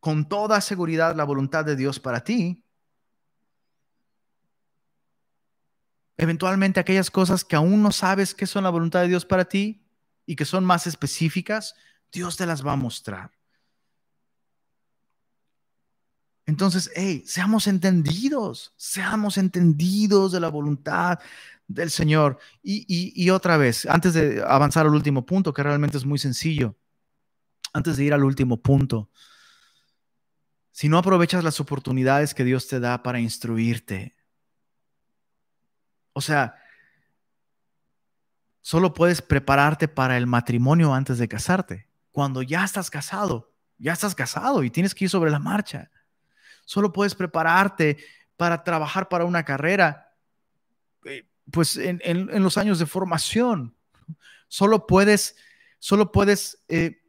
con 0.00 0.28
toda 0.28 0.60
seguridad 0.60 1.16
la 1.16 1.24
voluntad 1.24 1.64
de 1.64 1.76
Dios 1.76 2.00
para 2.00 2.22
ti, 2.22 2.64
eventualmente 6.16 6.80
aquellas 6.80 7.10
cosas 7.10 7.44
que 7.44 7.56
aún 7.56 7.82
no 7.82 7.92
sabes 7.92 8.34
que 8.34 8.46
son 8.46 8.64
la 8.64 8.70
voluntad 8.70 9.02
de 9.02 9.08
Dios 9.08 9.24
para 9.24 9.44
ti 9.46 9.84
y 10.26 10.36
que 10.36 10.44
son 10.44 10.64
más 10.64 10.86
específicas, 10.86 11.74
Dios 12.12 12.36
te 12.36 12.46
las 12.46 12.66
va 12.66 12.72
a 12.72 12.76
mostrar. 12.76 13.30
Entonces, 16.48 16.90
hey, 16.94 17.22
seamos 17.26 17.66
entendidos, 17.66 18.72
seamos 18.78 19.36
entendidos 19.36 20.32
de 20.32 20.40
la 20.40 20.48
voluntad 20.48 21.18
del 21.66 21.90
Señor. 21.90 22.38
Y, 22.62 23.28
otra 23.28 23.58
vez, 23.58 23.84
antes 23.84 24.14
de 24.14 24.42
avanzar 24.42 24.86
al 24.86 24.94
último 24.94 25.26
punto, 25.26 25.52
que 25.52 25.62
realmente 25.62 25.98
es 25.98 26.06
muy 26.06 26.18
sencillo, 26.18 26.74
antes 27.74 27.98
de 27.98 28.04
ir 28.04 28.14
al 28.14 28.24
último 28.24 28.62
punto, 28.62 29.10
si 30.78 30.88
no 30.88 30.96
aprovechas 30.96 31.42
las 31.42 31.58
oportunidades 31.58 32.34
que 32.34 32.44
Dios 32.44 32.68
te 32.68 32.78
da 32.78 33.02
para 33.02 33.18
instruirte, 33.18 34.14
o 36.12 36.20
sea, 36.20 36.54
solo 38.60 38.94
puedes 38.94 39.20
prepararte 39.20 39.88
para 39.88 40.16
el 40.16 40.28
matrimonio 40.28 40.94
antes 40.94 41.18
de 41.18 41.26
casarte. 41.26 41.88
Cuando 42.12 42.42
ya 42.42 42.62
estás 42.62 42.90
casado, 42.90 43.52
ya 43.76 43.92
estás 43.92 44.14
casado 44.14 44.62
y 44.62 44.70
tienes 44.70 44.94
que 44.94 45.06
ir 45.06 45.10
sobre 45.10 45.32
la 45.32 45.40
marcha. 45.40 45.90
Solo 46.64 46.92
puedes 46.92 47.16
prepararte 47.16 47.96
para 48.36 48.62
trabajar 48.62 49.08
para 49.08 49.24
una 49.24 49.44
carrera, 49.44 50.14
eh, 51.06 51.26
pues 51.50 51.76
en, 51.76 51.98
los 52.40 52.56
años 52.56 52.78
de 52.78 52.86
formación. 52.86 53.74
Solo 54.46 54.86
puedes, 54.86 55.34
solo 55.80 56.12
puedes 56.12 56.62
eh, 56.68 57.02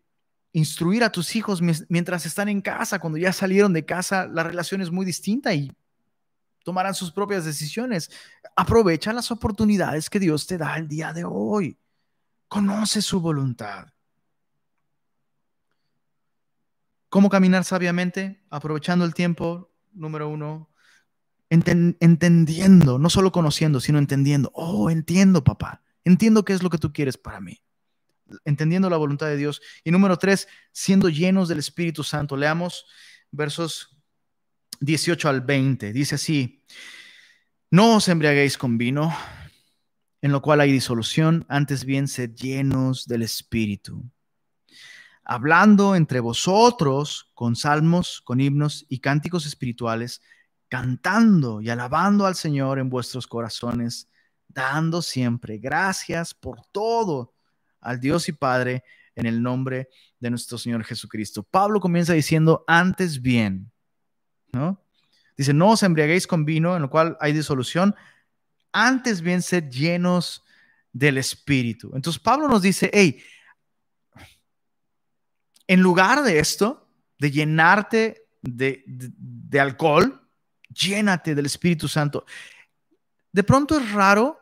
instruir 0.52 1.04
a 1.04 1.12
tus 1.12 1.36
hijos 1.36 1.62
mientras 1.89 2.26
están 2.26 2.50
en 2.50 2.62
casa. 2.62 3.00
Cuando 3.00 3.18
ya 3.18 3.32
salieron 3.34 3.74
de 3.74 3.86
casa, 3.86 4.28
la 4.28 4.43
relación 4.43 4.82
es 4.82 4.91
muy 4.91 5.06
distinta 5.06 5.54
y 5.54 5.72
tomarán 6.64 6.95
sus 6.95 7.12
propias 7.12 7.45
decisiones. 7.45 8.12
Aprovecha 8.56 9.14
las 9.14 9.32
oportunidades 9.32 10.10
que 10.10 10.20
Dios 10.20 10.47
te 10.47 10.58
da 10.58 10.76
el 10.78 10.88
día 10.88 11.14
de 11.14 11.24
hoy. 11.26 11.78
Conoce 12.47 13.02
su 13.02 13.22
voluntad. 13.22 13.88
¿Cómo 17.10 17.30
caminar 17.30 17.64
sabiamente? 17.64 18.43
Aprovechando 18.50 19.06
el 19.06 19.14
tiempo, 19.14 19.72
número 19.93 20.30
uno, 20.30 20.70
entendiendo, 21.50 23.00
no 23.00 23.10
solo 23.10 23.32
conociendo, 23.32 23.80
sino 23.80 23.97
entendiendo. 23.97 24.52
Oh, 24.54 24.91
entiendo, 24.91 25.43
papá. 25.43 25.82
Entiendo 26.04 26.45
qué 26.45 26.54
es 26.54 26.62
lo 26.62 26.70
que 26.70 26.78
tú 26.78 26.93
quieres 26.93 27.18
para 27.18 27.39
mí. 27.39 27.62
Entendiendo 28.46 28.90
la 28.90 28.98
voluntad 28.98 29.28
de 29.28 29.38
Dios. 29.38 29.62
Y 29.84 29.92
número 29.92 30.18
tres, 30.18 30.48
siendo 30.72 31.10
llenos 31.10 31.48
del 31.48 31.60
Espíritu 31.60 32.04
Santo. 32.04 32.36
Leamos 32.38 32.86
versos 33.32 33.98
18 34.80 35.30
al 35.30 35.42
20. 35.42 35.94
Dice 35.94 36.16
así, 36.16 36.64
no 37.72 37.98
os 37.98 38.08
embriaguéis 38.08 38.58
con 38.58 38.78
vino, 38.78 39.16
en 40.22 40.32
lo 40.32 40.42
cual 40.42 40.62
hay 40.62 40.72
disolución, 40.72 41.46
antes 41.50 41.86
bien 41.86 42.08
sed 42.08 42.34
llenos 42.36 43.08
del 43.08 43.22
Espíritu 43.22 44.10
hablando 45.30 45.96
entre 45.96 46.22
vosotros 46.22 47.30
con 47.36 47.56
salmos, 47.56 48.20
con 48.22 48.42
himnos 48.42 48.88
y 48.90 48.98
cánticos 48.98 49.46
espirituales, 49.46 50.24
cantando 50.68 51.62
y 51.62 51.70
alabando 51.70 52.26
al 52.26 52.34
Señor 52.34 52.80
en 52.80 52.90
vuestros 52.90 53.28
corazones, 53.28 54.10
dando 54.48 55.04
siempre 55.04 55.60
gracias 55.60 56.34
por 56.34 56.66
todo 56.72 57.36
al 57.82 58.00
Dios 58.00 58.30
y 58.30 58.34
Padre 58.34 58.84
en 59.16 59.26
el 59.26 59.42
nombre 59.42 59.90
de 60.20 60.30
nuestro 60.30 60.58
Señor 60.58 60.84
Jesucristo. 60.84 61.44
Pablo 61.44 61.80
comienza 61.80 62.14
diciendo, 62.14 62.64
antes 62.68 63.22
bien, 63.22 63.72
¿no? 64.52 64.84
Dice, 65.38 65.54
no 65.54 65.72
os 65.72 65.84
embriaguéis 65.84 66.28
con 66.28 66.44
vino, 66.44 66.76
en 66.76 66.82
lo 66.82 66.90
cual 66.90 67.18
hay 67.22 67.32
disolución, 67.32 67.96
antes 68.74 69.22
bien 69.22 69.42
sed 69.42 69.70
llenos 69.70 70.44
del 70.92 71.18
Espíritu. 71.18 71.92
Entonces 71.96 72.22
Pablo 72.22 72.48
nos 72.48 72.62
dice, 72.62 72.90
hey, 72.94 73.22
en 75.68 75.82
lugar 75.82 76.24
de 76.24 76.40
esto, 76.40 76.90
de 77.20 77.32
llenarte 77.32 78.28
de, 78.42 79.60
alcohol, 79.60 80.28
llénate 80.70 81.36
del 81.36 81.46
Espíritu 81.46 81.88
Santo. 81.88 82.26
De 83.32 83.44
pronto 83.44 83.78
es 83.80 83.92
raro 83.92 84.40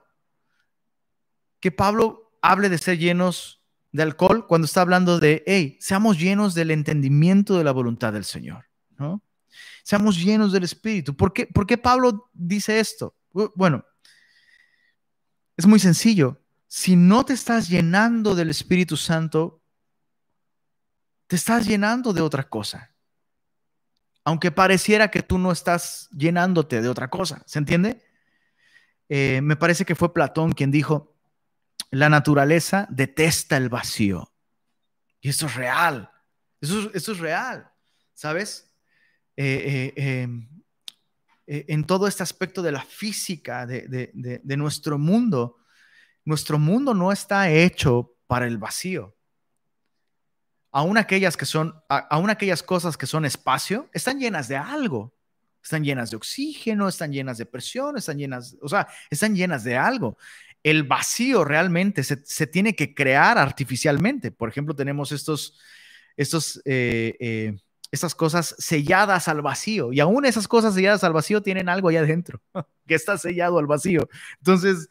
que 1.60 1.72
Pablo 1.72 2.27
hable 2.42 2.70
de 2.70 2.78
ser 2.78 2.98
llenos 2.98 3.62
de 3.92 4.04
alcohol 4.04 4.48
cuando 4.48 4.66
está 4.66 4.82
hablando 4.82 5.20
de, 5.20 5.44
hey, 5.48 5.78
seamos 5.80 6.20
llenos 6.20 6.54
del 6.54 6.72
entendimiento 6.72 7.58
de 7.58 7.64
la 7.64 7.72
voluntad 7.72 8.14
del 8.14 8.26
Señor, 8.26 8.66
¿no? 8.98 9.24
Seamos 9.84 10.18
llenos 10.18 10.52
del 10.52 10.64
Espíritu. 10.64 11.16
¿Por 11.16 11.32
qué, 11.34 11.48
¿Por 11.48 11.66
qué 11.66 11.78
Pablo 11.78 12.30
dice 12.34 12.80
esto? 12.80 13.16
Bueno, 13.56 13.86
es 15.56 15.66
muy 15.66 15.80
sencillo. 15.80 16.42
Si 16.68 16.96
no 16.96 17.26
te 17.26 17.34
estás 17.34 17.70
llenando 17.70 18.36
del 18.36 18.50
Espíritu 18.50 18.98
Santo, 18.98 19.62
te 21.28 21.36
estás 21.36 21.66
llenando 21.66 22.14
de 22.14 22.22
otra 22.22 22.48
cosa. 22.50 22.94
Aunque 24.24 24.52
pareciera 24.52 25.10
que 25.10 25.24
tú 25.24 25.38
no 25.38 25.52
estás 25.52 26.10
llenándote 26.12 26.82
de 26.82 26.90
otra 26.90 27.10
cosa, 27.10 27.44
¿se 27.46 27.60
entiende? 27.60 28.04
Eh, 29.08 29.40
me 29.42 29.56
parece 29.56 29.86
que 29.86 29.96
fue 29.96 30.14
Platón 30.14 30.52
quien 30.52 30.70
dijo, 30.70 31.17
la 31.92 32.10
naturaleza 32.10 32.88
detesta 32.90 33.58
el 33.58 33.70
vacío. 33.70 34.34
Y 35.22 35.30
esto 35.30 35.48
es 35.48 35.56
real, 35.56 36.12
eso, 36.62 36.92
es 36.94 37.18
real, 37.18 37.72
¿sabes? 38.14 38.72
Eh, 39.36 39.94
eh, 39.96 40.22
em, 40.22 40.50
en 41.46 41.86
todo 41.86 42.08
este 42.08 42.24
aspecto 42.24 42.62
de 42.62 42.72
la 42.72 42.84
física 42.84 43.66
de, 43.66 44.12
de 44.14 44.58
nuestro 44.58 44.98
mundo, 44.98 45.58
nuestro 46.26 46.60
mundo 46.60 46.94
no 46.94 47.12
está 47.12 47.50
hecho 47.50 48.16
para 48.28 48.48
el 48.48 48.58
vacío 48.58 49.18
aún 50.78 51.00
aquellas 51.00 51.36
que 51.36 51.48
son, 51.48 51.74
aún 51.90 52.30
aquellas 52.30 52.62
cosas 52.62 52.98
que 52.98 53.08
son 53.08 53.26
espacio, 53.26 53.90
están 53.94 54.20
llenas 54.20 54.48
de 54.48 54.58
algo. 54.58 55.12
Están 55.64 55.84
llenas 55.84 56.12
de 56.12 56.18
oxígeno, 56.18 56.88
están 56.88 57.12
llenas 57.12 57.40
de 57.40 57.48
presión, 57.48 57.98
están 57.98 58.20
llenas, 58.20 58.56
o 58.62 58.70
sea, 58.70 58.88
están 59.10 59.36
llenas 59.36 59.64
de 59.64 59.76
algo. 59.76 60.20
El 60.68 60.84
vacío 60.84 61.44
realmente 61.46 62.04
se, 62.04 62.48
tiene 62.48 62.76
que 62.76 62.94
crear 62.94 63.38
artificialmente. 63.38 64.32
Por 64.32 64.50
ejemplo, 64.50 64.76
tenemos 64.76 65.12
estos, 65.12 65.58
estos, 66.16 66.62
eh, 66.66 67.16
eh, 67.20 67.58
estas 67.92 68.16
cosas 68.16 68.56
selladas 68.58 69.28
al 69.28 69.42
vacío 69.42 69.94
y 69.94 70.00
aún 70.00 70.26
esas 70.26 70.48
cosas 70.48 70.74
selladas 70.74 71.04
al 71.04 71.14
vacío 71.14 71.42
tienen 71.42 71.70
algo 71.70 71.90
allá 71.90 72.02
adentro 72.02 72.42
que 72.88 72.96
está 72.96 73.18
sellado 73.18 73.60
al 73.60 73.68
vacío. 73.68 74.10
Entonces, 74.40 74.90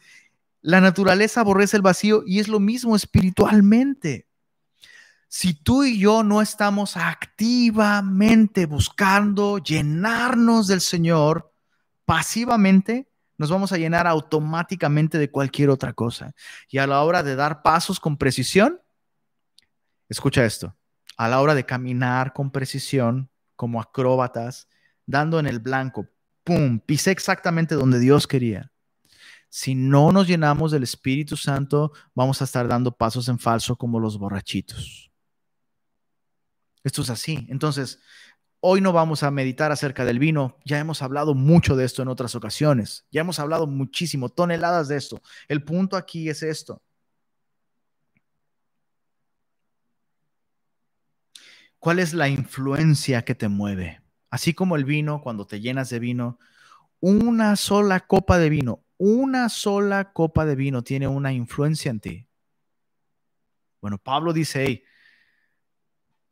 la 0.63 0.81
naturaleza 0.81 1.41
aborrece 1.41 1.77
el 1.77 1.83
vacío 1.83 2.23
y 2.27 2.41
es 2.41 2.49
lo 2.49 2.61
mismo 2.61 2.97
espiritualmente 2.97 4.27
si 5.29 5.55
tú 5.55 5.85
y 5.85 5.99
yo 5.99 6.23
no 6.23 6.41
estamos 6.41 6.97
activamente 6.97 8.67
buscando 8.67 9.59
llenarnos 9.59 10.67
del 10.67 10.81
Señor, 10.81 11.53
pasivamente 12.05 13.09
nos 13.39 13.51
vamos 13.51 13.73
a 13.73 13.77
llenar 13.77 14.07
automáticamente 14.07 15.19
de 15.19 15.31
cualquier 15.31 15.71
otra 15.71 15.93
cosa. 15.93 16.35
Y 16.69 16.79
a 16.79 16.87
la 16.87 17.03
hora 17.03 17.23
de 17.23 17.37
dar 17.37 17.63
pasos 17.63 18.01
con 18.01 18.17
precisión, 18.17 18.81
escucha 20.09 20.45
esto, 20.45 20.77
a 21.17 21.29
la 21.29 21.41
hora 21.41 21.55
de 21.55 21.67
caminar 21.67 22.33
con 22.33 22.51
precisión, 22.51 23.31
como 23.55 23.81
acróbatas, 23.81 24.69
dando 25.07 25.39
en 25.39 25.47
el 25.47 25.61
blanco, 25.61 26.09
¡pum!, 26.45 26.81
pisé 26.81 27.11
exactamente 27.11 27.75
donde 27.75 27.99
Dios 27.99 28.27
quería. 28.27 28.73
Si 29.49 29.75
no 29.75 30.13
nos 30.13 30.27
llenamos 30.27 30.73
del 30.73 30.83
Espíritu 30.83 31.37
Santo, 31.37 31.93
vamos 32.15 32.41
a 32.41 32.45
estar 32.45 32.69
dando 32.69 32.93
pasos 32.93 33.29
en 33.29 33.39
falso 33.39 33.77
como 33.77 34.01
los 34.01 34.19
borrachitos. 34.19 35.11
Esto 36.83 37.03
es 37.03 37.11
así. 37.11 37.47
Entonces, 37.49 38.01
Hoy 38.69 38.81
no 38.81 38.93
vamos 38.93 39.23
a 39.23 39.31
meditar 39.31 39.71
acerca 39.71 40.05
del 40.05 40.19
vino, 40.19 40.57
ya 40.65 40.81
hemos 40.81 41.01
hablado 41.01 41.35
mucho 41.35 41.77
de 41.77 41.85
esto 41.85 42.03
en 42.03 42.09
otras 42.09 42.35
ocasiones, 42.35 43.07
ya 43.13 43.21
hemos 43.21 43.39
hablado 43.39 43.69
muchísimo, 43.69 44.29
toneladas 44.29 44.89
de 44.89 44.97
esto. 44.97 45.23
El 45.47 45.63
punto 45.63 45.97
aquí 45.97 46.29
es 46.29 46.43
esto. 46.43 46.83
¿Cuál 51.79 52.01
es 52.01 52.13
la 52.13 52.29
influencia 52.29 53.25
que 53.25 53.37
te 53.37 53.47
mueve? 53.47 54.03
Así 54.31 54.53
como 54.53 54.75
el 54.75 54.85
vino, 54.85 55.21
cuando 55.23 55.47
te 55.47 55.61
llenas 55.61 55.89
de 55.91 56.01
vino, 56.01 56.41
una 56.99 57.55
sola 57.55 58.01
copa 58.01 58.37
de 58.37 58.51
vino, 58.51 58.85
una 58.97 59.49
sola 59.49 60.13
copa 60.13 60.45
de 60.45 60.57
vino 60.57 60.83
tiene 60.83 61.07
una 61.07 61.33
influencia 61.33 61.93
en 61.93 62.01
ti. 62.01 62.29
Bueno, 63.81 63.99
Pablo 63.99 64.33
dice, 64.33 64.65
hey, 64.67 64.83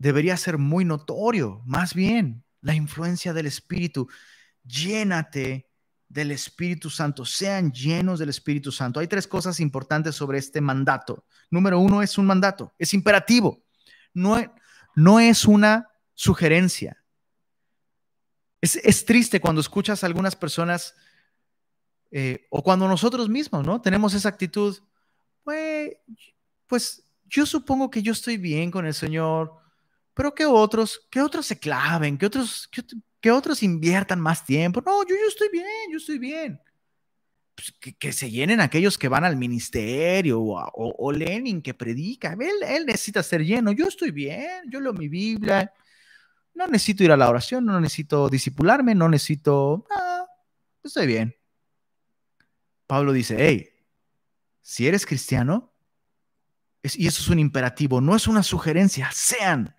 debería 0.04 0.36
ser 0.36 0.58
muy 0.58 0.84
notorio, 0.84 1.62
más 1.64 1.94
bien, 1.94 2.44
la 2.60 2.74
influencia 2.74 3.32
del 3.32 3.46
Espíritu. 3.46 4.06
Llénate 4.62 5.70
del 6.10 6.30
Espíritu 6.30 6.90
Santo, 6.90 7.24
sean 7.24 7.72
llenos 7.72 8.18
del 8.18 8.28
Espíritu 8.28 8.70
Santo. 8.70 9.00
Hay 9.00 9.06
tres 9.06 9.26
cosas 9.26 9.60
importantes 9.60 10.14
sobre 10.14 10.36
este 10.36 10.60
mandato. 10.60 11.24
Número 11.50 11.78
uno 11.78 12.02
es 12.02 12.18
un 12.18 12.26
mandato, 12.26 12.74
es 12.78 12.92
imperativo, 12.92 13.64
no, 14.12 14.36
no 14.94 15.20
es 15.20 15.46
una 15.46 15.88
sugerencia. 16.12 17.02
Es, 18.60 19.06
triste 19.06 19.40
cuando 19.40 19.62
escuchas 19.62 20.04
a 20.04 20.06
algunas 20.06 20.36
personas 20.36 20.94
eh, 22.10 22.46
o 22.50 22.62
cuando 22.62 22.86
nosotros 22.88 23.30
mismos, 23.30 23.64
¿no? 23.64 23.80
Tenemos 23.80 24.12
esa 24.12 24.28
actitud, 24.28 24.76
pues 26.66 27.02
yo 27.24 27.46
supongo 27.46 27.90
que 27.90 28.02
yo 28.02 28.12
estoy 28.12 28.36
bien 28.36 28.70
con 28.70 28.84
el 28.84 28.92
Señor, 28.92 29.63
pero 30.14 30.34
que 30.34 30.46
otros, 30.46 31.06
que 31.10 31.20
otros 31.20 31.44
se 31.44 31.58
claven, 31.58 32.16
que 32.16 32.26
otros, 32.26 32.70
que, 33.20 33.30
otros 33.30 33.62
inviertan 33.62 34.20
más 34.20 34.44
tiempo. 34.44 34.80
No, 34.84 35.02
yo, 35.02 35.16
yo 35.16 35.28
estoy 35.28 35.48
bien, 35.50 35.90
yo 35.90 35.98
estoy 35.98 36.18
bien. 36.18 36.60
Pues, 37.54 37.74
que, 37.98 38.12
se 38.12 38.30
llenen 38.30 38.60
aquellos 38.60 38.96
que 38.96 39.08
van 39.08 39.24
al 39.24 39.36
ministerio 39.36 40.40
o, 40.40 40.70
o, 40.72 41.12
Lenin 41.12 41.62
que 41.62 41.74
predica. 41.74 42.32
Él, 42.32 42.62
él, 42.66 42.86
necesita 42.86 43.22
ser 43.22 43.44
lleno. 43.44 43.72
Yo 43.72 43.86
estoy 43.86 44.12
bien, 44.12 44.62
yo 44.70 44.80
leo 44.80 44.92
mi 44.92 45.08
Biblia. 45.08 45.72
No 46.54 46.66
necesito 46.68 47.02
ir 47.02 47.10
a 47.10 47.16
la 47.16 47.28
oración, 47.28 47.64
no 47.64 47.80
necesito 47.80 48.28
disipularme, 48.28 48.94
no 48.94 49.08
necesito... 49.08 49.86
Ah, 49.90 50.24
estoy 50.82 51.08
bien. 51.08 51.34
Pablo 52.86 53.12
dice, 53.12 53.36
hey, 53.38 53.70
si 54.60 54.86
eres 54.86 55.04
cristiano, 55.04 55.72
y 56.82 57.06
eso 57.06 57.22
es 57.22 57.28
un 57.28 57.38
imperativo, 57.40 58.00
no 58.00 58.14
es 58.14 58.28
una 58.28 58.42
sugerencia, 58.42 59.10
sean 59.12 59.74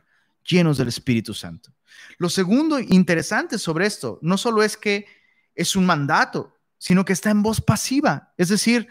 llenos 0.46 0.78
del 0.78 0.88
Espíritu 0.88 1.34
Santo. 1.34 1.74
Lo 2.18 2.30
segundo 2.30 2.80
interesante 2.80 3.58
sobre 3.58 3.86
esto, 3.86 4.20
no 4.22 4.38
solo 4.38 4.64
es 4.64 4.78
que 4.78 5.06
es 5.54 5.76
un 5.76 5.86
mandato, 5.86 6.54
sino 6.78 7.04
que 7.04 7.14
está 7.14 7.32
en 7.32 7.42
voz 7.42 7.62
pasiva, 7.62 8.34
es 8.38 8.50
decir, 8.50 8.88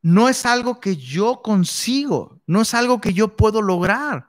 no 0.00 0.28
es 0.28 0.46
algo 0.46 0.80
que 0.80 0.96
yo 0.96 1.42
consigo, 1.42 2.40
no 2.46 2.62
es 2.62 2.74
algo 2.74 3.00
que 3.00 3.12
yo 3.12 3.36
puedo 3.36 3.62
lograr, 3.62 4.28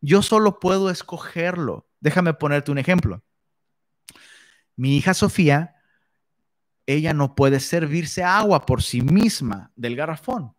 yo 0.00 0.22
solo 0.22 0.60
puedo 0.60 0.90
escogerlo. 0.90 1.88
Déjame 2.00 2.34
ponerte 2.34 2.70
un 2.70 2.78
ejemplo. 2.78 3.24
Mi 4.76 4.96
hija 4.96 5.14
Sofía, 5.14 5.74
ella 6.86 7.14
no 7.14 7.34
puede 7.34 7.58
servirse 7.58 8.22
agua 8.22 8.64
por 8.64 8.82
sí 8.82 9.00
misma 9.00 9.72
del 9.76 9.96
garrafón. 9.96 10.54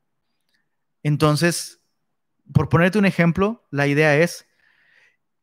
Entonces, 1.03 1.78
por 2.53 2.69
ponerte 2.69 2.97
un 2.97 3.05
ejemplo, 3.05 3.67
la 3.71 3.87
idea 3.87 4.17
es 4.17 4.47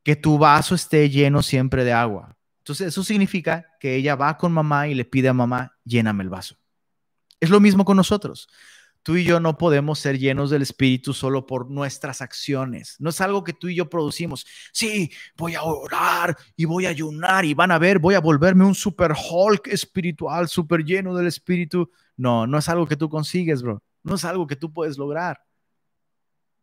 que 0.02 0.16
tu 0.16 0.38
vaso 0.38 0.74
esté 0.74 1.08
lleno 1.10 1.42
siempre 1.42 1.84
de 1.84 1.92
agua. 1.92 2.36
Entonces, 2.58 2.88
eso 2.88 3.04
significa 3.04 3.66
que 3.80 3.94
ella 3.96 4.16
va 4.16 4.36
con 4.36 4.52
mamá 4.52 4.88
y 4.88 4.94
le 4.94 5.04
pide 5.04 5.28
a 5.28 5.32
mamá, 5.32 5.76
lléname 5.84 6.24
el 6.24 6.30
vaso. 6.30 6.56
Es 7.38 7.50
lo 7.50 7.60
mismo 7.60 7.84
con 7.84 7.96
nosotros. 7.96 8.48
Tú 9.02 9.16
y 9.16 9.22
yo 9.22 9.38
no 9.38 9.56
podemos 9.56 10.00
ser 10.00 10.18
llenos 10.18 10.50
del 10.50 10.62
Espíritu 10.62 11.12
solo 11.12 11.46
por 11.46 11.70
nuestras 11.70 12.22
acciones. 12.22 12.96
No 12.98 13.10
es 13.10 13.20
algo 13.20 13.44
que 13.44 13.52
tú 13.52 13.68
y 13.68 13.76
yo 13.76 13.88
producimos. 13.88 14.44
Sí, 14.72 15.12
voy 15.36 15.54
a 15.54 15.62
orar 15.62 16.36
y 16.56 16.64
voy 16.64 16.86
a 16.86 16.88
ayunar 16.88 17.44
y 17.44 17.54
van 17.54 17.70
a 17.70 17.78
ver, 17.78 18.00
voy 18.00 18.16
a 18.16 18.20
volverme 18.20 18.64
un 18.64 18.74
super 18.74 19.12
Hulk 19.12 19.68
espiritual, 19.68 20.48
super 20.48 20.84
lleno 20.84 21.14
del 21.14 21.28
Espíritu. 21.28 21.88
No, 22.16 22.48
no 22.48 22.58
es 22.58 22.68
algo 22.68 22.86
que 22.86 22.96
tú 22.96 23.08
consigues, 23.08 23.62
bro. 23.62 23.80
No 24.02 24.16
es 24.16 24.24
algo 24.24 24.48
que 24.48 24.56
tú 24.56 24.72
puedes 24.72 24.98
lograr 24.98 25.45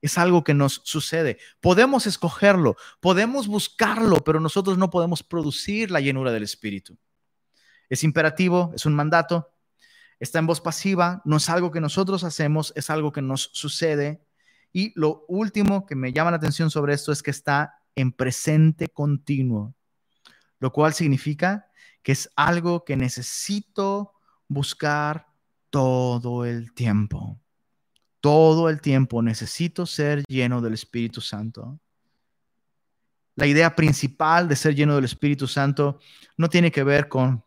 es 0.04 0.18
algo 0.18 0.44
que 0.44 0.54
nos 0.54 0.82
sucede. 0.84 1.38
Podemos 1.62 2.08
escogerlo, 2.08 2.76
podemos 3.00 3.48
buscarlo, 3.48 4.18
pero 4.18 4.42
nosotros 4.42 4.78
no 4.78 4.90
podemos 4.90 5.24
producir 5.24 5.92
la 5.92 6.02
llenura 6.02 6.34
del 6.34 6.44
Espíritu. 6.44 6.98
Es 7.88 8.04
imperativo, 8.04 8.74
es 8.76 8.86
un 8.86 8.96
mandato, 8.96 9.54
está 10.20 10.40
en 10.40 10.46
voz 10.46 10.60
pasiva, 10.60 11.22
no 11.24 11.38
es 11.38 11.50
algo 11.50 11.72
que 11.72 11.80
nosotros 11.80 12.26
hacemos, 12.26 12.74
es 12.76 12.90
algo 12.90 13.14
que 13.14 13.22
nos 13.22 13.50
sucede. 13.54 14.22
Y 14.74 14.92
lo 15.00 15.24
último 15.30 15.86
que 15.86 15.96
me 15.96 16.12
llama 16.12 16.32
la 16.32 16.38
atención 16.38 16.70
sobre 16.70 16.94
esto 16.94 17.14
es 17.14 17.24
que 17.24 17.32
está 17.32 17.80
en 17.96 18.12
presente 18.12 18.90
continuo, 18.90 19.74
lo 20.60 20.74
cual 20.74 20.94
significa 20.94 21.72
que 22.02 22.12
es 22.12 22.30
algo 22.36 22.84
que 22.84 22.98
necesito 22.98 24.16
buscar 24.50 25.28
todo 25.70 26.44
el 26.44 26.74
tiempo 26.74 27.40
todo 28.24 28.70
el 28.70 28.80
tiempo 28.80 29.22
necesito 29.22 29.86
ser 29.86 30.24
lleno 30.30 30.62
del 30.62 30.76
Espíritu 30.76 31.20
Santo. 31.20 31.78
La 33.36 33.48
idea 33.48 33.76
principal 33.76 34.48
de 34.48 34.56
ser 34.56 34.76
lleno 34.76 34.96
del 34.96 35.04
Espíritu 35.04 35.46
Santo 35.46 36.00
no 36.38 36.50
tiene 36.50 36.72
que 36.72 36.86
ver 36.86 37.10
con 37.10 37.44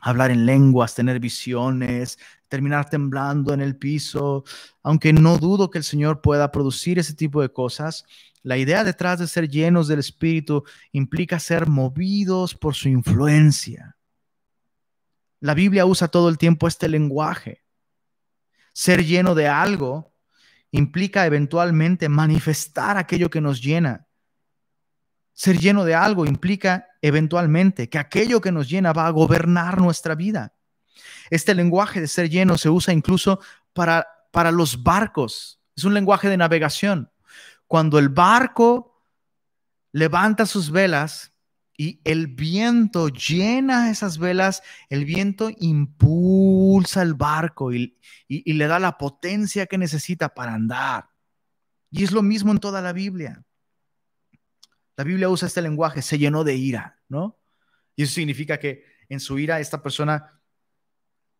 hablar 0.00 0.30
en 0.30 0.46
lenguas, 0.46 0.94
tener 0.94 1.20
visiones, 1.20 2.18
terminar 2.48 2.88
temblando 2.88 3.52
en 3.52 3.60
el 3.60 3.76
piso, 3.76 4.42
aunque 4.82 5.12
no 5.12 5.36
dudo 5.36 5.68
que 5.68 5.76
el 5.76 5.84
Señor 5.84 6.22
pueda 6.22 6.50
producir 6.50 6.98
ese 6.98 7.12
tipo 7.12 7.42
de 7.42 7.52
cosas. 7.52 8.06
La 8.42 8.56
idea 8.56 8.84
detrás 8.84 9.18
de 9.18 9.28
ser 9.28 9.50
llenos 9.50 9.86
del 9.86 9.98
Espíritu 9.98 10.64
implica 10.92 11.38
ser 11.38 11.68
movidos 11.68 12.54
por 12.54 12.74
su 12.74 12.88
influencia. 12.88 13.98
La 15.40 15.52
Biblia 15.52 15.84
usa 15.84 16.08
todo 16.08 16.30
el 16.30 16.38
tiempo 16.38 16.66
este 16.66 16.88
lenguaje. 16.88 17.60
Ser 18.72 19.04
lleno 19.04 19.34
de 19.34 19.48
algo 19.48 20.14
implica 20.70 21.26
eventualmente 21.26 22.08
manifestar 22.08 22.96
aquello 22.96 23.30
que 23.30 23.40
nos 23.40 23.60
llena. 23.60 24.06
Ser 25.32 25.58
lleno 25.58 25.84
de 25.84 25.94
algo 25.94 26.26
implica 26.26 26.86
eventualmente 27.02 27.88
que 27.88 27.98
aquello 27.98 28.40
que 28.40 28.52
nos 28.52 28.68
llena 28.68 28.92
va 28.92 29.06
a 29.06 29.10
gobernar 29.10 29.80
nuestra 29.80 30.14
vida. 30.14 30.54
Este 31.30 31.54
lenguaje 31.54 32.00
de 32.00 32.08
ser 32.08 32.28
lleno 32.28 32.58
se 32.58 32.68
usa 32.68 32.92
incluso 32.92 33.40
para, 33.72 34.06
para 34.32 34.50
los 34.50 34.82
barcos. 34.82 35.60
Es 35.76 35.84
un 35.84 35.94
lenguaje 35.94 36.28
de 36.28 36.36
navegación. 36.36 37.10
Cuando 37.66 37.98
el 37.98 38.08
barco 38.08 39.02
levanta 39.92 40.46
sus 40.46 40.70
velas, 40.70 41.29
y 41.80 41.98
el 42.04 42.26
viento 42.26 43.08
llena 43.08 43.90
esas 43.90 44.18
velas, 44.18 44.62
el 44.90 45.06
viento 45.06 45.50
impulsa 45.60 47.00
el 47.00 47.14
barco 47.14 47.72
y, 47.72 47.96
le 48.28 48.66
da 48.66 48.78
la 48.78 48.98
potencia 48.98 49.64
que 49.64 49.78
necesita 49.78 50.28
para 50.34 50.52
andar. 50.52 51.08
Y 51.90 52.04
es 52.04 52.12
lo 52.12 52.20
mismo 52.20 52.52
en 52.52 52.58
toda 52.58 52.82
la 52.82 52.92
Biblia. 52.92 53.42
La 54.94 55.04
Biblia 55.04 55.30
usa 55.30 55.48
este 55.48 55.62
lenguaje, 55.62 56.02
se 56.02 56.18
llenó 56.18 56.44
de 56.44 56.54
ira, 56.54 57.00
¿no? 57.08 57.38
Y 57.96 58.02
eso 58.02 58.12
significa 58.12 58.58
que 58.58 58.84
en 59.08 59.18
su 59.18 59.38
ira 59.38 59.58
esta 59.58 59.82
persona 59.82 60.38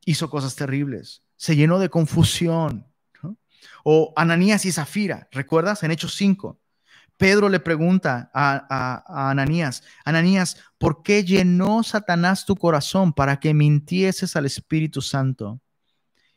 hizo 0.07 0.31
cosas 0.31 0.57
terribles, 0.57 1.23
se 1.37 1.55
llenó 1.55 1.79
de 1.79 1.91
confusión. 1.91 2.87
O 3.85 4.15
Ananías 4.17 4.65
y 4.65 4.73
Zafira, 4.73 5.29
¿recuerdas? 5.33 5.83
En 5.83 5.91
Hechos 5.91 6.15
5. 6.15 6.59
Pedro 7.21 7.51
le 7.51 7.61
pregunta 7.61 8.31
a, 8.33 9.29
Ananías, 9.31 9.83
Ananías, 10.07 10.57
¿por 10.79 11.03
qué 11.03 11.23
llenó 11.23 11.83
Satanás 11.83 12.47
tu 12.47 12.57
corazón 12.57 13.13
para 13.13 13.39
que 13.39 13.53
mintieses 13.53 14.37
al 14.37 14.47
Espíritu 14.47 15.03
Santo 15.03 15.61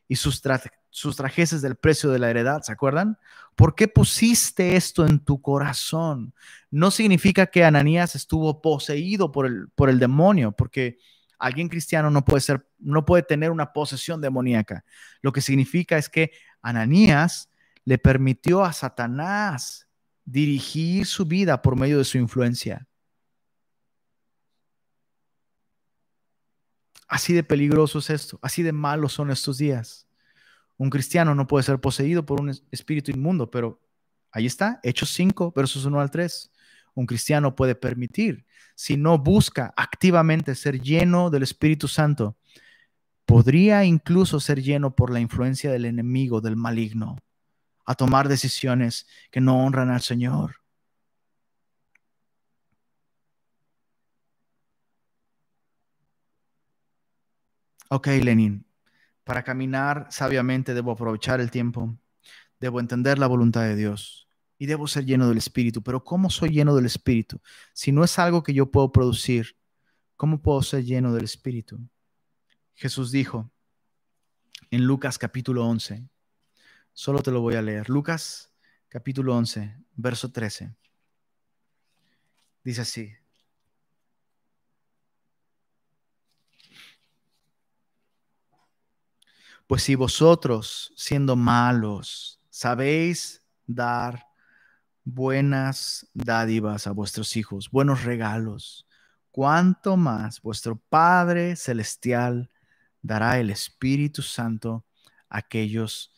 y 0.09 0.17
sustrajeses 0.17 1.61
del 1.61 1.77
precio 1.77 2.11
de 2.11 2.19
la 2.19 2.29
heredad? 2.29 2.63
¿Se 2.63 2.73
acuerdan? 2.73 3.17
¿Por 3.55 3.75
qué 3.75 3.87
pusiste 3.87 4.75
esto 4.75 5.07
en 5.07 5.19
tu 5.19 5.41
corazón? 5.41 6.33
No 6.69 6.91
significa 6.91 7.45
que 7.45 7.63
Ananías 7.63 8.15
estuvo 8.15 8.61
poseído 8.61 9.31
por 9.31 9.45
el, 9.45 9.69
por 9.75 9.89
el 9.89 9.99
demonio, 9.99 10.51
porque 10.51 10.97
alguien 11.39 11.69
cristiano 11.69 12.09
no 12.09 12.25
puede 12.25 12.41
ser, 12.41 12.67
no 12.77 13.05
puede 13.05 13.23
tener 13.23 13.51
una 13.51 13.71
posesión 13.71 14.19
demoníaca. 14.19 14.83
Lo 15.21 15.31
que 15.31 15.39
significa 15.39 15.97
es 15.97 16.09
que 16.09 16.33
Ananías 16.61 17.49
le 17.85 17.97
permitió 17.99 18.65
a 18.65 18.73
Satanás 18.73 19.87
dirigir 20.25 21.05
su 21.05 21.25
vida 21.25 21.61
por 21.61 21.75
medio 21.75 21.97
de 21.97 22.05
su 22.05 22.17
influencia. 22.17 22.87
Así 27.07 27.33
de 27.33 27.43
peligroso 27.43 27.99
es 27.99 28.09
esto, 28.09 28.39
así 28.41 28.63
de 28.63 28.71
malos 28.71 29.13
son 29.13 29.29
estos 29.29 29.57
días. 29.57 30.07
Un 30.77 30.89
cristiano 30.89 31.35
no 31.35 31.45
puede 31.45 31.63
ser 31.63 31.79
poseído 31.79 32.25
por 32.25 32.41
un 32.41 32.49
espíritu 32.71 33.11
inmundo, 33.11 33.51
pero 33.51 33.79
ahí 34.31 34.47
está, 34.47 34.79
Hechos 34.81 35.11
5, 35.13 35.53
versos 35.55 35.85
1 35.85 35.99
al 35.99 36.09
3. 36.09 36.51
Un 36.95 37.05
cristiano 37.05 37.55
puede 37.55 37.75
permitir, 37.75 38.45
si 38.75 38.97
no 38.97 39.19
busca 39.19 39.73
activamente 39.77 40.55
ser 40.55 40.81
lleno 40.81 41.29
del 41.29 41.43
Espíritu 41.43 41.87
Santo, 41.87 42.37
podría 43.25 43.83
incluso 43.85 44.39
ser 44.39 44.61
lleno 44.61 44.95
por 44.95 45.11
la 45.11 45.19
influencia 45.19 45.71
del 45.71 45.85
enemigo, 45.85 46.41
del 46.41 46.55
maligno 46.55 47.17
a 47.85 47.95
tomar 47.95 48.27
decisiones 48.27 49.07
que 49.31 49.41
no 49.41 49.63
honran 49.63 49.89
al 49.89 50.01
Señor. 50.01 50.57
Ok, 57.89 58.07
Lenin, 58.07 58.65
para 59.23 59.43
caminar 59.43 60.07
sabiamente 60.09 60.73
debo 60.73 60.91
aprovechar 60.91 61.39
el 61.39 61.51
tiempo, 61.51 61.95
debo 62.59 62.79
entender 62.79 63.19
la 63.19 63.27
voluntad 63.27 63.61
de 63.61 63.75
Dios 63.75 64.27
y 64.57 64.65
debo 64.65 64.87
ser 64.87 65.05
lleno 65.05 65.27
del 65.27 65.37
Espíritu. 65.37 65.83
Pero 65.83 66.03
¿cómo 66.03 66.29
soy 66.29 66.49
lleno 66.49 66.75
del 66.75 66.85
Espíritu? 66.85 67.39
Si 67.73 67.91
no 67.91 68.03
es 68.03 68.17
algo 68.17 68.41
que 68.41 68.53
yo 68.53 68.71
puedo 68.71 68.91
producir, 68.91 69.55
¿cómo 70.15 70.41
puedo 70.41 70.61
ser 70.63 70.83
lleno 70.83 71.13
del 71.13 71.25
Espíritu? 71.25 71.79
Jesús 72.73 73.11
dijo 73.11 73.51
en 74.71 74.85
Lucas 74.85 75.19
capítulo 75.19 75.65
11, 75.65 76.07
solo 76.93 77.21
te 77.21 77.31
lo 77.31 77.41
voy 77.41 77.55
a 77.55 77.61
leer, 77.61 77.89
Lucas 77.89 78.53
capítulo 78.93 79.35
11, 79.35 79.75
verso 79.95 80.31
13. 80.31 80.75
Dice 82.63 82.81
así. 82.81 83.11
Pues 89.65 89.81
si 89.81 89.95
vosotros, 89.95 90.93
siendo 90.95 91.35
malos, 91.35 92.39
sabéis 92.51 93.43
dar 93.65 94.27
buenas 95.03 96.07
dádivas 96.13 96.85
a 96.85 96.91
vuestros 96.91 97.35
hijos, 97.35 97.71
buenos 97.71 98.03
regalos, 98.03 98.85
cuánto 99.31 99.97
más 99.97 100.39
vuestro 100.39 100.75
Padre 100.77 101.55
Celestial 101.55 102.51
dará 103.01 103.39
el 103.39 103.49
Espíritu 103.49 104.21
Santo 104.21 104.85
a 105.29 105.39
aquellos 105.39 106.12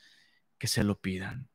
que 0.57 0.67
se 0.67 0.83
lo 0.83 0.99
pidan. 0.99 1.49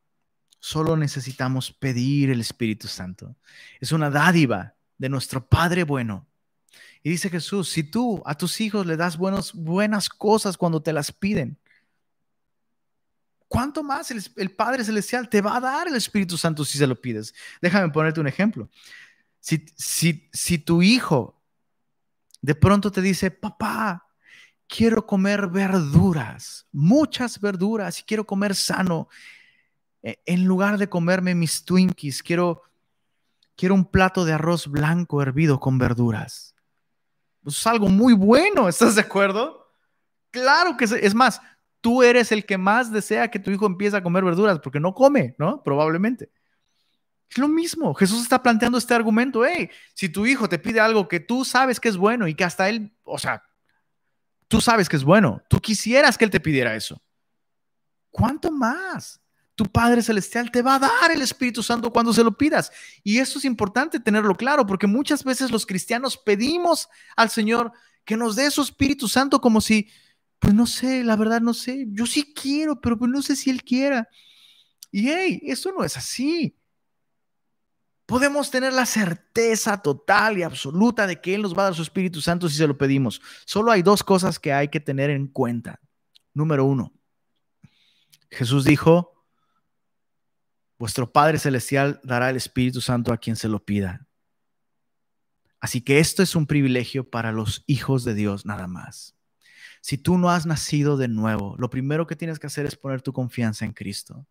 Solo 0.59 0.97
necesitamos 0.97 1.73
pedir 1.73 2.31
el 2.31 2.41
Espíritu 2.41 2.87
Santo. 2.87 3.37
Es 3.81 3.93
una 3.93 4.11
dádiva 4.11 4.75
de 4.99 5.09
nuestro 5.09 5.47
Padre 5.47 5.85
bueno. 5.85 6.27
Y 7.03 7.11
dice 7.11 7.31
Jesús, 7.31 7.71
si 7.71 7.83
tú 7.83 8.23
a 8.27 8.37
tus 8.37 8.61
hijos 8.61 8.87
le 8.87 8.97
das 8.97 9.17
buenos, 9.17 9.55
buenas 9.55 10.11
cosas 10.11 10.59
cuando 10.59 10.83
te 10.83 10.93
las 10.93 11.13
piden, 11.13 11.59
¿cuánto 13.49 13.83
más 13.83 14.11
el, 14.11 14.51
Padre 14.51 14.85
Celestial 14.85 15.31
te 15.31 15.41
va 15.41 15.57
a 15.57 15.61
dar 15.61 15.89
el 15.89 15.97
Espíritu 15.97 16.37
Santo 16.37 16.65
si 16.65 16.77
se 16.77 16.87
lo 16.87 17.01
pides? 17.01 17.35
Déjame 17.63 17.89
ponerte 17.91 18.21
un 18.21 18.27
ejemplo. 18.27 18.69
Si, 19.41 19.65
si, 19.77 20.29
si 20.31 20.59
tu 20.59 20.83
hijo 20.83 21.41
de 22.43 22.55
pronto 22.55 22.93
te 22.93 23.01
dice, 23.01 23.31
papá, 23.31 24.10
quiero 24.71 25.05
comer 25.05 25.49
verduras, 25.49 26.67
muchas 26.71 27.41
verduras, 27.41 27.99
y 28.01 28.05
quiero 28.05 28.25
comer 28.25 28.55
sano, 28.55 29.09
e, 30.03 30.23
en 30.25 30.45
lugar 30.45 30.79
de 30.79 30.89
comerme 30.89 31.35
mis 31.35 31.65
Twinkies, 31.65 32.23
quiero, 32.23 32.63
quiero 33.57 33.75
un 33.75 33.85
plato 33.85 34.25
de 34.25 34.33
arroz 34.33 34.69
blanco 34.69 35.21
hervido 35.21 35.59
con 35.59 35.77
verduras. 35.77 36.55
Pues 37.43 37.59
es 37.59 37.67
algo 37.67 37.89
muy 37.89 38.15
bueno, 38.15 38.69
¿estás 38.69 38.95
de 38.95 39.01
acuerdo? 39.01 39.75
Claro 40.31 40.77
que 40.77 40.85
es 40.85 41.15
más, 41.15 41.41
tú 41.81 42.05
eres 42.05 42.31
el 42.31 42.47
que 42.47 42.57
más 42.57 42.93
desea 42.93 43.29
que 43.29 43.41
tu 43.41 43.51
hijo 43.51 43.67
empiece 43.67 43.97
a 43.97 44.03
comer 44.03 44.25
verduras, 44.25 44.61
porque 44.61 44.79
no 44.79 44.95
come, 44.95 45.35
¿no? 45.37 45.63
Probablemente. 45.65 46.31
Es 47.29 47.39
lo 47.39 47.49
mismo. 47.49 47.95
Jesús 47.95 48.23
está 48.23 48.43
planteando 48.43 48.79
este 48.79 48.95
argumento. 48.95 49.45
Hey, 49.45 49.71
si 49.95 50.09
tu 50.09 50.27
hijo 50.27 50.49
te 50.49 50.59
pide 50.59 50.81
algo 50.81 51.09
que 51.09 51.21
tú 51.21 51.45
sabes 51.45 51.81
que 51.81 51.89
es 51.89 51.97
bueno 51.97 52.29
y 52.29 52.35
que 52.35 52.45
hasta 52.45 52.69
él, 52.69 52.93
o 53.05 53.19
sea, 53.19 53.45
tú 54.51 54.61
sabes 54.61 54.89
que 54.89 54.97
es 54.97 55.05
bueno, 55.05 55.43
tú 55.49 55.61
quisieras 55.61 56.19
que 56.19 56.25
él 56.25 56.31
te 56.31 56.41
pidiera 56.41 56.75
eso. 56.75 57.01
¿Cuánto 58.11 58.51
más? 58.51 59.21
Tu 59.55 59.65
Padre 59.65 60.03
Celestial 60.03 60.51
te 60.51 60.61
va 60.61 60.75
a 60.75 60.79
dar 60.81 61.13
el 61.13 61.23
Espíritu 61.23 61.63
Santo 61.63 61.93
cuando 61.93 62.13
se 62.13 62.25
lo 62.25 62.37
pidas. 62.37 62.73
Y 63.05 63.19
eso 63.19 63.39
es 63.39 63.45
importante 63.45 64.01
tenerlo 64.01 64.35
claro, 64.35 64.67
porque 64.67 64.89
muchas 64.89 65.23
veces 65.23 65.53
los 65.53 65.67
cristianos 65.67 66.19
pedimos 66.19 66.89
al 67.17 67.31
Señor 67.31 67.73
que 68.05 68.17
nos 68.17 68.35
dé 68.35 68.51
su 68.51 68.63
Espíritu 68.63 69.07
Santo 69.07 69.41
como 69.41 69.61
si 69.61 69.89
pues 70.41 70.53
no 70.53 70.67
sé, 70.67 71.05
la 71.05 71.15
verdad 71.17 71.41
no 71.43 71.55
sé, 71.55 71.87
yo 71.91 72.07
sí 72.07 72.35
quiero, 72.35 72.81
pero 72.81 72.99
pues 72.99 73.11
no 73.11 73.23
sé 73.23 73.37
si 73.37 73.51
él 73.51 73.63
quiera. 73.63 74.09
Y 74.91 75.11
hey, 75.11 75.41
eso 75.45 75.71
no 75.71 75.85
es 75.85 75.97
así. 75.97 76.57
Podemos 78.11 78.51
tener 78.51 78.73
la 78.73 78.87
certeza 78.87 79.81
total 79.81 80.37
y 80.37 80.43
absoluta 80.43 81.07
de 81.07 81.21
que 81.21 81.33
Él 81.33 81.43
nos 81.43 81.57
va 81.57 81.63
a 81.63 81.65
dar 81.67 81.77
su 81.77 81.83
Espíritu 81.83 82.21
Santo 82.21 82.49
si 82.49 82.57
se 82.57 82.67
lo 82.67 82.77
pedimos. 82.77 83.23
Solo 83.47 83.71
hay 83.71 83.83
dos 83.83 84.03
cosas 84.03 84.41
que 84.41 84.53
hay 84.53 84.67
que 84.67 84.81
tener 84.81 85.11
en 85.11 85.29
cuenta. 85.29 85.79
Número 86.35 86.65
uno, 86.65 86.93
Jesús 88.29 88.65
dijo, 88.65 89.25
vuestro 90.77 91.13
Padre 91.13 91.39
Celestial 91.39 92.01
dará 92.03 92.31
el 92.31 92.37
Espíritu 92.37 92.81
Santo 92.81 93.13
a 93.13 93.19
quien 93.19 93.37
se 93.37 93.47
lo 93.47 93.65
pida. 93.65 94.09
Así 95.61 95.81
que 95.81 96.01
esto 96.01 96.25
es 96.25 96.35
un 96.35 96.49
privilegio 96.49 97.09
para 97.09 97.31
los 97.31 97.63
hijos 97.69 98.03
de 98.03 98.15
Dios 98.15 98.45
nada 98.45 98.67
más. 98.67 99.15
Si 99.83 99.99
tú 99.99 100.19
no 100.19 100.31
has 100.31 100.47
nacido 100.47 100.97
de 100.97 101.07
nuevo, 101.07 101.55
lo 101.59 101.71
primero 101.71 102.09
que 102.09 102.17
tienes 102.17 102.41
que 102.41 102.49
hacer 102.49 102.67
es 102.67 102.75
poner 102.75 103.03
tu 103.03 103.13
confianza 103.13 103.65
en 103.65 103.73
Cristo. 103.73 104.27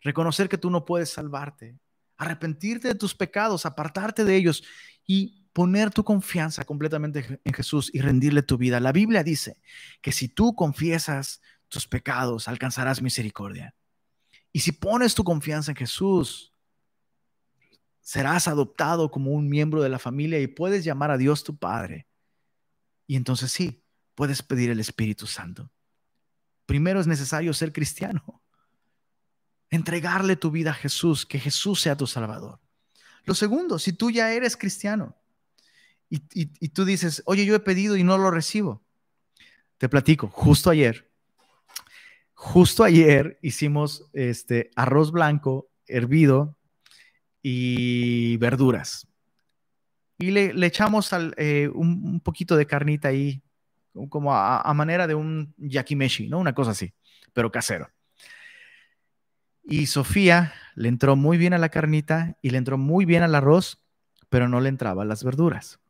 Reconocer 0.00 0.48
que 0.48 0.56
tú 0.56 0.70
no 0.70 0.86
puedes 0.86 1.10
salvarte. 1.10 1.76
Arrepentirte 2.22 2.88
de 2.88 2.94
tus 2.94 3.14
pecados, 3.14 3.66
apartarte 3.66 4.24
de 4.24 4.36
ellos 4.36 4.62
y 5.04 5.42
poner 5.52 5.90
tu 5.90 6.04
confianza 6.04 6.64
completamente 6.64 7.40
en 7.44 7.52
Jesús 7.52 7.90
y 7.92 8.00
rendirle 8.00 8.42
tu 8.42 8.56
vida. 8.56 8.80
La 8.80 8.92
Biblia 8.92 9.22
dice 9.22 9.60
que 10.00 10.12
si 10.12 10.28
tú 10.28 10.54
confiesas 10.54 11.40
tus 11.68 11.86
pecados, 11.86 12.48
alcanzarás 12.48 13.02
misericordia. 13.02 13.74
Y 14.52 14.60
si 14.60 14.72
pones 14.72 15.14
tu 15.14 15.24
confianza 15.24 15.72
en 15.72 15.76
Jesús, 15.76 16.52
serás 18.00 18.48
adoptado 18.48 19.10
como 19.10 19.32
un 19.32 19.48
miembro 19.48 19.82
de 19.82 19.88
la 19.88 19.98
familia 19.98 20.40
y 20.40 20.46
puedes 20.46 20.84
llamar 20.84 21.10
a 21.10 21.18
Dios 21.18 21.44
tu 21.44 21.56
Padre. 21.56 22.06
Y 23.06 23.16
entonces 23.16 23.50
sí, 23.50 23.84
puedes 24.14 24.42
pedir 24.42 24.70
el 24.70 24.80
Espíritu 24.80 25.26
Santo. 25.26 25.72
Primero 26.66 27.00
es 27.00 27.06
necesario 27.06 27.52
ser 27.52 27.72
cristiano, 27.72 28.41
entregarle 29.72 30.36
tu 30.36 30.50
vida 30.50 30.70
a 30.70 30.74
Jesús, 30.74 31.24
que 31.24 31.40
Jesús 31.40 31.80
sea 31.80 31.96
tu 31.96 32.06
Salvador. 32.06 32.60
Lo 33.24 33.34
segundo, 33.34 33.78
si 33.78 33.94
tú 33.94 34.10
ya 34.10 34.32
eres 34.32 34.56
cristiano 34.56 35.16
y, 36.10 36.68
tú 36.68 36.84
dices, 36.84 37.22
oye, 37.24 37.46
yo 37.46 37.54
he 37.54 37.60
pedido 37.60 37.96
y 37.96 38.04
no 38.04 38.18
lo 38.18 38.30
recibo, 38.30 38.84
te 39.78 39.88
platico, 39.88 40.28
justo 40.28 40.68
ayer, 40.68 41.10
justo 42.34 42.84
ayer 42.84 43.38
hicimos 43.40 44.04
este 44.12 44.70
arroz 44.76 45.10
blanco 45.10 45.70
hervido 45.86 46.54
y 47.40 48.36
verduras. 48.36 49.08
Y 50.18 50.32
le, 50.32 50.66
echamos 50.66 51.10
eh, 51.38 51.70
un, 51.72 52.20
poquito 52.20 52.56
de 52.56 52.66
carnita 52.66 53.08
ahí 53.08 53.42
como 54.10 54.34
a, 54.34 54.72
manera 54.74 55.06
de 55.06 55.14
un 55.14 55.54
yakimeshi, 55.56 56.28
¿no? 56.28 56.38
Una 56.38 56.54
cosa 56.54 56.72
así, 56.72 56.92
pero 57.32 57.50
casero. 57.50 57.88
Y 59.64 59.86
Sofía 59.86 60.52
le 60.74 60.88
entró 60.88 61.16
muy 61.16 61.38
bien 61.38 61.54
a 61.54 61.58
la 61.58 61.68
carnita 61.68 62.36
y 62.42 62.50
le 62.50 62.58
entró 62.58 62.78
muy 62.78 63.04
bien 63.04 63.22
al 63.22 63.34
arroz, 63.34 63.84
pero 64.28 64.48
no 64.48 64.60
le 64.60 64.68
entraba 64.68 65.02
a 65.02 65.06
las 65.06 65.22
verduras. 65.24 65.80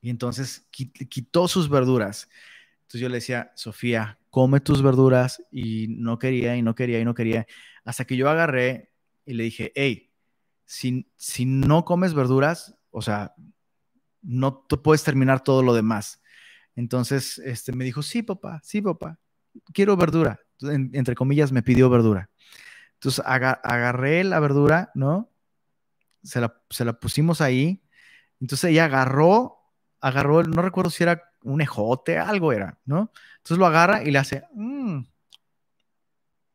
Y 0.00 0.10
entonces 0.10 0.66
quitó 0.70 1.48
sus 1.48 1.68
verduras. 1.68 2.28
Entonces 2.82 3.00
yo 3.00 3.08
le 3.08 3.16
decía, 3.16 3.50
Sofía, 3.56 4.20
come 4.30 4.60
tus 4.60 4.82
verduras 4.82 5.42
y 5.50 5.88
no 5.88 6.18
quería 6.18 6.56
y 6.56 6.62
no 6.62 6.74
quería 6.74 7.00
y 7.00 7.04
no 7.04 7.14
quería. 7.14 7.46
Hasta 7.84 8.04
que 8.04 8.16
yo 8.16 8.30
agarré 8.30 8.92
y 9.24 9.34
le 9.34 9.42
dije, 9.42 9.72
hey, 9.74 10.12
si, 10.64 11.10
si 11.16 11.44
no 11.44 11.84
comes 11.84 12.14
verduras, 12.14 12.76
o 12.90 13.02
sea, 13.02 13.34
no 14.22 14.66
puedes 14.68 15.02
terminar 15.02 15.42
todo 15.42 15.62
lo 15.62 15.74
demás. 15.74 16.22
Entonces, 16.76 17.38
este, 17.38 17.72
me 17.72 17.84
dijo, 17.84 18.02
sí, 18.02 18.22
papá, 18.22 18.60
sí, 18.62 18.80
papá, 18.82 19.18
quiero 19.72 19.96
verdura. 19.96 20.40
Entre 20.60 21.14
comillas, 21.14 21.52
me 21.52 21.62
pidió 21.62 21.90
verdura. 21.90 22.30
Entonces, 22.94 23.24
agarré 23.26 24.24
la 24.24 24.40
verdura, 24.40 24.90
¿no? 24.94 25.30
Se 26.22 26.40
la, 26.40 27.00
pusimos 27.00 27.40
ahí. 27.40 27.82
Entonces, 28.40 28.70
ella 28.70 28.86
agarró, 28.86 29.58
agarró, 30.00 30.42
no 30.42 30.62
recuerdo 30.62 30.90
si 30.90 31.02
era 31.02 31.22
un 31.42 31.60
ejote, 31.60 32.18
algo 32.18 32.52
era, 32.52 32.78
¿no? 32.84 33.12
Entonces 33.36 33.58
lo 33.58 33.66
agarra 33.66 34.02
y 34.02 34.10
le 34.10 34.18
hace, 34.18 34.44
mmm. 34.52 35.02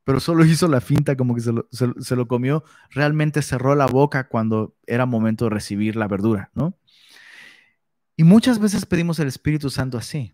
pero 0.03 0.19
solo 0.19 0.43
hizo 0.45 0.67
la 0.67 0.81
finta 0.81 1.15
como 1.15 1.33
que 1.33 1.41
se 1.41 1.53
lo, 1.53 1.67
se 1.69 2.15
lo 2.15 2.27
comió. 2.27 2.63
Realmente 2.89 3.41
cerró 3.41 3.75
la 3.75 3.85
boca 3.85 4.27
cuando 4.27 4.75
era 4.85 5.05
momento 5.05 5.45
de 5.45 5.51
recibir 5.51 5.95
la 5.95 6.07
verdura, 6.07 6.51
¿no? 6.53 6.75
Y 8.17 8.23
muchas 8.23 8.59
veces 8.59 8.85
pedimos 8.85 9.19
el 9.19 9.27
Espíritu 9.27 9.69
Santo 9.69 9.97
así. 9.97 10.33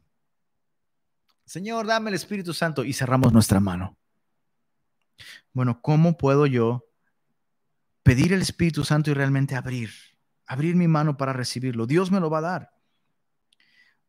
Señor, 1.48 1.88
dame 1.88 2.12
el 2.12 2.16
Espíritu 2.16 2.54
Santo 2.54 2.84
y 2.84 2.94
cerramos 2.94 3.34
nuestra 3.34 3.60
mano. 3.60 3.98
Bueno, 5.54 5.82
¿cómo 5.82 6.16
puedo 6.16 6.46
yo 6.46 6.86
pedir 8.04 8.34
el 8.34 8.42
Espíritu 8.42 8.84
Santo 8.84 9.10
y 9.10 9.16
realmente 9.16 9.56
abrir? 9.56 9.90
Abrir 10.46 10.76
mi 10.76 10.88
mano 10.88 11.18
para 11.18 11.34
recibirlo. 11.34 11.88
Dios 11.88 12.12
me 12.12 12.20
lo 12.20 12.30
va 12.30 12.38
a 12.38 12.42
dar. 12.42 12.74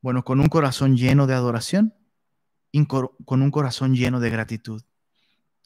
Bueno, 0.02 0.24
con 0.24 0.40
un 0.40 0.48
corazón 0.48 0.96
lleno 0.96 1.26
de 1.26 1.34
adoración 1.34 1.94
con 2.86 3.42
un 3.42 3.50
corazón 3.50 3.94
lleno 3.94 4.20
de 4.20 4.30
gratitud. 4.30 4.82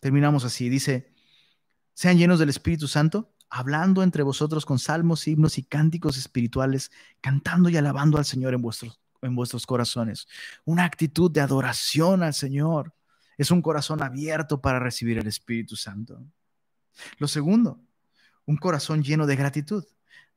Terminamos 0.00 0.44
así. 0.44 0.68
Dice, 0.68 1.12
sean 1.94 2.16
llenos 2.16 2.38
del 2.38 2.48
Espíritu 2.48 2.88
Santo 2.88 3.34
hablando 3.50 4.02
entre 4.02 4.22
vosotros 4.22 4.64
con 4.64 4.78
salmos, 4.78 5.28
himnos 5.28 5.58
y 5.58 5.62
cánticos 5.62 6.16
espirituales, 6.16 6.90
cantando 7.20 7.68
y 7.68 7.76
alabando 7.76 8.16
al 8.16 8.24
Señor 8.24 8.54
en 8.54 8.62
vuestros, 8.62 9.01
en 9.22 9.34
vuestros 9.34 9.66
corazones 9.66 10.26
una 10.64 10.84
actitud 10.84 11.30
de 11.30 11.40
adoración 11.40 12.22
al 12.22 12.34
Señor. 12.34 12.94
Es 13.38 13.50
un 13.50 13.62
corazón 13.62 14.02
abierto 14.02 14.60
para 14.60 14.78
recibir 14.78 15.18
el 15.18 15.26
Espíritu 15.26 15.76
Santo. 15.76 16.22
Lo 17.18 17.28
segundo, 17.28 17.80
un 18.44 18.56
corazón 18.56 19.02
lleno 19.02 19.26
de 19.26 19.36
gratitud. 19.36 19.84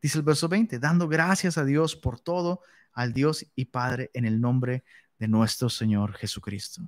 Dice 0.01 0.17
el 0.17 0.23
verso 0.23 0.47
20, 0.47 0.79
dando 0.79 1.07
gracias 1.07 1.57
a 1.57 1.65
Dios 1.65 1.95
por 1.95 2.19
todo, 2.19 2.61
al 2.93 3.13
Dios 3.13 3.45
y 3.55 3.65
Padre 3.65 4.11
en 4.13 4.25
el 4.25 4.39
nombre 4.39 4.83
de 5.19 5.27
nuestro 5.27 5.69
Señor 5.69 6.13
Jesucristo. 6.13 6.88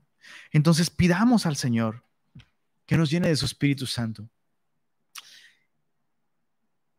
Entonces 0.51 0.89
pidamos 0.89 1.45
al 1.45 1.55
Señor 1.55 2.03
que 2.85 2.97
nos 2.97 3.09
llene 3.09 3.27
de 3.27 3.35
su 3.35 3.45
Espíritu 3.45 3.85
Santo. 3.85 4.29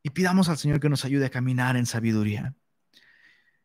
Y 0.03 0.11
pidamos 0.11 0.49
al 0.49 0.59
Señor 0.59 0.81
que 0.81 0.89
nos 0.89 1.05
ayude 1.05 1.27
a 1.27 1.31
caminar 1.31 1.77
en 1.77 1.87
sabiduría. 1.87 2.55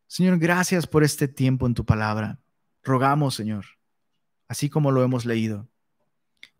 Señor, 0.07 0.37
gracias 0.37 0.87
por 0.87 1.03
este 1.03 1.27
tiempo 1.27 1.65
en 1.65 1.73
tu 1.73 1.85
palabra. 1.85 2.39
Rogamos, 2.83 3.35
Señor, 3.35 3.65
así 4.47 4.69
como 4.69 4.91
lo 4.91 5.03
hemos 5.03 5.25
leído, 5.25 5.69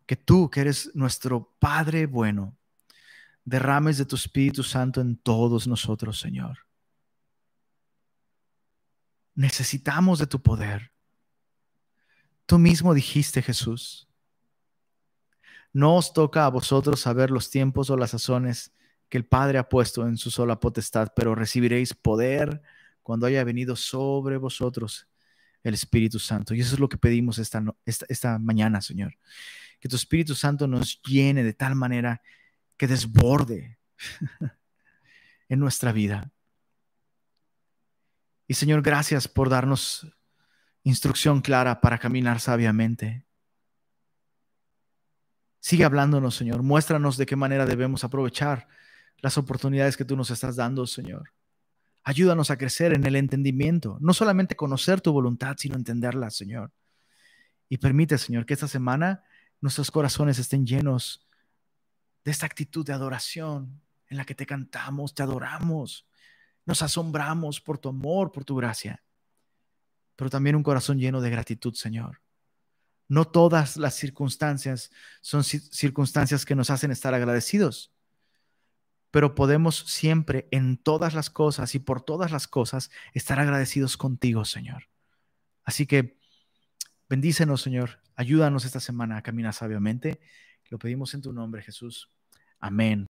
que 0.06 0.16
tú, 0.16 0.50
que 0.50 0.60
eres 0.60 0.90
nuestro 0.94 1.54
Padre 1.58 2.06
bueno, 2.06 2.56
derrames 3.44 3.98
de 3.98 4.06
tu 4.06 4.16
Espíritu 4.16 4.62
Santo 4.62 5.00
en 5.00 5.16
todos 5.16 5.66
nosotros, 5.66 6.18
Señor. 6.18 6.58
Necesitamos 9.34 10.18
de 10.18 10.26
tu 10.26 10.40
poder. 10.42 10.92
Tú 12.46 12.58
mismo 12.58 12.94
dijiste, 12.94 13.42
Jesús, 13.42 14.08
no 15.72 15.96
os 15.96 16.12
toca 16.12 16.46
a 16.46 16.50
vosotros 16.50 17.00
saber 17.00 17.30
los 17.30 17.50
tiempos 17.50 17.90
o 17.90 17.96
las 17.96 18.10
sazones 18.10 18.72
que 19.08 19.18
el 19.18 19.26
Padre 19.26 19.58
ha 19.58 19.68
puesto 19.68 20.06
en 20.06 20.16
su 20.16 20.30
sola 20.30 20.60
potestad, 20.60 21.12
pero 21.16 21.34
recibiréis 21.34 21.94
poder 21.94 22.62
cuando 23.04 23.26
haya 23.26 23.44
venido 23.44 23.76
sobre 23.76 24.38
vosotros 24.38 25.06
el 25.62 25.74
Espíritu 25.74 26.18
Santo. 26.18 26.54
Y 26.54 26.60
eso 26.60 26.74
es 26.74 26.80
lo 26.80 26.88
que 26.88 26.96
pedimos 26.96 27.38
esta, 27.38 27.62
esta, 27.84 28.38
mañana, 28.38 28.80
Señor. 28.80 29.16
Que 29.78 29.88
tu 29.88 29.94
Espíritu 29.94 30.34
Santo 30.34 30.66
nos 30.66 31.00
llene 31.02 31.44
de 31.44 31.52
tal 31.52 31.76
manera 31.76 32.22
que 32.76 32.88
desborde 32.88 33.78
en 35.48 35.58
nuestra 35.60 35.92
vida. 35.92 36.32
Y 38.48 38.54
Señor, 38.54 38.82
gracias 38.82 39.28
por 39.28 39.48
darnos 39.48 40.06
instrucción 40.82 41.42
clara 41.42 41.80
para 41.80 41.98
caminar 41.98 42.40
sabiamente. 42.40 43.26
Sigue 45.60 45.84
hablándonos, 45.84 46.34
Señor. 46.34 46.62
Muéstranos 46.62 47.16
de 47.18 47.26
qué 47.26 47.36
manera 47.36 47.66
debemos 47.66 48.02
aprovechar 48.02 48.66
las 49.18 49.38
oportunidades 49.38 49.96
que 49.96 50.04
tú 50.04 50.16
nos 50.16 50.30
estás 50.30 50.56
dando, 50.56 50.86
Señor. 50.86 51.32
Ayúdanos 52.04 52.50
a 52.50 52.58
crecer 52.58 52.92
en 52.92 53.06
el 53.06 53.16
entendimiento, 53.16 53.96
no 54.00 54.12
solamente 54.12 54.56
conocer 54.56 55.00
tu 55.00 55.10
voluntad, 55.10 55.56
sino 55.58 55.76
entenderla, 55.76 56.30
Señor. 56.30 56.70
Y 57.70 57.78
permite, 57.78 58.18
Señor, 58.18 58.44
que 58.44 58.52
esta 58.52 58.68
semana 58.68 59.24
nuestros 59.62 59.90
corazones 59.90 60.38
estén 60.38 60.66
llenos 60.66 61.26
de 62.22 62.30
esta 62.30 62.44
actitud 62.44 62.84
de 62.84 62.92
adoración 62.92 63.80
en 64.08 64.18
la 64.18 64.26
que 64.26 64.34
te 64.34 64.44
cantamos, 64.44 65.14
te 65.14 65.22
adoramos, 65.22 66.06
nos 66.66 66.82
asombramos 66.82 67.62
por 67.62 67.78
tu 67.78 67.88
amor, 67.88 68.32
por 68.32 68.44
tu 68.44 68.54
gracia, 68.56 69.02
pero 70.14 70.28
también 70.28 70.56
un 70.56 70.62
corazón 70.62 70.98
lleno 70.98 71.22
de 71.22 71.30
gratitud, 71.30 71.72
Señor. 71.72 72.20
No 73.08 73.26
todas 73.26 73.78
las 73.78 73.94
circunstancias 73.94 74.90
son 75.22 75.42
circunstancias 75.42 76.44
que 76.44 76.54
nos 76.54 76.68
hacen 76.68 76.90
estar 76.90 77.14
agradecidos, 77.14 77.93
pero 79.14 79.36
podemos 79.36 79.76
siempre 79.76 80.48
en 80.50 80.76
todas 80.76 81.14
las 81.14 81.30
cosas 81.30 81.76
y 81.76 81.78
por 81.78 82.02
todas 82.02 82.32
las 82.32 82.48
cosas 82.48 82.90
estar 83.12 83.38
agradecidos 83.38 83.96
contigo, 83.96 84.44
Señor. 84.44 84.88
Así 85.62 85.86
que 85.86 86.18
bendícenos, 87.08 87.62
Señor. 87.62 88.00
Ayúdanos 88.16 88.64
esta 88.64 88.80
semana 88.80 89.16
a 89.18 89.22
caminar 89.22 89.54
sabiamente. 89.54 90.18
Lo 90.68 90.80
pedimos 90.80 91.14
en 91.14 91.22
tu 91.22 91.32
nombre, 91.32 91.62
Jesús. 91.62 92.10
Amén. 92.58 93.06